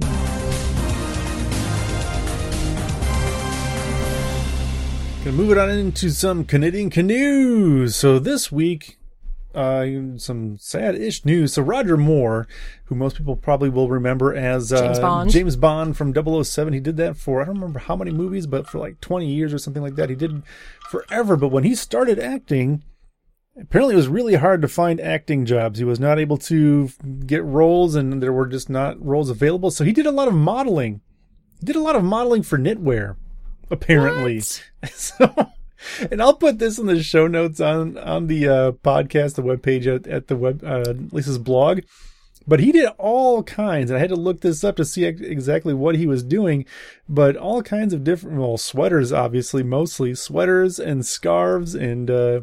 Gonna 5.20 5.36
move 5.36 5.52
it 5.52 5.58
on 5.58 5.70
into 5.70 6.10
some 6.12 6.46
Canadian 6.46 6.90
canoes. 6.90 7.98
So 7.98 8.18
this 8.18 8.50
week, 8.50 8.98
uh, 9.58 10.18
some 10.18 10.58
sad-ish 10.60 11.26
news. 11.26 11.54
So 11.54 11.64
Roger 11.64 11.98
Moore, 11.98 12.48
who 12.86 12.96
most 12.96 13.18
people 13.18 13.36
probably 13.36 13.70
will 13.70 13.90
remember 13.90 14.34
as 14.36 14.72
uh, 14.72 14.82
James 14.82 15.00
Bond. 15.00 15.32
James 15.32 15.56
Bond 15.56 15.98
from 15.98 16.14
007, 16.14 16.74
he 16.74 16.80
did 16.80 16.98
that 16.98 17.18
for 17.18 17.42
I 17.42 17.46
don't 17.46 17.56
remember 17.56 17.80
how 17.80 17.96
many 17.96 18.12
movies, 18.12 18.46
but 18.46 18.68
for 18.68 18.78
like 18.78 19.02
20 19.02 19.28
years 19.28 19.54
or 19.54 19.58
something 19.58 19.82
like 19.82 19.96
that. 19.96 20.10
He 20.10 20.16
did 20.16 20.44
forever. 20.90 21.36
But 21.36 21.50
when 21.50 21.64
he 21.64 21.74
started 21.74 22.20
acting, 22.20 22.84
apparently 23.60 23.96
it 23.96 23.98
was 23.98 24.08
really 24.08 24.36
hard 24.36 24.62
to 24.62 24.68
find 24.68 25.02
acting 25.02 25.46
jobs. 25.46 25.80
He 25.80 25.86
was 25.86 26.00
not 26.00 26.20
able 26.20 26.38
to 26.38 26.90
get 27.26 27.44
roles, 27.44 27.96
and 27.96 28.22
there 28.22 28.34
were 28.34 28.48
just 28.48 28.70
not 28.70 29.04
roles 29.04 29.32
available. 29.32 29.72
So 29.72 29.84
he 29.84 29.92
did 29.94 30.06
a 30.06 30.12
lot 30.12 30.28
of 30.28 30.36
modeling. 30.36 31.02
He 31.60 31.66
did 31.66 31.76
a 31.76 31.82
lot 31.82 31.96
of 31.96 32.04
modeling 32.04 32.44
for 32.44 32.60
knitwear, 32.60 33.16
apparently. 33.72 34.42
So, 34.94 35.34
and 36.12 36.22
I'll 36.22 36.36
put 36.36 36.60
this 36.60 36.78
in 36.78 36.86
the 36.86 37.02
show 37.04 37.28
notes 37.28 37.60
on 37.60 37.98
on 37.98 38.28
the 38.28 38.48
uh, 38.48 38.72
podcast, 38.72 39.36
the 39.36 39.44
webpage 39.44 39.88
at, 39.88 40.08
at 40.08 40.28
the 40.28 40.36
web 40.36 40.64
uh, 40.64 40.94
Lisa's 41.12 41.38
blog. 41.38 41.82
But 42.50 42.62
he 42.62 42.72
did 42.72 42.88
all 42.98 43.44
kinds, 43.44 43.90
and 43.92 43.98
I 43.98 44.00
had 44.00 44.10
to 44.10 44.16
look 44.16 44.40
this 44.40 44.64
up 44.64 44.78
to 44.78 44.86
see 44.86 45.04
exactly 45.04 45.74
what 45.74 45.96
he 45.96 46.08
was 46.08 46.24
doing. 46.24 46.66
But 47.10 47.36
all 47.36 47.62
kinds 47.62 47.94
of 47.94 48.06
different, 48.06 48.40
well, 48.40 48.58
sweaters, 48.58 49.12
obviously, 49.12 49.64
mostly 49.64 50.16
sweaters 50.16 50.80
and 50.80 51.06
scarves 51.06 51.76
and 51.76 52.10
uh, 52.10 52.42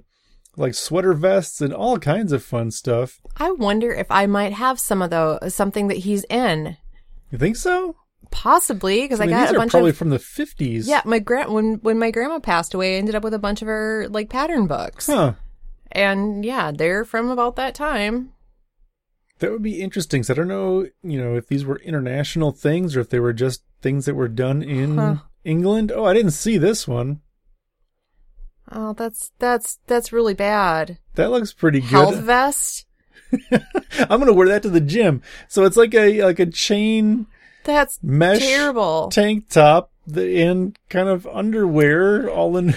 like 0.56 0.74
sweater 0.74 1.14
vests 1.14 1.62
and 1.62 1.72
all 1.72 1.98
kinds 1.98 2.32
of 2.32 2.44
fun 2.44 2.70
stuff. 2.70 3.20
I 3.38 3.52
wonder 3.52 3.92
if 3.92 4.06
I 4.10 4.26
might 4.26 4.52
have 4.52 4.78
some 4.78 5.00
of 5.00 5.08
those, 5.08 5.54
something 5.54 5.88
that 5.88 5.98
he's 5.98 6.24
in. 6.24 6.76
You 7.30 7.38
think 7.38 7.56
so? 7.56 7.96
Possibly, 8.36 9.02
because 9.02 9.20
I, 9.20 9.24
I 9.24 9.26
mean, 9.28 9.36
got 9.36 9.42
these 9.42 9.50
a 9.52 9.54
are 9.54 9.58
bunch 9.58 9.70
probably 9.70 9.90
of. 9.90 9.96
from 9.96 10.10
the 10.10 10.18
50s. 10.18 10.86
Yeah, 10.88 11.02
my 11.04 11.20
grand 11.20 11.54
when 11.54 11.74
when 11.76 11.98
my 12.00 12.10
grandma 12.10 12.40
passed 12.40 12.74
away, 12.74 12.96
I 12.96 12.98
ended 12.98 13.14
up 13.14 13.22
with 13.22 13.32
a 13.32 13.38
bunch 13.38 13.62
of 13.62 13.68
her 13.68 14.06
like 14.10 14.28
pattern 14.28 14.66
books, 14.66 15.06
Huh. 15.06 15.34
and 15.92 16.44
yeah, 16.44 16.72
they're 16.72 17.04
from 17.04 17.30
about 17.30 17.54
that 17.56 17.74
time. 17.76 18.32
That 19.38 19.52
would 19.52 19.62
be 19.62 19.80
interesting. 19.80 20.22
So 20.24 20.34
I 20.34 20.36
don't 20.36 20.48
know, 20.48 20.86
you 21.02 21.22
know, 21.22 21.36
if 21.36 21.46
these 21.46 21.64
were 21.64 21.76
international 21.78 22.50
things 22.52 22.96
or 22.96 23.00
if 23.00 23.10
they 23.10 23.20
were 23.20 23.32
just 23.32 23.62
things 23.82 24.04
that 24.06 24.14
were 24.14 24.28
done 24.28 24.62
in 24.62 24.98
Huh. 24.98 25.16
England. 25.44 25.92
Oh, 25.94 26.04
I 26.04 26.12
didn't 26.12 26.32
see 26.32 26.58
this 26.58 26.88
one. 26.88 27.20
Oh, 28.70 28.94
that's 28.94 29.30
that's 29.38 29.78
that's 29.86 30.12
really 30.12 30.34
bad. 30.34 30.98
That 31.14 31.30
looks 31.30 31.52
pretty 31.52 31.80
good. 31.80 31.90
Health 31.90 32.16
vest. 32.16 32.86
I'm 33.52 34.18
gonna 34.18 34.32
wear 34.32 34.48
that 34.48 34.62
to 34.62 34.70
the 34.70 34.80
gym. 34.80 35.22
So 35.48 35.64
it's 35.64 35.76
like 35.76 35.94
a 35.94 36.22
like 36.24 36.38
a 36.40 36.46
chain 36.46 37.26
That's 37.64 37.98
mesh 38.02 38.40
terrible. 38.40 39.08
tank 39.10 39.48
top 39.48 39.90
the 40.06 40.42
and 40.42 40.78
kind 40.90 41.08
of 41.08 41.26
underwear 41.26 42.28
all 42.30 42.56
in. 42.56 42.74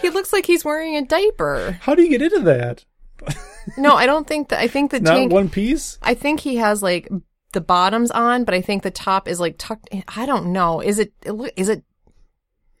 He 0.00 0.10
looks 0.10 0.32
like 0.32 0.46
he's 0.46 0.64
wearing 0.64 0.96
a 0.96 1.04
diaper. 1.04 1.78
How 1.82 1.94
do 1.94 2.02
you 2.02 2.08
get 2.08 2.22
into 2.22 2.40
that? 2.40 2.84
No, 3.76 3.94
I 3.94 4.06
don't 4.06 4.26
think 4.26 4.48
that. 4.48 4.60
I 4.60 4.68
think 4.68 4.90
the 4.90 5.00
Not 5.00 5.14
tank. 5.14 5.32
one 5.32 5.48
piece. 5.50 5.98
I 6.02 6.14
think 6.14 6.40
he 6.40 6.56
has 6.56 6.82
like 6.82 7.08
the 7.52 7.60
bottoms 7.60 8.10
on, 8.10 8.44
but 8.44 8.54
I 8.54 8.60
think 8.62 8.82
the 8.82 8.90
top 8.90 9.28
is 9.28 9.40
like 9.40 9.56
tucked. 9.58 9.88
In. 9.90 10.04
I 10.16 10.26
don't 10.26 10.52
know. 10.52 10.80
Is 10.80 10.98
it? 10.98 11.12
it 11.24 11.52
it? 11.56 11.84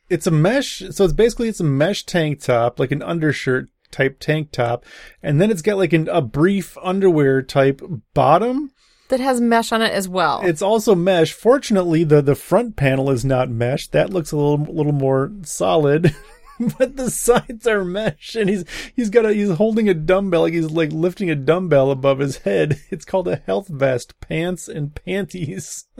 It's 0.08 0.26
a 0.26 0.30
mesh. 0.30 0.82
So 0.90 1.04
it's 1.04 1.12
basically 1.12 1.48
it's 1.48 1.60
a 1.60 1.64
mesh 1.64 2.06
tank 2.06 2.40
top, 2.40 2.80
like 2.80 2.90
an 2.92 3.02
undershirt 3.02 3.68
type 3.90 4.18
tank 4.20 4.52
top, 4.52 4.84
and 5.22 5.40
then 5.40 5.50
it's 5.50 5.62
got 5.62 5.76
like 5.76 5.92
an, 5.92 6.08
a 6.08 6.22
brief 6.22 6.78
underwear 6.82 7.42
type 7.42 7.82
bottom. 8.14 8.70
That 9.10 9.20
has 9.20 9.40
mesh 9.40 9.72
on 9.72 9.82
it 9.82 9.92
as 9.92 10.08
well. 10.08 10.40
It's 10.44 10.62
also 10.62 10.94
mesh. 10.94 11.32
Fortunately, 11.32 12.04
the 12.04 12.22
the 12.22 12.34
front 12.34 12.76
panel 12.76 13.10
is 13.10 13.24
not 13.24 13.50
mesh. 13.50 13.88
That 13.88 14.10
looks 14.10 14.32
a 14.32 14.36
little 14.36 14.64
little 14.72 14.92
more 14.92 15.32
solid. 15.42 16.14
but 16.78 16.96
the 16.96 17.10
sides 17.10 17.66
are 17.66 17.84
mesh, 17.84 18.36
and 18.36 18.48
he's 18.48 18.64
he's 18.94 19.10
got 19.10 19.26
a 19.26 19.32
he's 19.32 19.50
holding 19.50 19.88
a 19.88 19.94
dumbbell, 19.94 20.42
like 20.42 20.52
he's 20.52 20.70
like 20.70 20.92
lifting 20.92 21.30
a 21.30 21.34
dumbbell 21.34 21.90
above 21.90 22.18
his 22.18 22.38
head. 22.38 22.80
It's 22.90 23.04
called 23.04 23.28
a 23.28 23.36
health 23.36 23.68
vest, 23.68 24.18
pants 24.20 24.68
and 24.68 24.94
panties. 24.94 25.86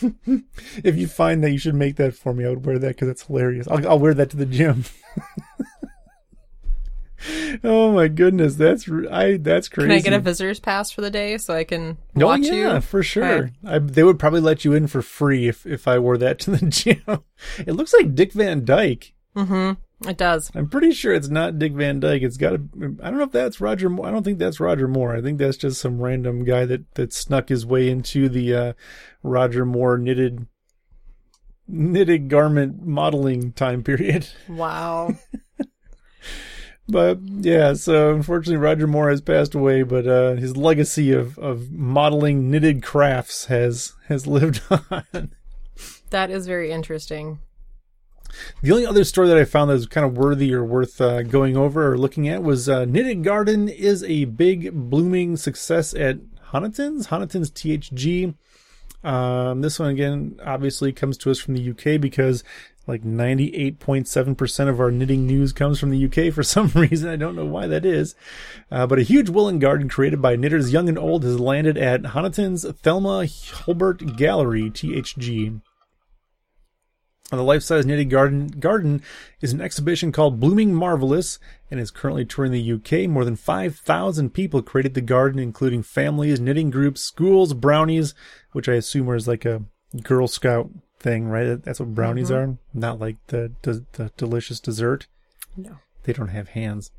if 0.00 0.96
you 0.96 1.08
find 1.08 1.42
that, 1.42 1.50
you 1.50 1.58
should 1.58 1.74
make 1.74 1.96
that 1.96 2.14
for 2.14 2.32
me. 2.32 2.44
I 2.44 2.50
would 2.50 2.64
wear 2.64 2.78
that 2.78 2.88
because 2.88 3.08
it's 3.08 3.22
hilarious. 3.24 3.66
I'll 3.68 3.86
I'll 3.86 3.98
wear 3.98 4.14
that 4.14 4.30
to 4.30 4.36
the 4.36 4.46
gym. 4.46 4.84
Oh 7.64 7.92
my 7.92 8.08
goodness, 8.08 8.54
that's 8.54 8.88
I 9.10 9.36
that's 9.38 9.68
crazy. 9.68 9.88
Can 9.88 9.96
I 9.98 10.00
get 10.00 10.12
a 10.12 10.20
visitor's 10.20 10.60
pass 10.60 10.90
for 10.90 11.00
the 11.00 11.10
day 11.10 11.36
so 11.38 11.54
I 11.54 11.64
can 11.64 11.98
Oh 12.16 12.26
watch 12.26 12.42
yeah, 12.42 12.74
you? 12.76 12.80
for 12.80 13.02
sure. 13.02 13.50
I, 13.66 13.78
they 13.78 14.04
would 14.04 14.18
probably 14.18 14.40
let 14.40 14.64
you 14.64 14.72
in 14.72 14.86
for 14.86 15.02
free 15.02 15.48
if 15.48 15.66
if 15.66 15.88
I 15.88 15.98
wore 15.98 16.18
that 16.18 16.38
to 16.40 16.52
the 16.52 16.66
gym. 16.66 17.02
It 17.58 17.72
looks 17.72 17.92
like 17.92 18.14
Dick 18.14 18.32
Van 18.32 18.64
Dyke. 18.64 19.14
It 20.06 20.16
does. 20.16 20.50
I'm 20.54 20.68
pretty 20.68 20.92
sure 20.92 21.12
it's 21.12 21.28
not 21.28 21.58
Dick 21.58 21.72
Van 21.72 21.98
Dyke. 21.98 22.22
It's 22.22 22.36
got 22.36 22.50
to. 22.50 22.96
I 23.02 23.10
don't 23.10 23.18
know 23.18 23.24
if 23.24 23.32
that's 23.32 23.60
Roger. 23.60 23.88
Moore. 23.88 24.06
I 24.06 24.10
don't 24.12 24.22
think 24.22 24.38
that's 24.38 24.60
Roger 24.60 24.86
Moore. 24.86 25.14
I 25.16 25.20
think 25.20 25.38
that's 25.38 25.56
just 25.56 25.80
some 25.80 26.00
random 26.00 26.44
guy 26.44 26.66
that 26.66 26.92
that 26.94 27.12
snuck 27.12 27.48
his 27.48 27.66
way 27.66 27.88
into 27.88 28.28
the 28.28 28.54
uh, 28.54 28.72
Roger 29.24 29.64
Moore 29.64 29.98
knitted 29.98 30.46
knitted 31.66 32.28
garment 32.28 32.84
modeling 32.86 33.52
time 33.52 33.82
period. 33.82 34.28
Wow. 34.48 35.16
But 36.88 37.18
yeah, 37.22 37.74
so 37.74 38.14
unfortunately 38.14 38.56
Roger 38.56 38.86
Moore 38.86 39.10
has 39.10 39.20
passed 39.20 39.54
away, 39.54 39.82
but 39.82 40.06
uh, 40.06 40.34
his 40.34 40.56
legacy 40.56 41.12
of, 41.12 41.38
of 41.38 41.70
modeling 41.70 42.50
knitted 42.50 42.82
crafts 42.82 43.46
has 43.46 43.92
has 44.08 44.26
lived 44.26 44.62
on. 44.90 45.32
that 46.10 46.30
is 46.30 46.46
very 46.46 46.70
interesting. 46.72 47.40
The 48.62 48.72
only 48.72 48.86
other 48.86 49.04
story 49.04 49.28
that 49.28 49.38
I 49.38 49.44
found 49.44 49.70
that 49.70 49.74
was 49.74 49.86
kind 49.86 50.06
of 50.06 50.16
worthy 50.16 50.52
or 50.54 50.64
worth 50.64 51.00
uh, 51.00 51.22
going 51.22 51.56
over 51.56 51.92
or 51.92 51.98
looking 51.98 52.28
at 52.28 52.42
was 52.42 52.68
uh, 52.68 52.84
Knitted 52.84 53.24
Garden 53.24 53.68
is 53.68 54.02
a 54.04 54.24
big 54.26 54.72
blooming 54.72 55.36
success 55.36 55.94
at 55.94 56.18
Honiton's, 56.52 57.06
Honiton's 57.06 57.50
THG. 57.50 58.34
Um, 59.04 59.60
this 59.60 59.78
one 59.78 59.90
again 59.90 60.40
obviously 60.44 60.92
comes 60.92 61.16
to 61.18 61.30
us 61.30 61.38
from 61.38 61.54
the 61.54 61.70
UK 61.70 62.00
because 62.00 62.42
like 62.88 63.04
98.7% 63.04 64.68
of 64.68 64.80
our 64.80 64.90
knitting 64.90 65.26
news 65.26 65.52
comes 65.52 65.78
from 65.78 65.90
the 65.90 66.04
UK 66.06 66.32
for 66.34 66.42
some 66.42 66.68
reason. 66.68 67.10
I 67.10 67.16
don't 67.16 67.36
know 67.36 67.44
why 67.44 67.66
that 67.66 67.84
is. 67.84 68.14
Uh, 68.70 68.86
but 68.86 68.98
a 68.98 69.02
huge 69.02 69.28
woolen 69.28 69.58
garden 69.58 69.88
created 69.88 70.22
by 70.22 70.36
knitters 70.36 70.72
young 70.72 70.88
and 70.88 70.98
old 70.98 71.22
has 71.22 71.38
landed 71.38 71.76
at 71.76 72.06
Honiton's 72.06 72.64
Thelma 72.80 73.26
Hulbert 73.26 74.16
Gallery, 74.16 74.70
THG. 74.70 75.60
And 77.30 77.38
the 77.38 77.44
life-size 77.44 77.84
knitted 77.84 78.08
garden 78.08 78.46
garden 78.46 79.02
is 79.42 79.52
an 79.52 79.60
exhibition 79.60 80.12
called 80.12 80.40
Blooming 80.40 80.74
Marvelous 80.74 81.38
and 81.70 81.78
is 81.78 81.90
currently 81.90 82.24
touring 82.24 82.52
the 82.52 82.72
UK. 82.72 83.06
More 83.06 83.26
than 83.26 83.36
5,000 83.36 84.30
people 84.30 84.62
created 84.62 84.94
the 84.94 85.02
garden, 85.02 85.38
including 85.38 85.82
families, 85.82 86.40
knitting 86.40 86.70
groups, 86.70 87.02
schools, 87.02 87.52
brownies, 87.52 88.14
which 88.52 88.66
I 88.66 88.74
assume 88.74 89.12
is 89.12 89.28
like 89.28 89.44
a 89.44 89.64
Girl 90.02 90.26
Scout 90.26 90.70
thing, 91.00 91.28
right? 91.28 91.62
That's 91.62 91.80
what 91.80 91.94
brownies 91.94 92.30
mm-hmm. 92.30 92.52
are, 92.52 92.58
not 92.74 92.98
like 92.98 93.16
the, 93.28 93.52
the 93.62 93.84
the 93.92 94.10
delicious 94.16 94.60
dessert. 94.60 95.06
No. 95.56 95.78
They 96.04 96.12
don't 96.12 96.28
have 96.28 96.50
hands. 96.50 96.90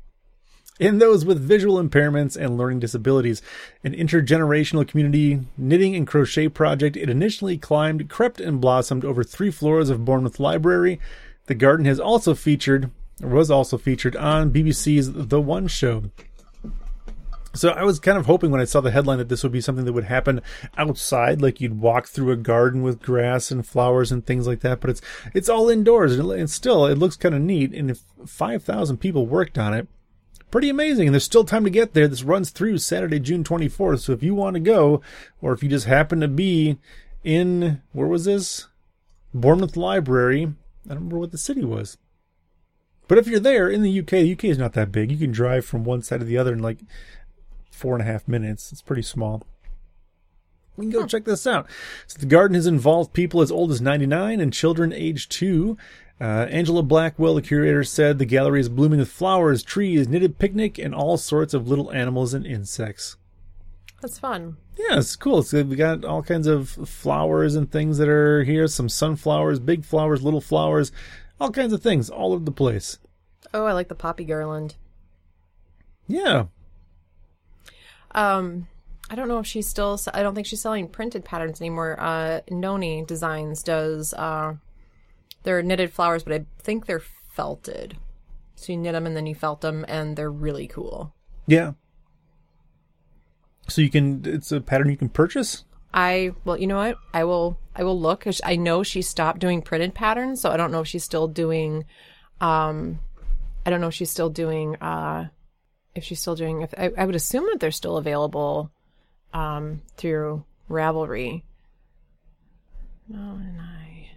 In 0.78 0.98
those 0.98 1.26
with 1.26 1.38
visual 1.38 1.82
impairments 1.82 2.38
and 2.38 2.56
learning 2.56 2.80
disabilities, 2.80 3.42
an 3.84 3.92
intergenerational 3.92 4.88
community 4.88 5.40
knitting 5.58 5.94
and 5.94 6.06
crochet 6.06 6.48
project, 6.48 6.96
it 6.96 7.10
initially 7.10 7.58
climbed, 7.58 8.08
crept, 8.08 8.40
and 8.40 8.62
blossomed 8.62 9.04
over 9.04 9.22
three 9.22 9.50
floors 9.50 9.90
of 9.90 10.06
Bournemouth 10.06 10.40
Library. 10.40 10.98
The 11.46 11.54
garden 11.54 11.84
has 11.84 12.00
also 12.00 12.34
featured, 12.34 12.90
or 13.22 13.28
was 13.28 13.50
also 13.50 13.76
featured 13.76 14.16
on 14.16 14.52
BBC's 14.52 15.12
The 15.28 15.40
One 15.40 15.66
Show. 15.66 16.04
So 17.52 17.70
I 17.70 17.82
was 17.82 17.98
kind 17.98 18.16
of 18.16 18.26
hoping 18.26 18.50
when 18.50 18.60
I 18.60 18.64
saw 18.64 18.80
the 18.80 18.92
headline 18.92 19.18
that 19.18 19.28
this 19.28 19.42
would 19.42 19.50
be 19.50 19.60
something 19.60 19.84
that 19.84 19.92
would 19.92 20.04
happen 20.04 20.40
outside, 20.76 21.42
like 21.42 21.60
you'd 21.60 21.80
walk 21.80 22.06
through 22.06 22.30
a 22.30 22.36
garden 22.36 22.82
with 22.82 23.02
grass 23.02 23.50
and 23.50 23.66
flowers 23.66 24.12
and 24.12 24.24
things 24.24 24.46
like 24.46 24.60
that. 24.60 24.80
But 24.80 24.90
it's 24.90 25.02
it's 25.34 25.48
all 25.48 25.68
indoors, 25.68 26.16
and, 26.16 26.30
it, 26.30 26.38
and 26.38 26.48
still 26.48 26.86
it 26.86 26.98
looks 26.98 27.16
kind 27.16 27.34
of 27.34 27.40
neat. 27.40 27.72
And 27.74 27.90
if 27.90 28.02
five 28.24 28.62
thousand 28.62 28.98
people 28.98 29.26
worked 29.26 29.58
on 29.58 29.74
it, 29.74 29.88
pretty 30.50 30.68
amazing. 30.68 31.08
And 31.08 31.14
there's 31.14 31.24
still 31.24 31.44
time 31.44 31.64
to 31.64 31.70
get 31.70 31.94
there. 31.94 32.06
This 32.06 32.22
runs 32.22 32.50
through 32.50 32.78
Saturday, 32.78 33.18
June 33.18 33.44
24th. 33.44 34.00
So 34.00 34.12
if 34.12 34.22
you 34.22 34.34
want 34.34 34.54
to 34.54 34.60
go, 34.60 35.00
or 35.40 35.52
if 35.52 35.62
you 35.62 35.68
just 35.68 35.86
happen 35.86 36.20
to 36.20 36.28
be 36.28 36.78
in 37.24 37.82
where 37.92 38.06
was 38.08 38.24
this 38.24 38.68
Bournemouth 39.34 39.76
Library, 39.76 40.42
I 40.86 40.88
don't 40.88 40.96
remember 40.96 41.18
what 41.18 41.32
the 41.32 41.38
city 41.38 41.64
was. 41.64 41.98
But 43.08 43.18
if 43.18 43.26
you're 43.26 43.40
there 43.40 43.68
in 43.68 43.82
the 43.82 43.98
UK, 43.98 44.10
the 44.10 44.32
UK 44.34 44.44
is 44.44 44.58
not 44.58 44.74
that 44.74 44.92
big. 44.92 45.10
You 45.10 45.18
can 45.18 45.32
drive 45.32 45.64
from 45.64 45.82
one 45.82 46.00
side 46.00 46.20
to 46.20 46.26
the 46.26 46.38
other 46.38 46.52
in 46.52 46.60
like 46.60 46.78
four 47.80 47.94
and 47.94 48.02
a 48.02 48.04
half 48.04 48.28
minutes. 48.28 48.70
It's 48.70 48.82
pretty 48.82 49.02
small. 49.02 49.42
You 50.76 50.84
can 50.84 50.90
go 50.90 51.06
check 51.06 51.24
this 51.24 51.46
out. 51.46 51.68
So 52.06 52.18
the 52.18 52.26
garden 52.26 52.54
has 52.54 52.66
involved 52.66 53.12
people 53.12 53.42
as 53.42 53.50
old 53.50 53.70
as 53.70 53.80
99 53.80 54.40
and 54.40 54.52
children 54.52 54.92
aged 54.92 55.32
2. 55.32 55.76
Uh, 56.20 56.24
Angela 56.24 56.82
Blackwell, 56.82 57.34
the 57.34 57.42
curator, 57.42 57.82
said 57.82 58.18
the 58.18 58.26
gallery 58.26 58.60
is 58.60 58.68
blooming 58.68 58.98
with 58.98 59.10
flowers, 59.10 59.62
trees, 59.62 60.06
knitted 60.08 60.38
picnic, 60.38 60.78
and 60.78 60.94
all 60.94 61.16
sorts 61.16 61.54
of 61.54 61.66
little 61.66 61.90
animals 61.92 62.34
and 62.34 62.46
insects. 62.46 63.16
That's 64.00 64.18
fun. 64.18 64.56
Yeah, 64.78 64.98
it's 64.98 65.16
cool. 65.16 65.42
So 65.42 65.62
we 65.62 65.76
got 65.76 66.04
all 66.04 66.22
kinds 66.22 66.46
of 66.46 66.68
flowers 66.68 67.54
and 67.54 67.70
things 67.70 67.98
that 67.98 68.08
are 68.08 68.44
here. 68.44 68.66
Some 68.66 68.88
sunflowers, 68.88 69.60
big 69.60 69.84
flowers, 69.84 70.22
little 70.22 70.40
flowers, 70.40 70.92
all 71.40 71.50
kinds 71.50 71.72
of 71.72 71.82
things 71.82 72.08
all 72.08 72.32
over 72.32 72.44
the 72.44 72.52
place. 72.52 72.98
Oh, 73.52 73.64
I 73.64 73.72
like 73.72 73.88
the 73.88 73.94
poppy 73.94 74.24
garland. 74.24 74.76
Yeah, 76.06 76.46
Um, 78.12 78.68
I 79.10 79.14
don't 79.14 79.28
know 79.28 79.38
if 79.38 79.46
she's 79.46 79.66
still. 79.68 79.98
I 80.14 80.22
don't 80.22 80.34
think 80.34 80.46
she's 80.46 80.60
selling 80.60 80.88
printed 80.88 81.24
patterns 81.24 81.60
anymore. 81.60 81.96
Uh, 82.00 82.40
Noni 82.50 83.04
Designs 83.06 83.62
does. 83.62 84.14
Uh, 84.14 84.54
they're 85.42 85.62
knitted 85.62 85.92
flowers, 85.92 86.22
but 86.22 86.32
I 86.32 86.44
think 86.62 86.86
they're 86.86 87.02
felted. 87.34 87.96
So 88.56 88.72
you 88.72 88.78
knit 88.78 88.92
them 88.92 89.06
and 89.06 89.16
then 89.16 89.26
you 89.26 89.34
felt 89.34 89.62
them, 89.62 89.84
and 89.88 90.16
they're 90.16 90.30
really 90.30 90.66
cool. 90.66 91.14
yeah. 91.46 91.72
So 93.68 93.80
you 93.82 93.90
can. 93.90 94.22
It's 94.24 94.50
a 94.50 94.60
pattern 94.60 94.90
you 94.90 94.96
can 94.96 95.08
purchase. 95.08 95.64
I 95.94 96.32
well, 96.44 96.56
you 96.56 96.66
know 96.66 96.76
what? 96.76 96.96
I 97.14 97.24
will. 97.24 97.58
I 97.74 97.84
will 97.84 97.98
look. 97.98 98.26
I 98.44 98.56
know 98.56 98.82
she 98.82 99.00
stopped 99.02 99.38
doing 99.38 99.62
printed 99.62 99.94
patterns, 99.94 100.40
so 100.40 100.50
I 100.50 100.56
don't 100.56 100.72
know 100.72 100.80
if 100.80 100.88
she's 100.88 101.04
still 101.04 101.28
doing. 101.28 101.84
Um, 102.40 102.98
I 103.64 103.70
don't 103.70 103.80
know 103.80 103.88
if 103.88 103.94
she's 103.94 104.10
still 104.10 104.30
doing. 104.30 104.76
Uh, 104.76 105.28
if 105.94 106.04
she's 106.04 106.20
still 106.20 106.34
doing. 106.36 106.62
If 106.62 106.74
I, 106.76 106.90
I 106.96 107.06
would 107.06 107.16
assume 107.16 107.46
that 107.50 107.60
they're 107.60 107.70
still 107.70 107.96
available 107.96 108.70
um, 109.32 109.82
through 109.96 110.44
Ravelry. 110.68 111.42
No, 113.08 113.18
and 113.18 113.60
I. 113.60 114.10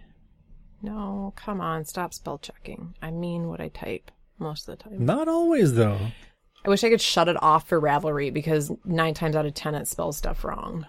No, 0.82 1.32
come 1.34 1.60
on, 1.60 1.84
stop 1.84 2.12
spell 2.12 2.38
checking. 2.38 2.94
I 3.00 3.10
mean 3.10 3.48
what 3.48 3.60
I 3.60 3.68
type 3.68 4.10
most 4.38 4.68
of 4.68 4.76
the 4.76 4.84
time. 4.84 5.04
Not 5.04 5.28
always, 5.28 5.74
though. 5.74 5.98
I 6.64 6.68
wish 6.68 6.84
I 6.84 6.90
could 6.90 7.00
shut 7.00 7.28
it 7.28 7.42
off 7.42 7.68
for 7.68 7.80
Ravelry 7.80 8.32
because 8.32 8.70
nine 8.84 9.14
times 9.14 9.36
out 9.36 9.46
of 9.46 9.54
ten 9.54 9.74
it 9.74 9.88
spells 9.88 10.16
stuff 10.16 10.44
wrong. 10.44 10.86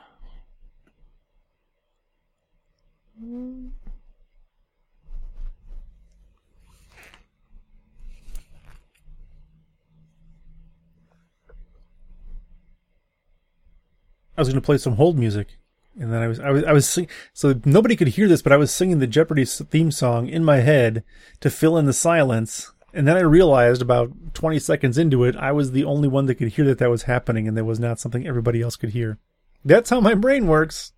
I 14.38 14.42
was 14.42 14.48
going 14.50 14.62
to 14.62 14.66
play 14.66 14.78
some 14.78 14.96
hold 14.96 15.18
music, 15.18 15.58
and 16.00 16.12
then 16.12 16.22
I 16.22 16.28
was 16.28 16.40
I 16.40 16.50
was 16.52 16.64
I 16.66 16.74
was 16.74 16.88
sing- 16.88 17.08
so 17.34 17.60
nobody 17.66 17.96
could 17.96 18.10
hear 18.10 18.28
this, 18.28 18.42
but 18.42 18.52
I 18.52 18.58
was 18.58 18.72
singing 18.72 19.00
the 19.00 19.08
Jeopardy 19.08 19.46
theme 19.46 19.92
song 19.92 20.28
in 20.28 20.44
my 20.44 20.58
head 20.58 21.04
to 21.40 21.50
fill 21.50 21.78
in 21.78 21.86
the 21.86 21.94
silence. 21.94 22.72
And 22.94 23.06
then 23.08 23.18
I 23.18 23.22
realized 23.22 23.82
about 23.82 24.12
20 24.36 24.58
seconds 24.60 24.98
into 24.98 25.26
it, 25.26 25.36
I 25.36 25.52
was 25.52 25.74
the 25.74 25.84
only 25.84 26.08
one 26.08 26.28
that 26.28 26.36
could 26.36 26.48
hear 26.50 26.64
that 26.66 26.78
that 26.78 26.90
was 26.90 27.04
happening, 27.04 27.46
and 27.46 27.58
that 27.58 27.66
was 27.66 27.78
not 27.80 28.00
something 28.00 28.26
everybody 28.26 28.62
else 28.62 28.78
could 28.78 28.92
hear. 28.92 29.18
That's 29.66 29.90
how 29.90 30.00
my 30.00 30.14
brain 30.14 30.48
works. 30.48 30.94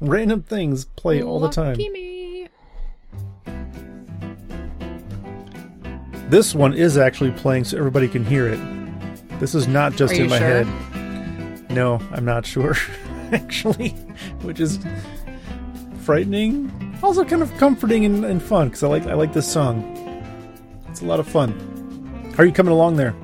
Random 0.00 0.42
things 0.42 0.86
play 0.86 1.22
all 1.22 1.40
the 1.40 1.50
time. 1.50 1.76
Me. 1.76 2.48
This 6.28 6.54
one 6.54 6.72
is 6.72 6.96
actually 6.96 7.32
playing 7.32 7.64
so 7.64 7.76
everybody 7.76 8.08
can 8.08 8.24
hear 8.24 8.48
it. 8.48 8.58
This 9.38 9.54
is 9.54 9.68
not 9.68 9.92
just 9.94 10.14
Are 10.14 10.22
in 10.22 10.30
my 10.30 10.38
sure? 10.38 10.64
head. 10.64 10.91
No, 11.72 12.00
I'm 12.12 12.24
not 12.24 12.44
sure, 12.44 12.76
actually, 13.32 13.90
which 14.42 14.60
is 14.60 14.78
frightening. 16.00 16.70
Also, 17.02 17.24
kind 17.24 17.42
of 17.42 17.52
comforting 17.56 18.04
and, 18.04 18.24
and 18.24 18.42
fun 18.42 18.68
because 18.68 18.82
I 18.82 18.88
like 18.88 19.06
I 19.06 19.14
like 19.14 19.32
this 19.32 19.50
song. 19.50 19.82
It's 20.88 21.00
a 21.00 21.06
lot 21.06 21.18
of 21.18 21.26
fun. 21.26 21.50
How 22.36 22.42
are 22.42 22.46
you 22.46 22.52
coming 22.52 22.72
along 22.72 22.96
there? 22.96 23.14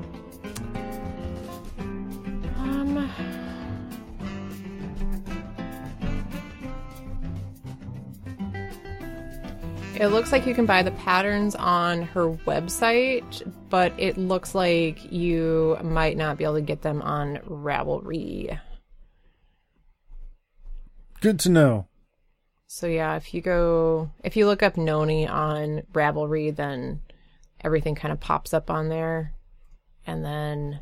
It 9.99 10.09
looks 10.09 10.31
like 10.31 10.47
you 10.47 10.55
can 10.55 10.65
buy 10.65 10.83
the 10.83 10.93
patterns 10.93 11.57
on 11.57 12.03
her 12.03 12.31
website, 12.47 13.43
but 13.69 13.93
it 13.99 14.17
looks 14.17 14.55
like 14.55 15.13
you 15.13 15.77
might 15.83 16.17
not 16.17 16.39
be 16.39 16.45
able 16.45 16.55
to 16.55 16.61
get 16.61 16.83
them 16.83 17.03
on 17.03 17.39
Ravelry. 17.39 18.61
Good 21.21 21.41
to 21.41 21.49
know. 21.49 21.89
So 22.69 22.87
yeah, 22.87 23.17
if 23.17 23.35
you 23.35 23.41
go, 23.41 24.11
if 24.23 24.37
you 24.37 24.47
look 24.47 24.63
up 24.63 24.77
Noni 24.77 25.27
on 25.27 25.83
Ravelry, 25.93 26.55
then 26.55 27.01
everything 27.63 27.97
kind 27.97 28.13
of 28.13 28.21
pops 28.21 28.55
up 28.55 28.71
on 28.71 28.89
there, 28.89 29.35
and 30.07 30.25
then, 30.25 30.79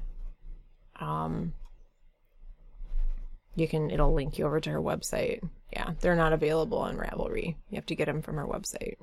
um, 1.00 1.54
you 3.57 3.66
can 3.66 3.90
it'll 3.90 4.14
link 4.14 4.38
you 4.38 4.46
over 4.46 4.61
to 4.61 4.70
her 4.70 4.80
website. 4.80 5.40
Yeah, 5.72 5.92
they're 6.00 6.14
not 6.14 6.32
available 6.32 6.78
on 6.78 6.96
Ravelry. 6.96 7.57
You 7.70 7.76
have 7.76 7.86
to 7.86 7.96
get 7.96 8.04
them 8.04 8.22
from 8.22 8.36
her 8.36 8.46
website. 8.46 8.94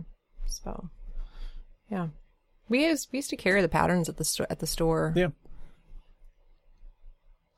So, 0.45 0.89
yeah, 1.91 2.08
we 2.70 2.86
used 2.86 3.10
we 3.12 3.18
used 3.18 3.30
to 3.32 3.36
carry 3.36 3.62
the 3.62 3.68
patterns 3.68 4.08
at 4.08 4.18
the 4.18 4.24
sto- 4.24 4.45
at 4.49 4.60
the 4.60 4.68
store. 4.68 5.14
Yeah. 5.16 5.30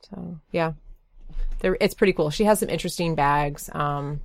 So 0.10 0.40
yeah, 0.52 0.74
they're, 1.60 1.78
it's 1.82 1.94
pretty 1.96 2.14
cool. 2.14 2.30
She 2.30 2.44
has 2.46 2.60
some 2.60 2.70
interesting 2.70 3.16
bags. 3.16 3.70
Um, 3.74 4.22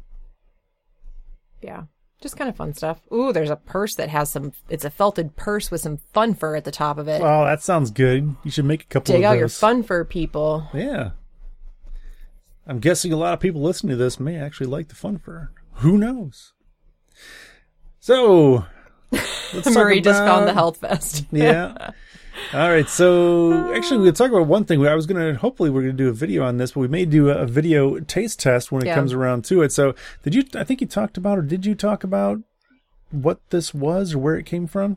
yeah, 1.62 1.84
just 2.20 2.36
kind 2.36 2.50
of 2.50 2.56
fun 2.56 2.74
stuff. 2.74 3.00
Ooh, 3.12 3.32
there's 3.32 3.50
a 3.50 3.56
purse 3.56 3.94
that 3.94 4.10
has 4.10 4.30
some. 4.30 4.52
It's 4.68 4.84
a 4.84 4.90
felted 4.90 5.36
purse 5.36 5.70
with 5.70 5.80
some 5.80 5.98
fun 6.12 6.34
fur 6.34 6.54
at 6.56 6.64
the 6.64 6.70
top 6.70 6.98
of 6.98 7.08
it. 7.08 7.22
Oh, 7.22 7.44
that 7.44 7.62
sounds 7.62 7.90
good. 7.90 8.36
You 8.44 8.50
should 8.50 8.66
make 8.66 8.82
a 8.82 8.86
couple 8.86 9.14
Dig 9.14 9.22
of 9.22 9.28
out 9.28 9.32
those. 9.32 9.38
your 9.40 9.48
fun 9.48 9.82
fur, 9.82 10.04
people. 10.04 10.68
Yeah. 10.74 11.10
I'm 12.66 12.78
guessing 12.78 13.12
a 13.12 13.16
lot 13.16 13.34
of 13.34 13.40
people 13.40 13.60
listening 13.62 13.90
to 13.90 13.96
this 13.96 14.20
may 14.20 14.36
actually 14.36 14.66
like 14.68 14.88
the 14.88 14.94
fun 14.94 15.18
fur. 15.18 15.50
Who 15.76 15.98
knows? 15.98 16.52
So, 18.00 18.64
let's 19.12 19.64
talk 19.64 19.74
Marie 19.74 20.00
just 20.00 20.22
found 20.22 20.46
the 20.46 20.54
health 20.54 20.78
vest. 20.80 21.26
yeah. 21.32 21.90
All 22.54 22.68
right. 22.70 22.88
So 22.88 23.74
actually, 23.74 23.98
we'll 24.00 24.12
talk 24.12 24.30
about 24.30 24.46
one 24.46 24.64
thing. 24.64 24.86
I 24.86 24.94
was 24.94 25.06
going 25.06 25.20
to, 25.34 25.38
hopefully, 25.38 25.68
we're 25.70 25.82
going 25.82 25.96
to 25.96 26.02
do 26.04 26.08
a 26.08 26.12
video 26.14 26.44
on 26.44 26.56
this, 26.58 26.72
but 26.72 26.80
we 26.80 26.88
may 26.88 27.04
do 27.04 27.28
a, 27.30 27.38
a 27.38 27.46
video 27.46 27.98
taste 28.00 28.40
test 28.40 28.70
when 28.72 28.82
it 28.82 28.86
Yeah. 28.86 28.94
comes 28.94 29.12
around 29.12 29.44
to 29.46 29.62
it. 29.62 29.72
So, 29.72 29.94
did 30.22 30.34
you, 30.34 30.44
I 30.54 30.64
think 30.64 30.80
you 30.80 30.86
talked 30.86 31.16
about, 31.16 31.38
or 31.38 31.42
did 31.42 31.66
you 31.66 31.74
talk 31.74 32.04
about 32.04 32.40
what 33.10 33.40
this 33.50 33.74
was 33.74 34.14
or 34.14 34.18
where 34.18 34.36
it 34.36 34.46
came 34.46 34.66
from? 34.66 34.96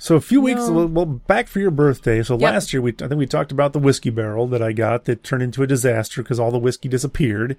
So 0.00 0.16
a 0.16 0.20
few 0.20 0.40
weeks, 0.40 0.62
No. 0.66 0.72
well, 0.72 0.86
well, 0.88 1.06
back 1.06 1.46
for 1.46 1.60
your 1.60 1.70
birthday. 1.70 2.22
So 2.22 2.34
Yep. 2.34 2.42
last 2.52 2.72
year, 2.72 2.80
we 2.80 2.92
I 3.02 3.06
think 3.06 3.18
we 3.18 3.26
talked 3.26 3.52
about 3.52 3.74
the 3.74 3.78
whiskey 3.78 4.10
barrel 4.10 4.46
that 4.48 4.62
I 4.62 4.72
got 4.72 5.04
that 5.04 5.22
turned 5.22 5.42
into 5.42 5.62
a 5.62 5.66
disaster 5.66 6.22
because 6.22 6.40
all 6.40 6.50
the 6.50 6.58
whiskey 6.58 6.88
disappeared. 6.88 7.56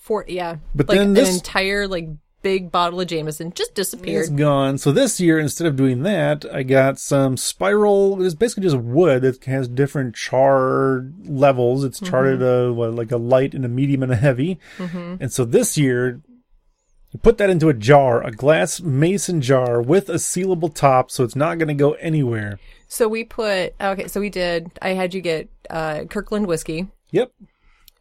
For 0.00 0.24
yeah, 0.26 0.56
But 0.74 0.88
like 0.88 0.98
then 0.98 1.08
an 1.08 1.12
this- 1.14 1.34
entire 1.36 1.86
like 1.86 2.08
big 2.42 2.70
bottle 2.70 3.00
of 3.00 3.08
Jameson 3.08 3.52
just 3.56 3.70
It's 3.70 3.90
disappeared. 3.90 4.36
gone. 4.36 4.78
So 4.78 4.92
this 4.92 5.18
year, 5.20 5.36
instead 5.38 5.66
of 5.66 5.74
doing 5.74 6.04
that, 6.04 6.44
I 6.52 6.62
got 6.62 7.00
some 7.00 7.36
spiral. 7.36 8.22
It's 8.24 8.36
basically 8.36 8.62
just 8.62 8.76
wood 8.76 9.22
that 9.22 9.44
has 9.46 9.66
different 9.66 10.14
char 10.14 11.06
levels. 11.24 11.82
It's 11.82 11.98
charted 11.98 12.38
mm-hmm. 12.38 12.70
a 12.70 12.72
what, 12.72 12.94
like 12.94 13.10
a 13.10 13.16
light 13.16 13.52
and 13.52 13.64
a 13.64 13.68
medium 13.68 14.04
and 14.04 14.12
a 14.12 14.16
heavy. 14.16 14.60
Mm-hmm. 14.78 15.16
And 15.20 15.32
so 15.32 15.44
this 15.44 15.76
year, 15.76 16.20
put 17.22 17.38
that 17.38 17.50
into 17.50 17.68
a 17.68 17.74
jar, 17.74 18.22
a 18.22 18.30
glass 18.30 18.80
mason 18.80 19.40
jar 19.40 19.80
with 19.80 20.08
a 20.08 20.14
sealable 20.14 20.74
top, 20.74 21.10
so 21.10 21.24
it's 21.24 21.36
not 21.36 21.58
going 21.58 21.68
to 21.68 21.74
go 21.74 21.92
anywhere. 21.94 22.58
So 22.88 23.08
we 23.08 23.24
put 23.24 23.74
okay. 23.80 24.06
So 24.08 24.20
we 24.20 24.30
did. 24.30 24.70
I 24.80 24.90
had 24.90 25.14
you 25.14 25.20
get 25.20 25.48
uh, 25.70 26.04
Kirkland 26.04 26.46
whiskey. 26.46 26.88
Yep. 27.10 27.32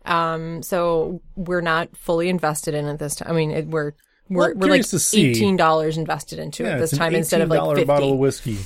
Um, 0.06 0.62
so 0.62 1.22
we're 1.36 1.62
not 1.62 1.96
fully 1.98 2.30
invested 2.30 2.74
in 2.76 2.86
it 2.86 3.00
this 3.00 3.16
time. 3.16 3.32
I 3.32 3.34
mean, 3.34 3.52
it, 3.52 3.68
we're 3.68 3.94
we're, 4.30 4.52
I'm 4.52 4.60
we're 4.60 4.70
like 4.70 4.86
eighteen 5.14 5.58
dollars 5.58 5.98
invested 5.98 6.40
into 6.40 6.64
Yeah, 6.64 6.76
it 6.76 6.80
this 6.80 6.92
time 6.92 7.16
instead 7.16 7.42
of 7.42 7.50
like 7.50 7.60
$18 7.60 7.70
fifty. 7.76 7.86
bottle 7.86 8.14
of 8.14 8.20
whiskey. 8.20 8.58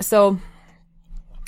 So 0.00 0.38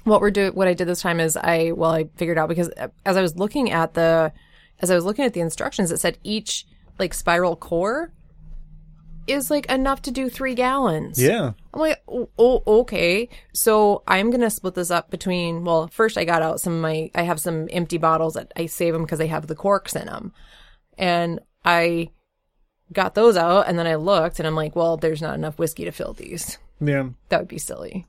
what 0.05 0.21
we're 0.21 0.31
doing, 0.31 0.53
what 0.53 0.69
I 0.69 0.75
did 0.75 0.87
this 0.87 1.01
time 1.01 1.19
is 1.19 1.37
I, 1.37 1.73
well, 1.73 1.91
I 1.91 2.09
figured 2.17 2.39
out 2.39 2.49
because 2.49 2.69
as 3.05 3.17
I 3.17 3.23
was 3.23 3.37
looking 3.37 3.71
at 3.71 3.95
the, 3.95 4.33
as 4.81 4.91
I 4.91 4.95
was 4.95 5.05
looking 5.05 5.25
at 5.25 5.33
the 5.33 5.41
instructions, 5.41 5.91
it 5.91 5.99
said 5.99 6.19
each 6.23 6.67
like 6.99 7.15
spiral 7.15 7.57
core 7.57 8.13
is 9.27 9.51
like 9.51 9.67
enough 9.67 10.03
to 10.03 10.11
do 10.11 10.29
three 10.29 10.55
gallons. 10.55 11.21
Yeah. 11.21 11.53
I'm 11.73 11.81
like, 11.81 12.03
oh, 12.09 12.29
oh, 12.39 12.63
okay. 12.81 13.29
So 13.53 14.03
I'm 14.07 14.31
gonna 14.31 14.51
split 14.51 14.75
this 14.75 14.91
up 14.91 15.11
between. 15.11 15.65
Well, 15.65 15.89
first 15.89 16.19
I 16.19 16.25
got 16.25 16.43
out 16.43 16.61
some 16.61 16.75
of 16.75 16.81
my. 16.81 17.11
I 17.15 17.23
have 17.23 17.41
some 17.41 17.69
empty 17.71 17.99
bottles 17.99 18.35
that 18.35 18.53
I 18.57 18.67
save 18.67 18.93
them 18.93 19.03
because 19.03 19.19
they 19.19 19.29
have 19.29 19.47
the 19.47 19.55
corks 19.55 19.97
in 19.97 20.07
them, 20.07 20.33
and 20.99 21.41
I 21.65 22.11
got 22.93 23.15
those 23.15 23.37
out. 23.37 23.69
And 23.69 23.79
then 23.79 23.87
I 23.87 23.97
looked, 23.97 24.39
and 24.39 24.47
I'm 24.47 24.57
like, 24.57 24.77
well, 24.77 24.97
there's 24.97 25.23
not 25.23 25.35
enough 25.35 25.59
whiskey 25.59 25.85
to 25.85 25.93
fill 25.93 26.13
these. 26.13 26.59
Yeah. 26.81 27.09
That 27.29 27.41
would 27.41 27.49
be 27.49 27.59
silly. 27.59 28.07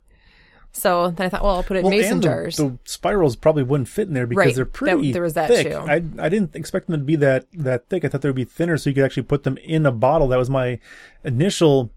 So 0.77 1.09
then 1.11 1.25
I 1.25 1.29
thought, 1.29 1.41
well, 1.41 1.55
I'll 1.55 1.63
put 1.63 1.77
it 1.77 1.85
in 1.85 1.89
mason 1.89 2.17
the, 2.19 2.23
jars. 2.27 2.57
the 2.57 2.77
spirals 2.83 3.37
probably 3.37 3.63
wouldn't 3.63 3.87
fit 3.87 4.09
in 4.09 4.13
there 4.13 4.27
because 4.27 4.45
Right. 4.45 4.55
they're 4.55 4.65
That- 4.65 4.73
pretty 4.73 5.11
there 5.13 5.21
was 5.21 5.33
that 5.33 5.47
thick. 5.47 5.67
too. 5.67 5.77
I 5.77 5.95
I 6.19 6.27
didn't 6.29 6.53
expect 6.55 6.87
them 6.87 6.99
to 6.99 7.05
be 7.05 7.15
that 7.15 7.45
that 7.53 7.87
thick. 7.89 8.03
I 8.03 8.09
thought 8.09 8.21
they 8.21 8.29
would 8.29 8.35
be 8.35 8.43
thinner, 8.43 8.77
so 8.77 8.89
you 8.89 8.93
could 8.93 9.05
actually 9.05 9.23
put 9.23 9.43
them 9.43 9.57
in 9.63 9.85
a 9.85 9.91
bottle. 9.91 10.27
That 10.27 10.37
was 10.37 10.49
my 10.49 10.79
initial 11.23 11.91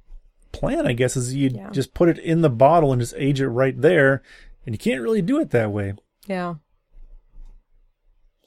plan. 0.53 0.87
I 0.87 0.93
guess 0.93 1.17
is 1.17 1.35
you 1.35 1.51
Yeah. 1.53 1.71
just 1.71 1.93
put 1.93 2.09
it 2.09 2.19
in 2.19 2.41
the 2.43 2.51
bottle 2.51 2.93
and 2.93 3.01
just 3.03 3.15
age 3.17 3.41
it 3.41 3.49
right 3.49 3.79
there, 3.81 4.23
and 4.65 4.75
you 4.75 4.79
can't 4.79 5.03
really 5.03 5.23
do 5.23 5.41
it 5.41 5.51
that 5.51 5.71
way. 5.73 5.95
Yeah. 6.27 6.55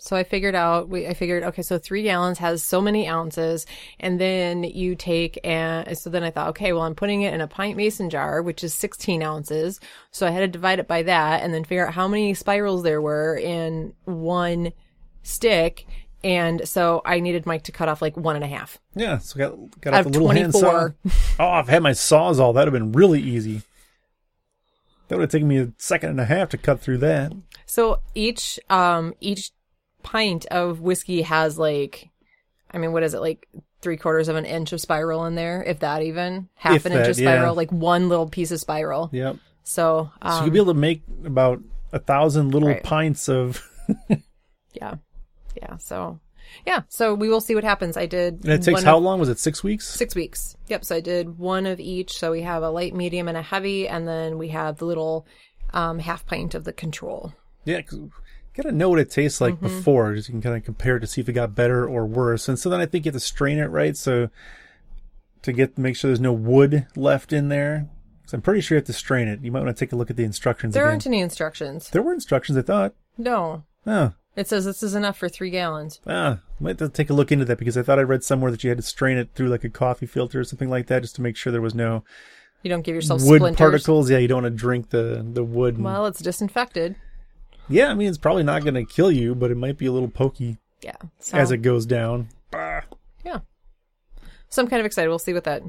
So 0.03 0.15
I 0.15 0.23
figured 0.23 0.55
out, 0.55 0.89
we, 0.89 1.05
I 1.05 1.13
figured, 1.13 1.43
okay, 1.43 1.61
so 1.61 1.77
three 1.77 2.01
gallons 2.01 2.39
has 2.39 2.63
so 2.63 2.81
many 2.81 3.07
ounces. 3.07 3.67
And 3.99 4.19
then 4.19 4.63
you 4.63 4.95
take, 4.95 5.39
and 5.43 5.95
so 5.95 6.09
then 6.09 6.23
I 6.23 6.31
thought, 6.31 6.49
okay, 6.49 6.73
well, 6.73 6.81
I'm 6.81 6.95
putting 6.95 7.21
it 7.21 7.35
in 7.35 7.39
a 7.39 7.47
pint 7.47 7.77
mason 7.77 8.09
jar, 8.09 8.41
which 8.41 8.63
is 8.63 8.73
16 8.73 9.21
ounces. 9.21 9.79
So 10.09 10.25
I 10.25 10.31
had 10.31 10.39
to 10.39 10.47
divide 10.47 10.79
it 10.79 10.87
by 10.87 11.03
that 11.03 11.43
and 11.43 11.53
then 11.53 11.63
figure 11.63 11.85
out 11.85 11.93
how 11.93 12.07
many 12.07 12.33
spirals 12.33 12.81
there 12.81 12.99
were 12.99 13.37
in 13.37 13.93
one 14.05 14.71
stick. 15.21 15.85
And 16.23 16.67
so 16.67 17.03
I 17.05 17.19
needed 17.19 17.45
Mike 17.45 17.63
to 17.65 17.71
cut 17.71 17.87
off 17.87 18.01
like 18.01 18.17
one 18.17 18.35
and 18.35 18.43
a 18.43 18.47
half. 18.47 18.79
Yeah, 18.95 19.19
so 19.19 19.37
got 19.37 19.81
got 19.81 19.93
out 19.93 20.03
the 20.05 20.09
little 20.09 20.29
hand 20.29 20.55
saw. 20.55 20.89
Oh, 21.39 21.47
I've 21.47 21.69
had 21.69 21.83
my 21.83 21.91
sawzall, 21.91 22.55
that'd 22.55 22.73
have 22.73 22.79
been 22.79 22.91
really 22.91 23.21
easy. 23.21 23.61
That 25.07 25.17
would 25.17 25.23
have 25.25 25.31
taken 25.31 25.47
me 25.47 25.59
a 25.59 25.71
second 25.77 26.09
and 26.09 26.19
a 26.19 26.25
half 26.25 26.49
to 26.49 26.57
cut 26.57 26.79
through 26.79 26.97
that. 26.99 27.33
So 27.67 27.99
each 28.15 28.59
um 28.67 29.13
each 29.19 29.51
pint 30.03 30.45
of 30.47 30.81
whiskey 30.81 31.21
has 31.23 31.57
like 31.57 32.09
I 32.71 32.77
mean 32.77 32.91
what 32.91 33.03
is 33.03 33.13
it 33.13 33.21
like 33.21 33.47
three 33.81 33.97
quarters 33.97 34.27
of 34.27 34.35
an 34.35 34.45
inch 34.45 34.73
of 34.73 34.81
spiral 34.81 35.25
in 35.25 35.35
there, 35.35 35.63
if 35.63 35.79
that 35.79 36.03
even 36.03 36.47
half 36.55 36.75
If 36.75 36.85
an 36.85 36.93
inch 36.93 37.07
of 37.07 37.15
spiral, 37.15 37.45
yeah. 37.53 37.57
like 37.57 37.71
one 37.71 38.09
little 38.09 38.29
piece 38.29 38.51
of 38.51 38.59
spiral. 38.59 39.09
Yep. 39.11 39.37
So 39.63 40.11
So 40.21 40.27
um, 40.27 40.43
you'd 40.45 40.53
be 40.53 40.59
able 40.59 40.73
to 40.73 40.79
make 40.79 41.01
about 41.25 41.61
a 41.91 41.99
thousand 41.99 42.53
little 42.53 42.69
right. 42.69 42.83
pints 42.83 43.27
of 43.27 43.67
yeah. 44.73 44.95
Yeah. 45.55 45.77
So, 45.77 46.19
yeah. 46.65 46.81
So 46.89 47.13
we 47.13 47.29
will 47.29 47.41
see 47.41 47.55
what 47.55 47.63
happens. 47.63 47.97
I 47.97 48.05
did. 48.05 48.45
And 48.45 48.53
it 48.53 48.63
takes 48.63 48.83
how 48.83 48.97
of- 48.97 49.03
long? 49.03 49.19
Was 49.19 49.29
it 49.29 49.39
six 49.39 49.63
weeks? 49.63 49.87
Six 49.87 50.15
weeks. 50.15 50.55
Yep. 50.67 50.85
So 50.85 50.95
I 50.95 51.01
did 51.01 51.37
one 51.37 51.65
of 51.65 51.79
each. 51.79 52.17
So 52.17 52.31
we 52.31 52.41
have 52.41 52.63
a 52.63 52.69
light, 52.69 52.93
medium, 52.93 53.27
and 53.27 53.37
a 53.37 53.41
heavy, 53.41 53.87
and 53.87 54.07
then 54.07 54.37
we 54.37 54.49
have 54.49 54.77
the 54.77 54.85
little 54.85 55.25
um, 55.73 55.99
half 55.99 56.25
pint 56.25 56.55
of 56.55 56.63
the 56.63 56.73
control. 56.73 57.33
Yeah, 57.65 57.81
gotta 58.55 58.71
know 58.71 58.89
what 58.89 58.99
it 58.99 59.09
tastes 59.11 59.39
like 59.41 59.55
Mm-hmm. 59.55 59.77
before, 59.77 60.13
just 60.15 60.27
you 60.29 60.33
can 60.33 60.41
kind 60.41 60.55
of 60.57 60.63
compare 60.63 60.97
it 60.97 61.01
to 61.01 61.07
see 61.07 61.21
if 61.21 61.29
it 61.29 61.33
got 61.33 61.55
better 61.55 61.87
or 61.87 62.05
worse. 62.05 62.47
And 62.49 62.57
so 62.59 62.69
then 62.69 62.79
I 62.79 62.85
think 62.85 63.05
you 63.05 63.09
have 63.11 63.15
to 63.21 63.25
strain 63.25 63.57
it 63.59 63.65
right, 63.67 63.95
so 63.97 64.29
to 65.43 65.51
get 65.51 65.77
make 65.77 65.95
sure 65.95 66.09
there's 66.09 66.19
no 66.19 66.33
wood 66.33 66.85
left 66.95 67.33
in 67.33 67.49
there. 67.49 67.89
So 68.27 68.35
I'm 68.35 68.41
pretty 68.41 68.61
sure 68.61 68.75
you 68.75 68.79
have 68.79 68.85
to 68.87 68.93
strain 68.93 69.27
it. 69.27 69.41
You 69.41 69.51
might 69.51 69.63
want 69.63 69.75
to 69.75 69.85
take 69.85 69.91
a 69.91 69.95
look 69.95 70.09
at 70.09 70.15
the 70.15 70.23
instructions 70.23 70.73
There 70.73 70.83
again. 70.83 70.91
aren't 70.93 71.07
any 71.07 71.19
instructions. 71.19 71.89
There 71.89 72.01
were 72.01 72.13
instructions, 72.13 72.57
I 72.57 72.61
thought. 72.61 72.93
No. 73.17 73.63
Oh, 73.85 74.13
It 74.35 74.47
says 74.47 74.63
this 74.63 74.83
is 74.83 74.95
enough 74.95 75.17
for 75.17 75.27
three 75.27 75.49
gallons. 75.49 75.99
ah, 76.07 76.39
might 76.59 76.79
have 76.79 76.89
to 76.91 76.95
take 76.95 77.09
a 77.09 77.13
look 77.13 77.31
into 77.31 77.43
that 77.45 77.57
because 77.57 77.77
I 77.77 77.81
thought 77.81 77.99
I 77.99 78.03
read 78.03 78.23
somewhere 78.23 78.51
that 78.51 78.63
you 78.63 78.69
had 78.69 78.77
to 78.77 78.83
strain 78.83 79.17
it 79.17 79.29
through 79.33 79.49
like 79.49 79.63
a 79.63 79.69
coffee 79.69 80.05
filter 80.05 80.39
or 80.39 80.43
something 80.43 80.69
like 80.69 80.87
that, 80.87 81.01
just 81.01 81.15
to 81.15 81.21
make 81.21 81.35
sure 81.35 81.51
there 81.51 81.59
was 81.61 81.75
no 81.75 82.03
You 82.61 82.69
don't 82.69 82.83
give 82.83 82.95
yourself 82.95 83.21
wood 83.23 83.39
splinters. 83.39 83.57
particles. 83.57 84.09
Yeah, 84.11 84.19
you 84.19 84.27
don't 84.27 84.43
want 84.43 84.53
to 84.53 84.57
drink 84.57 84.91
the 84.91 85.25
the 85.33 85.43
wood. 85.43 85.75
and- 85.75 85.83
Well, 85.83 86.05
it's 86.05 86.21
disinfected. 86.21 86.95
Yeah, 87.71 87.87
I 87.89 87.93
mean 87.93 88.07
it's 88.09 88.17
probably 88.17 88.43
not 88.43 88.63
going 88.63 88.75
to 88.75 88.85
kill 88.85 89.11
you, 89.11 89.33
but 89.35 89.51
it 89.51 89.57
might 89.57 89.77
be 89.77 89.85
a 89.87 89.91
little 89.91 90.09
pokey 90.09 90.57
Yeah. 90.81 90.95
So, 91.19 91.37
as 91.37 91.51
it 91.51 91.57
goes 91.57 91.85
down. 91.85 92.29
Bah. 92.51 92.81
yeah. 93.25 93.39
So 94.49 94.61
I'm 94.61 94.67
kind 94.67 94.79
of 94.79 94.85
excited. 94.85 95.09
We'll 95.09 95.19
see 95.19 95.33
what 95.33 95.45
that 95.45 95.63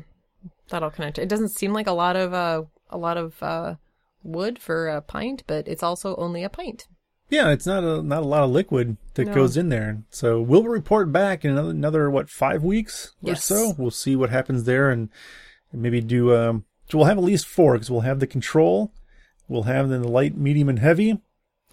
that'll 0.68 0.90
connect. 0.90 1.18
It 1.18 1.28
doesn't 1.28 1.50
seem 1.50 1.72
like 1.72 1.86
a 1.86 1.92
lot 1.92 2.16
of 2.16 2.34
uh 2.34 2.62
a 2.90 2.98
lot 2.98 3.16
of 3.16 3.42
uh 3.42 3.76
wood 4.22 4.58
for 4.58 4.88
a 4.88 5.00
pint, 5.00 5.42
but 5.46 5.66
it's 5.68 5.82
also 5.82 6.14
only 6.16 6.42
a 6.44 6.48
pint. 6.48 6.86
Yeah, 7.30 7.50
it's 7.50 7.64
not 7.66 7.82
a 7.84 8.02
not 8.02 8.22
a 8.22 8.26
lot 8.26 8.42
of 8.44 8.50
liquid 8.50 8.96
that 9.14 9.28
No. 9.28 9.34
goes 9.34 9.56
in 9.56 9.68
there. 9.70 10.02
So 10.10 10.40
we'll 10.40 10.64
report 10.64 11.10
back 11.12 11.44
in 11.44 11.52
another, 11.52 11.70
another 11.70 12.10
what 12.10 12.28
five 12.28 12.62
weeks 12.62 13.14
or 13.22 13.30
Yes. 13.30 13.44
so. 13.44 13.74
We'll 13.78 13.90
see 13.90 14.16
what 14.16 14.30
happens 14.30 14.64
there, 14.64 14.90
and, 14.90 15.08
and 15.72 15.80
maybe 15.82 16.00
do. 16.00 16.34
Um, 16.36 16.64
so 16.90 16.98
we'll 16.98 17.06
have 17.06 17.16
at 17.18 17.24
least 17.24 17.46
four 17.46 17.72
because 17.74 17.90
we'll 17.90 18.00
have 18.02 18.20
the 18.20 18.26
control, 18.26 18.92
we'll 19.48 19.62
have 19.62 19.88
then 19.88 20.02
the 20.02 20.08
light, 20.08 20.36
medium, 20.36 20.68
and 20.68 20.78
heavy. 20.80 21.20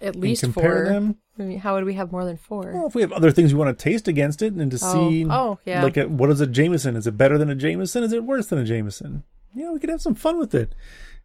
At 0.00 0.16
least 0.16 0.42
compare 0.42 0.84
four. 0.86 0.92
them. 0.92 1.16
I 1.38 1.42
mean, 1.42 1.58
how 1.58 1.74
would 1.74 1.84
we 1.84 1.94
have 1.94 2.10
more 2.12 2.24
than 2.24 2.36
four? 2.36 2.72
Well, 2.72 2.86
if 2.86 2.94
we 2.94 3.02
have 3.02 3.12
other 3.12 3.30
things 3.30 3.52
we 3.54 3.58
want 3.58 3.76
to 3.78 3.82
taste 3.82 4.08
against 4.08 4.40
it, 4.42 4.52
and 4.54 4.70
to 4.70 4.78
Oh. 4.82 5.10
see, 5.10 5.26
Oh, 5.28 5.58
yeah. 5.64 5.82
like 5.82 5.96
at, 5.96 6.10
what 6.10 6.30
is 6.30 6.40
a 6.40 6.46
Jameson? 6.46 6.96
Is 6.96 7.06
it 7.06 7.16
better 7.18 7.36
than 7.38 7.50
a 7.50 7.54
Jameson? 7.54 8.02
Is 8.02 8.12
it 8.12 8.24
worse 8.24 8.46
than 8.46 8.58
a 8.58 8.64
Jameson? 8.64 9.24
Yeah, 9.54 9.72
we 9.72 9.78
could 9.78 9.90
have 9.90 10.00
some 10.02 10.14
fun 10.14 10.38
with 10.38 10.54
it. 10.54 10.74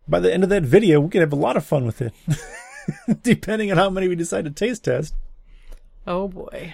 By 0.08 0.20
the 0.20 0.34
end 0.34 0.44
of 0.44 0.50
that 0.50 0.64
video, 0.64 1.00
we 1.00 1.10
could 1.10 1.22
have 1.22 1.34
a 1.34 1.38
lot 1.38 1.58
of 1.58 1.66
fun 1.66 1.86
with 1.86 2.02
it, 2.02 2.14
depending 3.24 3.72
on 3.72 3.78
how 3.78 3.90
many 3.90 4.08
we 4.08 4.16
decide 4.16 4.46
to 4.46 4.52
taste 4.52 4.84
test. 4.86 5.16
Oh 6.08 6.28
boy. 6.28 6.74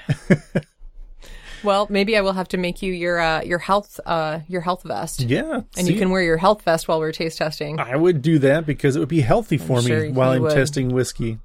well, 1.64 1.88
maybe 1.90 2.18
I 2.18 2.22
will 2.22 2.34
have 2.34 2.48
to 2.50 2.58
make 2.58 2.82
you 2.82 2.92
your 2.94 3.20
uh, 3.20 3.42
your 3.44 3.60
health 3.60 4.00
uh, 4.06 4.40
your 4.48 4.62
health 4.62 4.84
vest, 4.84 5.22
Yeah, 5.22 5.62
and 5.78 5.88
see? 5.88 5.94
you 5.94 6.00
can 6.00 6.10
wear 6.10 6.22
your 6.22 6.38
health 6.38 6.64
vest 6.64 6.88
while 6.88 7.00
we're 7.00 7.12
taste 7.12 7.38
testing. 7.38 7.80
I 7.80 7.96
would 7.96 8.22
do 8.22 8.40
that 8.40 8.66
because 8.66 8.96
it 8.96 9.00
would 9.00 9.08
be 9.10 9.22
healthy 9.22 9.58
for 9.58 9.82
sure 9.82 10.02
me 10.02 10.08
you 10.08 10.14
while 10.14 10.32
I'm 10.32 10.42
would. 10.42 10.54
testing 10.54 10.90
whiskey. 10.90 11.40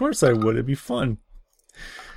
Of 0.00 0.04
course 0.06 0.22
I 0.22 0.32
would. 0.32 0.54
It'd 0.56 0.64
be 0.64 0.74
fun. 0.74 1.18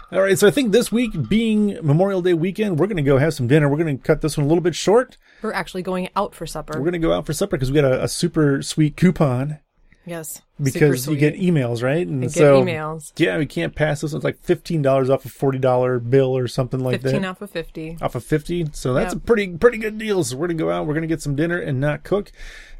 All 0.09 0.21
right, 0.21 0.39
so 0.39 0.47
I 0.47 0.51
think 0.51 0.71
this 0.71 0.89
week 0.89 1.27
being 1.27 1.77
Memorial 1.85 2.21
Day 2.21 2.33
weekend, 2.33 2.79
we're 2.79 2.87
going 2.87 2.95
to 2.95 3.03
go 3.03 3.17
have 3.17 3.33
some 3.33 3.45
dinner. 3.45 3.67
We're 3.67 3.75
going 3.75 3.97
to 3.97 4.01
cut 4.01 4.21
this 4.21 4.37
one 4.37 4.45
a 4.45 4.47
little 4.47 4.61
bit 4.61 4.73
short. 4.73 5.17
We're 5.41 5.51
actually 5.51 5.81
going 5.81 6.07
out 6.15 6.33
for 6.33 6.45
supper. 6.45 6.75
We're 6.77 6.85
going 6.85 6.93
to 6.93 6.99
go 6.99 7.11
out 7.11 7.25
for 7.25 7.33
supper 7.33 7.57
because 7.57 7.73
we 7.73 7.81
got 7.81 7.91
a, 7.91 8.03
a 8.05 8.07
super 8.07 8.61
sweet 8.61 8.95
coupon 8.95 9.59
yes, 10.05 10.41
because 10.61 11.07
you 11.09 11.17
get 11.17 11.35
emails, 11.35 11.83
right? 11.83 12.07
And 12.07 12.21
get 12.21 12.31
so 12.31 12.63
emails. 12.63 13.11
yeah, 13.17 13.37
we 13.37 13.45
can't 13.45 13.75
pass 13.75 13.99
this. 13.99 14.13
It's 14.13 14.23
like 14.23 14.39
fifteen 14.39 14.81
dollars 14.81 15.09
off 15.09 15.25
a 15.25 15.29
forty 15.29 15.59
dollar 15.59 15.99
bill 15.99 16.37
or 16.37 16.47
something 16.47 16.79
like 16.79 17.01
fifteen 17.01 17.23
that. 17.23 17.27
off 17.27 17.41
of 17.41 17.49
fifty. 17.49 17.97
Off 18.01 18.15
of 18.15 18.23
fifty, 18.23 18.65
so 18.71 18.93
that's 18.93 19.13
Yep. 19.13 19.23
a 19.23 19.25
pretty 19.25 19.57
pretty 19.57 19.77
good 19.77 19.97
deal. 19.97 20.23
So 20.23 20.37
we're 20.37 20.47
gonna 20.47 20.57
go 20.59 20.71
out. 20.71 20.87
We're 20.87 20.93
gonna 20.93 21.07
get 21.07 21.21
some 21.21 21.35
dinner 21.35 21.59
and 21.59 21.81
not 21.81 22.03
cook. 22.03 22.31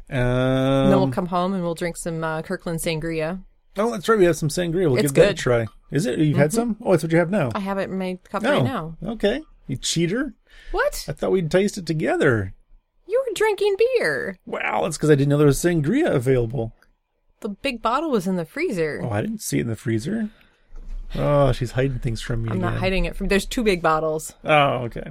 Um, 0.08 0.16
And 0.18 0.92
then 0.92 0.98
we'll 0.98 1.10
come 1.10 1.26
home 1.26 1.52
and 1.52 1.62
we'll 1.62 1.74
drink 1.74 1.96
some 1.98 2.22
uh, 2.24 2.40
Kirkland 2.42 2.78
sangria. 2.78 3.42
Oh, 3.76 3.90
that's 3.90 4.08
right. 4.08 4.18
We 4.18 4.24
have 4.24 4.36
some 4.36 4.48
sangria. 4.48 4.90
We'll 4.90 4.96
It's 4.96 5.12
give 5.12 5.14
that 5.14 5.22
a. 5.22 5.34
Mm-hmm. 5.34 5.36
try. 5.36 5.66
Is 5.90 6.06
it? 6.06 6.18
You've 6.18 6.36
had 6.38 6.52
some? 6.52 6.76
Oh, 6.80 6.92
that's 6.92 7.02
what 7.02 7.12
you 7.12 7.18
have 7.18 7.30
now. 7.30 7.50
I 7.54 7.60
have 7.60 7.78
it 7.78 7.90
in 7.90 7.98
my 7.98 8.18
cup 8.24 8.42
oh, 8.44 8.50
right 8.50 8.64
now. 8.64 8.96
okay. 9.04 9.42
You 9.66 9.76
cheater. 9.76 10.34
What? 10.72 11.04
I 11.08 11.12
thought 11.12 11.32
we'd 11.32 11.50
taste 11.50 11.78
it 11.78 11.86
together. 11.86 12.54
You 13.06 13.22
were 13.26 13.34
drinking 13.34 13.76
beer. 13.78 14.38
Wow, 14.46 14.82
that's 14.82 14.96
because 14.96 15.10
I 15.10 15.14
didn't 15.14 15.28
know 15.30 15.38
there 15.38 15.46
was 15.46 15.58
sangria 15.58 16.12
available. 16.14 16.72
The 17.40 17.50
big 17.50 17.82
bottle 17.82 18.10
was 18.10 18.26
in 18.26 18.36
the 18.36 18.44
freezer. 18.44 19.00
Oh, 19.02 19.10
I 19.10 19.20
didn't 19.20 19.42
see 19.42 19.58
it 19.58 19.62
in 19.62 19.68
the 19.68 19.76
freezer. 19.76 20.30
Oh, 21.14 21.52
she's 21.52 21.72
hiding 21.72 21.98
things 21.98 22.20
from 22.20 22.42
me 22.42 22.50
I'm 22.50 22.56
again. 22.58 22.72
not 22.72 22.80
hiding 22.80 23.04
it 23.04 23.14
from. 23.16 23.28
There's 23.28 23.46
two 23.46 23.62
big 23.62 23.82
bottles. 23.82 24.34
Oh, 24.44 24.84
okay. 24.84 25.10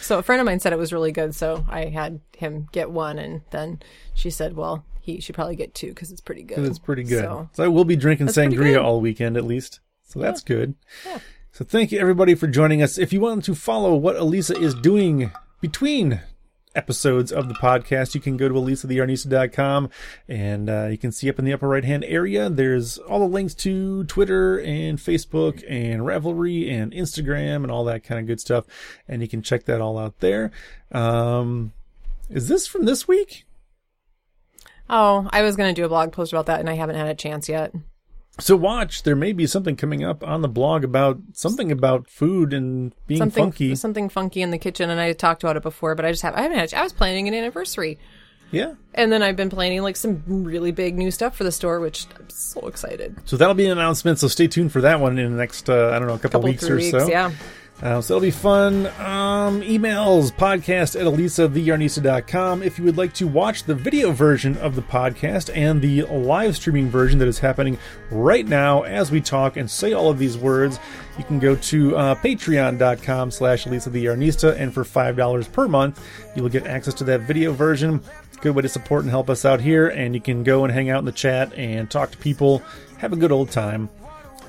So 0.00 0.18
a 0.18 0.22
friend 0.22 0.40
of 0.40 0.46
mine 0.46 0.58
said 0.58 0.72
it 0.72 0.78
was 0.78 0.92
really 0.92 1.12
good, 1.12 1.34
so 1.34 1.64
I 1.68 1.86
had 1.86 2.20
him 2.36 2.66
get 2.72 2.90
one, 2.90 3.18
and 3.18 3.42
then 3.50 3.80
she 4.14 4.30
said, 4.30 4.56
"Well, 4.56 4.84
he 5.06 5.20
should 5.20 5.34
probably 5.34 5.56
get 5.56 5.74
two 5.74 5.88
because 5.88 6.10
it's 6.10 6.20
pretty 6.20 6.42
good." 6.42 6.58
It's 6.58 6.78
pretty 6.78 7.04
good. 7.04 7.22
So, 7.22 7.48
So 7.52 7.64
I 7.64 7.68
will 7.68 7.84
be 7.84 7.96
drinking 7.96 8.26
sangria 8.28 8.82
all 8.82 9.00
weekend 9.00 9.36
at 9.36 9.44
least. 9.44 9.80
So 10.02 10.18
that's 10.20 10.42
good. 10.42 10.74
Yeah. 11.06 11.20
So 11.52 11.64
thank 11.64 11.90
you 11.90 11.98
everybody 11.98 12.34
for 12.34 12.46
joining 12.46 12.82
us. 12.82 12.98
If 12.98 13.12
you 13.12 13.20
want 13.20 13.44
to 13.44 13.54
follow 13.54 13.94
what 13.94 14.16
Elisa 14.16 14.58
is 14.58 14.74
doing 14.74 15.30
between 15.60 16.20
episodes 16.74 17.32
of 17.32 17.48
the 17.48 17.54
podcast, 17.54 18.14
you 18.14 18.20
can 18.20 18.36
go 18.36 18.48
to 18.48 18.54
elisatheyarnista.com 18.54 19.88
and 20.28 20.68
uh, 20.68 20.88
you 20.90 20.98
can 20.98 21.10
see 21.10 21.28
up 21.30 21.38
in 21.38 21.44
the 21.44 21.52
upper 21.52 21.66
right 21.66 21.84
hand 21.84 22.04
area, 22.04 22.50
there's 22.50 22.98
all 22.98 23.20
the 23.20 23.26
links 23.26 23.54
to 23.54 24.04
Twitter 24.04 24.58
and 24.60 24.98
Facebook 24.98 25.64
and 25.68 26.02
Ravelry 26.02 26.70
and 26.70 26.92
Instagram 26.92 27.62
and 27.62 27.70
all 27.70 27.84
that 27.84 28.04
kind 28.04 28.20
of 28.20 28.26
good 28.26 28.40
stuff. 28.40 28.66
And 29.08 29.22
you 29.22 29.28
can 29.28 29.42
check 29.42 29.64
that 29.64 29.80
all 29.80 29.98
out 29.98 30.20
there. 30.20 30.50
Um, 30.92 31.72
is 32.28 32.48
this 32.48 32.66
from 32.66 32.84
this 32.84 33.08
week? 33.08 33.44
Oh, 34.90 35.28
I 35.32 35.42
was 35.42 35.56
going 35.56 35.74
to 35.74 35.80
do 35.80 35.84
a 35.84 35.88
blog 35.88 36.12
post 36.12 36.32
about 36.32 36.46
that, 36.46 36.60
and 36.60 36.68
I 36.70 36.74
haven't 36.74 36.96
had 36.96 37.06
a 37.08 37.14
chance 37.14 37.48
yet. 37.48 37.72
So 38.38 38.54
watch, 38.54 39.02
there 39.04 39.16
may 39.16 39.32
be 39.32 39.46
something 39.46 39.76
coming 39.76 40.04
up 40.04 40.22
on 40.22 40.42
the 40.42 40.48
blog 40.48 40.84
about 40.84 41.18
something 41.32 41.72
about 41.72 42.06
food 42.10 42.52
and 42.52 42.92
being 43.06 43.18
Something 43.18 43.44
funky. 43.44 43.74
something 43.74 44.08
funky 44.10 44.42
in 44.42 44.50
the 44.50 44.58
kitchen, 44.58 44.90
and 44.90 45.00
I 45.00 45.12
talked 45.14 45.42
about 45.42 45.56
it 45.56 45.62
before, 45.62 45.94
but 45.94 46.04
I 46.04 46.10
just 46.10 46.22
have 46.22 46.34
I 46.34 46.42
haven't 46.42 46.58
had. 46.58 46.74
I 46.74 46.82
was 46.82 46.92
planning 46.92 47.28
an 47.28 47.34
anniversary, 47.34 47.98
Yeah. 48.50 48.74
and 48.92 49.10
then 49.10 49.22
I've 49.22 49.36
been 49.36 49.48
planning 49.48 49.80
like 49.80 49.96
some 49.96 50.22
really 50.26 50.70
big 50.70 50.98
new 50.98 51.10
stuff 51.10 51.34
for 51.34 51.44
the 51.44 51.52
store, 51.52 51.80
which 51.80 52.06
I'm 52.18 52.28
so 52.28 52.66
excited. 52.68 53.16
So 53.24 53.38
that'll 53.38 53.54
be 53.54 53.64
an 53.64 53.72
announcement. 53.72 54.18
So 54.18 54.28
stay 54.28 54.48
tuned 54.48 54.70
for 54.70 54.82
that 54.82 55.00
one 55.00 55.18
in 55.18 55.32
the 55.32 55.38
next, 55.38 55.70
uh, 55.70 55.92
I 55.94 55.98
don't 55.98 56.06
know, 56.06 56.14
a 56.14 56.18
couple, 56.18 56.40
Couple 56.40 56.50
weeks 56.50 56.68
or 56.68 56.76
weeks, 56.76 56.90
so. 56.90 57.08
yeah. 57.08 57.32
Uh, 57.82 58.00
so 58.00 58.16
it'll 58.16 58.22
be 58.22 58.30
fun. 58.30 58.86
Um, 58.98 59.60
emails, 59.60 60.32
podcast 60.32 60.98
at 60.98 61.06
elisatheyarnista.com. 61.06 62.62
If 62.62 62.78
you 62.78 62.84
would 62.86 62.96
like 62.96 63.12
to 63.14 63.26
watch 63.26 63.64
the 63.64 63.74
video 63.74 64.12
version 64.12 64.56
of 64.58 64.76
the 64.76 64.82
podcast 64.82 65.54
and 65.54 65.82
the 65.82 66.04
live 66.04 66.56
streaming 66.56 66.88
version 66.88 67.18
that 67.18 67.28
is 67.28 67.38
happening 67.38 67.76
right 68.10 68.46
now 68.46 68.82
as 68.82 69.10
we 69.10 69.20
talk 69.20 69.58
and 69.58 69.70
say 69.70 69.92
all 69.92 70.08
of 70.08 70.18
these 70.18 70.38
words, 70.38 70.80
you 71.18 71.24
can 71.24 71.38
go 71.38 71.54
to 71.54 71.96
uh, 71.96 72.14
patreon.com 72.14 73.30
slash 73.30 73.64
elisatheyarnista. 73.66 74.58
And 74.58 74.72
for 74.72 74.82
$5 74.82 75.52
per 75.52 75.68
month, 75.68 76.02
you 76.34 76.42
will 76.42 76.50
get 76.50 76.66
access 76.66 76.94
to 76.94 77.04
that 77.04 77.22
video 77.22 77.52
version. 77.52 78.02
Good 78.40 78.54
way 78.54 78.62
to 78.62 78.68
support 78.70 79.02
and 79.02 79.10
help 79.10 79.28
us 79.28 79.44
out 79.44 79.60
here. 79.60 79.88
And 79.88 80.14
you 80.14 80.20
can 80.22 80.44
go 80.44 80.64
and 80.64 80.72
hang 80.72 80.88
out 80.88 81.00
in 81.00 81.04
the 81.04 81.12
chat 81.12 81.52
and 81.54 81.90
talk 81.90 82.10
to 82.12 82.18
people, 82.18 82.62
have 82.98 83.12
a 83.12 83.16
good 83.16 83.32
old 83.32 83.50
time. 83.50 83.90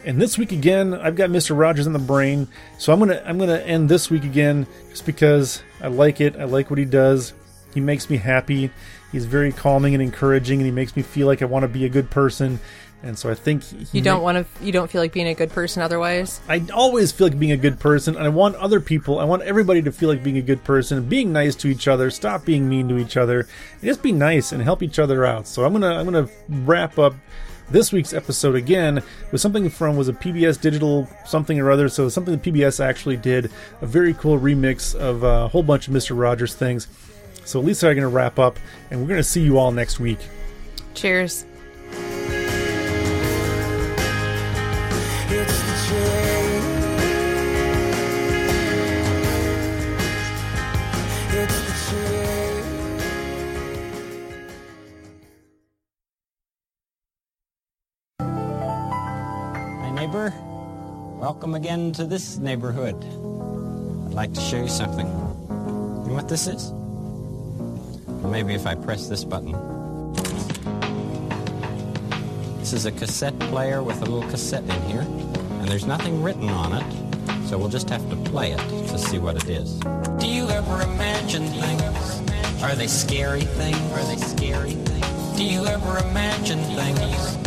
And 0.07 0.21
this 0.21 0.37
week 0.37 0.53
again, 0.53 0.93
I've 0.93 1.17
got 1.17 1.29
Mr. 1.29 1.55
Rogers 1.55 1.85
in 1.85 1.91
the 1.91 1.99
brain, 1.99 2.47
so 2.77 2.93
I'm 2.93 2.99
gonna 2.99 3.21
I'm 3.25 3.37
gonna 3.37 3.57
end 3.57 3.89
this 3.89 4.09
week 4.09 4.23
again 4.23 4.65
just 4.89 5.05
because 5.05 5.61
I 5.81 5.89
like 5.89 6.21
it. 6.21 6.37
I 6.37 6.45
like 6.45 6.69
what 6.69 6.79
he 6.79 6.85
does. 6.85 7.33
He 7.73 7.81
makes 7.81 8.09
me 8.09 8.15
happy. 8.15 8.71
He's 9.11 9.25
very 9.25 9.51
calming 9.51 9.93
and 9.95 10.01
encouraging, 10.01 10.59
and 10.61 10.65
he 10.65 10.71
makes 10.71 10.95
me 10.95 11.01
feel 11.01 11.27
like 11.27 11.41
I 11.41 11.45
want 11.45 11.63
to 11.63 11.67
be 11.67 11.83
a 11.83 11.89
good 11.89 12.09
person. 12.09 12.57
And 13.03 13.19
so 13.19 13.29
I 13.29 13.35
think 13.35 13.63
he 13.63 13.85
You 13.97 14.01
don't 14.01 14.21
want 14.21 14.37
to. 14.37 14.65
You 14.65 14.71
don't 14.71 14.89
feel 14.89 15.01
like 15.01 15.11
being 15.11 15.27
a 15.27 15.35
good 15.35 15.49
person 15.49 15.83
otherwise. 15.83 16.39
I 16.47 16.63
always 16.73 17.11
feel 17.11 17.27
like 17.27 17.37
being 17.37 17.51
a 17.51 17.57
good 17.57 17.77
person, 17.77 18.15
and 18.15 18.23
I 18.23 18.29
want 18.29 18.55
other 18.55 18.79
people, 18.79 19.19
I 19.19 19.25
want 19.25 19.41
everybody 19.41 19.81
to 19.81 19.91
feel 19.91 20.07
like 20.07 20.23
being 20.23 20.37
a 20.37 20.41
good 20.41 20.63
person, 20.63 21.03
being 21.09 21.33
nice 21.33 21.53
to 21.57 21.67
each 21.67 21.89
other, 21.89 22.11
stop 22.11 22.45
being 22.45 22.69
mean 22.69 22.87
to 22.87 22.97
each 22.97 23.17
other, 23.17 23.41
and 23.41 23.81
just 23.81 24.01
be 24.01 24.13
nice 24.13 24.53
and 24.53 24.63
help 24.63 24.81
each 24.81 24.99
other 24.99 25.25
out. 25.25 25.47
So 25.47 25.65
I'm 25.65 25.73
gonna 25.73 25.93
I'm 25.93 26.05
gonna 26.05 26.29
wrap 26.47 26.97
up 26.97 27.13
this 27.69 27.91
week's 27.91 28.13
episode 28.13 28.55
again 28.55 29.03
was 29.31 29.41
something 29.41 29.69
from 29.69 29.97
was 29.97 30.07
a 30.07 30.13
PBS 30.13 30.59
digital 30.59 31.07
something 31.25 31.59
or 31.59 31.71
other. 31.71 31.89
So 31.89 32.09
something 32.09 32.37
that 32.37 32.43
PBS 32.43 32.83
actually 32.83 33.17
did 33.17 33.51
a 33.81 33.85
very 33.85 34.13
cool 34.13 34.39
remix 34.39 34.95
of 34.95 35.23
a 35.23 35.47
whole 35.47 35.63
bunch 35.63 35.87
of 35.87 35.93
Mister 35.93 36.13
Rogers 36.13 36.55
things. 36.55 36.87
So 37.45 37.59
Lisa 37.59 37.87
and 37.87 37.89
I 37.89 37.91
are 37.91 37.95
gonna 37.95 38.13
wrap 38.13 38.39
up, 38.39 38.59
and 38.91 39.01
we're 39.01 39.07
gonna 39.07 39.23
see 39.23 39.41
you 39.41 39.57
all 39.57 39.71
next 39.71 39.99
week. 39.99 40.19
Cheers. 40.93 41.45
Welcome 61.17 61.55
again 61.55 61.93
to 61.93 62.05
this 62.05 62.37
neighborhood. 62.37 62.93
I'd 62.95 64.13
like 64.13 64.33
to 64.35 64.39
show 64.39 64.57
you 64.57 64.67
something. 64.67 65.07
You 65.07 65.13
know 66.09 66.13
what 66.13 66.29
this 66.29 66.45
is? 66.45 66.71
Maybe 68.23 68.53
if 68.53 68.67
I 68.67 68.75
press 68.75 69.07
this 69.07 69.23
button. 69.23 69.53
This 72.59 72.71
is 72.71 72.85
a 72.85 72.91
cassette 72.91 73.37
player 73.39 73.81
with 73.81 73.99
a 74.03 74.05
little 74.05 74.29
cassette 74.29 74.61
in 74.61 74.81
here, 74.83 75.01
and 75.01 75.67
there's 75.67 75.87
nothing 75.87 76.21
written 76.21 76.49
on 76.49 76.73
it, 76.73 77.47
so 77.47 77.57
we'll 77.57 77.67
just 77.67 77.89
have 77.89 78.07
to 78.11 78.15
play 78.17 78.51
it 78.51 78.59
to 78.89 78.99
see 78.99 79.17
what 79.17 79.37
it 79.37 79.49
is. 79.49 79.79
Do 80.19 80.27
you 80.27 80.47
ever 80.49 80.83
imagine 80.83 81.47
things? 81.47 82.61
Are 82.61 82.75
they 82.75 82.87
scary 82.87 83.41
things? 83.41 83.91
Are 83.93 84.05
they 84.05 84.17
scary 84.17 84.73
things? 84.73 85.35
Do 85.35 85.43
you 85.43 85.65
ever 85.65 85.97
imagine 85.97 86.59
things? 86.59 87.46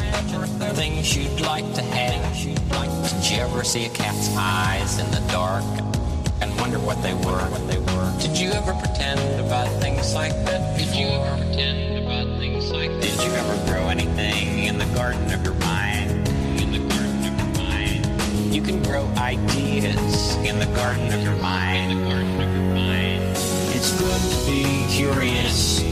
Things 0.74 1.14
you'd 1.14 1.40
like 1.40 1.74
to 1.74 1.82
have? 1.82 2.34
Did 2.34 3.30
you 3.30 3.38
ever 3.42 3.62
see 3.64 3.84
a 3.84 3.90
cat's 3.90 4.34
eyes 4.34 4.98
in 4.98 5.11
the 5.11 5.20
dark 5.30 5.64
and 6.40 6.56
wonder 6.58 6.78
what 6.78 7.02
they 7.02 7.12
were? 7.12 7.44
What 7.50 7.66
they 7.68 7.78
were? 7.78 8.18
Did 8.18 8.38
you 8.38 8.50
ever 8.52 8.72
pretend 8.72 9.20
about 9.44 9.68
things 9.82 10.14
like 10.14 10.32
that? 10.46 10.78
Did 10.78 10.94
you 10.96 11.06
ever 11.06 11.36
pretend 11.44 11.98
about 11.98 12.38
things 12.38 12.70
like 12.70 12.90
that? 12.92 13.02
Did 13.02 13.22
you 13.22 13.30
ever 13.32 13.66
grow 13.66 13.88
anything 13.88 14.64
in 14.64 14.78
the 14.78 14.86
garden 14.94 15.30
of 15.34 15.44
your 15.44 15.54
mind? 15.54 16.11
In 16.61 16.72
the 16.72 16.78
garden 16.78 17.24
of 17.26 17.36
your 17.38 17.64
mind. 17.64 18.54
You 18.54 18.62
can 18.62 18.82
grow 18.82 19.06
ideas 19.18 20.36
in 20.36 20.58
the 20.58 20.70
garden 20.76 21.12
of 21.12 21.22
your 21.22 21.36
mind. 21.36 21.92
In 21.92 21.98
the 21.98 22.04
garden 22.08 22.40
of 22.40 22.54
your 22.56 22.74
mind. 22.74 23.22
It's 23.76 23.92
good 24.00 24.20
to 24.32 24.38
be 24.50 24.86
curious 24.88 25.82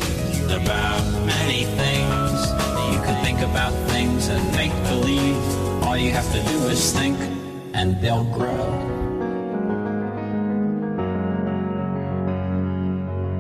about 0.50 1.02
many 1.26 1.64
things. 1.76 2.67
Think 3.22 3.40
about 3.40 3.72
things 3.90 4.28
and 4.28 4.42
make 4.52 4.72
believe. 4.84 5.36
All 5.84 5.96
you 5.96 6.10
have 6.10 6.30
to 6.32 6.42
do 6.42 6.68
is 6.68 6.92
think, 6.92 7.18
and 7.74 8.00
they'll 8.00 8.24
grow. 8.24 8.64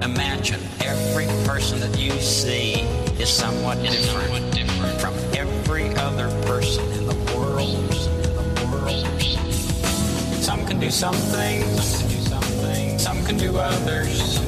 Imagine 0.02 0.60
every 0.80 1.26
person 1.46 1.80
that 1.80 1.98
you 1.98 2.12
see 2.12 2.82
is 3.20 3.28
somewhat 3.28 3.82
different, 3.82 4.58
from 5.00 5.14
every 5.36 5.88
other 5.96 6.28
person 6.46 6.84
in 6.92 7.06
the 7.06 7.16
world. 7.36 7.94
Some 10.42 10.64
can 10.66 10.78
do 10.80 10.90
some 10.90 11.14
things, 11.14 12.04
some 13.02 13.24
can 13.24 13.36
do 13.36 13.56
others. 13.56 14.38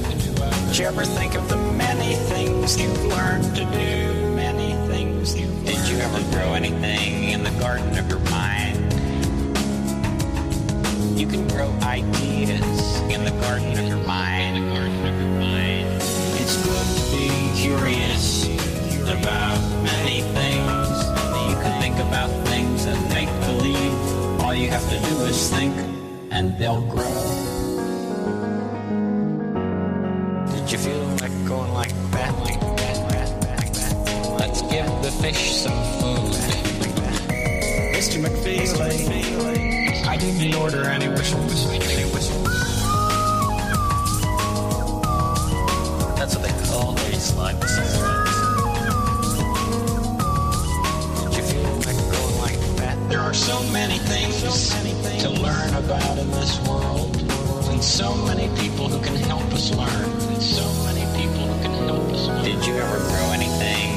Did 0.69 0.79
you 0.79 0.85
ever 0.87 1.05
think 1.05 1.35
of 1.35 1.49
the 1.49 1.57
many 1.57 2.15
things 2.15 2.81
you've 2.81 3.05
learned 3.07 3.57
to 3.57 3.65
do? 3.65 4.20
You 5.91 5.97
ever 5.97 6.23
grow 6.31 6.55
anything 6.55 7.31
in 7.31 7.43
the 7.43 7.51
garden 7.59 7.99
of 7.99 8.09
your 8.09 8.21
mind? 8.31 8.79
You 11.19 11.27
can 11.27 11.49
grow 11.49 11.69
ideas 11.83 13.01
in 13.11 13.25
the 13.25 13.33
garden 13.43 13.77
of 13.77 13.89
your 13.89 14.07
mind. 14.07 14.57
In 14.57 14.69
the 14.69 14.71
garden 14.73 15.07
of 15.09 15.21
your 15.21 15.41
mind. 15.41 15.89
It's 16.39 16.57
good 16.63 16.87
to 16.95 17.17
be 17.17 17.61
curious 17.61 18.45
about 19.03 19.59
many 19.83 20.23
things. 20.23 20.89
You 21.51 21.57
can 21.61 21.83
think 21.83 21.97
about 21.97 22.31
things 22.47 22.85
and 22.85 23.09
make 23.09 23.29
believe. 23.41 24.41
All 24.43 24.55
you 24.55 24.71
have 24.71 24.89
to 24.91 24.99
do 25.09 25.25
is 25.25 25.51
think, 25.51 25.75
and 26.31 26.57
they'll 26.57 26.83
grow. 26.83 27.40
The 35.11 35.23
fish 35.23 35.53
some 35.57 35.83
food. 36.01 36.33
Mr. 37.95 38.21
McFeely, 38.23 40.07
I 40.07 40.17
didn't 40.17 40.55
order 40.55 40.85
any 40.85 41.09
whistles. 41.09 41.67
Any 41.71 42.05
whistles. 42.13 42.49
That's 46.17 46.37
what 46.37 46.45
they 46.45 46.55
call 46.69 46.93
these 46.93 47.25
slime 47.25 47.61
cigarettes. 47.61 48.37
Did 51.21 51.33
you 51.37 51.43
feel 51.51 51.73
like 51.87 51.99
going 52.13 52.39
like 52.39 52.61
that? 52.77 52.97
There 53.09 53.21
are 53.21 53.35
so 53.35 53.63
many 53.73 53.99
things 53.99 54.71
to 55.23 55.31
learn 55.31 55.75
about 55.75 56.19
in 56.19 56.31
this 56.31 56.61
world, 56.69 57.17
and 57.71 57.83
so 57.83 58.15
many 58.27 58.49
people 58.61 58.89
who 58.89 59.01
can 59.05 59.17
help 59.17 59.53
us 59.53 59.71
learn. 59.71 60.11
And 60.33 60.43
so 60.43 60.67
many 60.85 61.05
people 61.21 61.47
who 61.47 61.63
can 61.63 61.73
help 61.89 62.09
us 62.11 62.27
learn. 62.29 62.45
Did 62.45 62.67
you 62.67 62.75
ever 62.75 62.99
grow 62.99 63.33
anything 63.33 63.51
in 63.51 63.89
the 63.89 63.90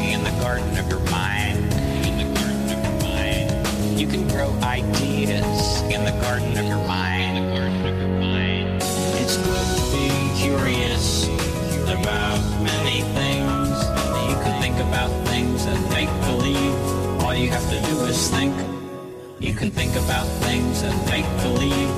garden 0.44 0.78
of 0.78 0.90
your 0.90 1.00
mind? 1.10 1.58
In 2.04 2.18
the 2.18 2.28
garden 2.38 2.66
of 2.76 2.84
your 2.84 3.00
mind. 3.02 3.98
You 3.98 4.08
can 4.08 4.28
grow 4.28 4.52
ideas 4.62 5.82
in 5.84 6.04
the 6.04 6.12
garden 6.20 6.58
of 6.58 6.66
your 6.68 6.86
mind. 6.86 7.38
In 7.38 7.44
the 7.46 7.56
garden 7.56 7.86
of 7.88 7.98
your 7.98 8.20
mind. 8.20 8.84
It's 9.22 9.38
good 9.38 9.68
to 9.78 9.84
be 9.96 10.10
curious 10.44 11.28
about 11.88 12.42
many 12.62 13.04
things. 13.16 13.72
You 14.28 14.36
can 14.44 14.62
think 14.62 14.78
about 14.80 15.12
things 15.28 15.66
and 15.66 15.80
make 15.92 16.12
believe. 16.28 16.76
All 17.24 17.34
you 17.34 17.50
have 17.50 17.68
to 17.70 17.80
do 17.90 18.04
is 18.04 18.30
think. 18.30 18.54
You 19.40 19.54
can 19.54 19.72
think 19.72 19.96
about 19.96 20.28
things 20.44 20.82
and 20.82 20.96
make 21.08 21.28
believe. 21.42 21.90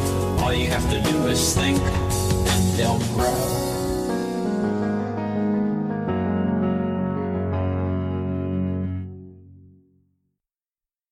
All 0.43 0.53
you 0.53 0.67
have 0.67 0.87
to 0.91 1.01
do 1.01 1.25
is 1.25 1.55
think, 1.55 1.81
and 1.81 2.77
they'll 2.77 2.99
grow. 3.15 3.64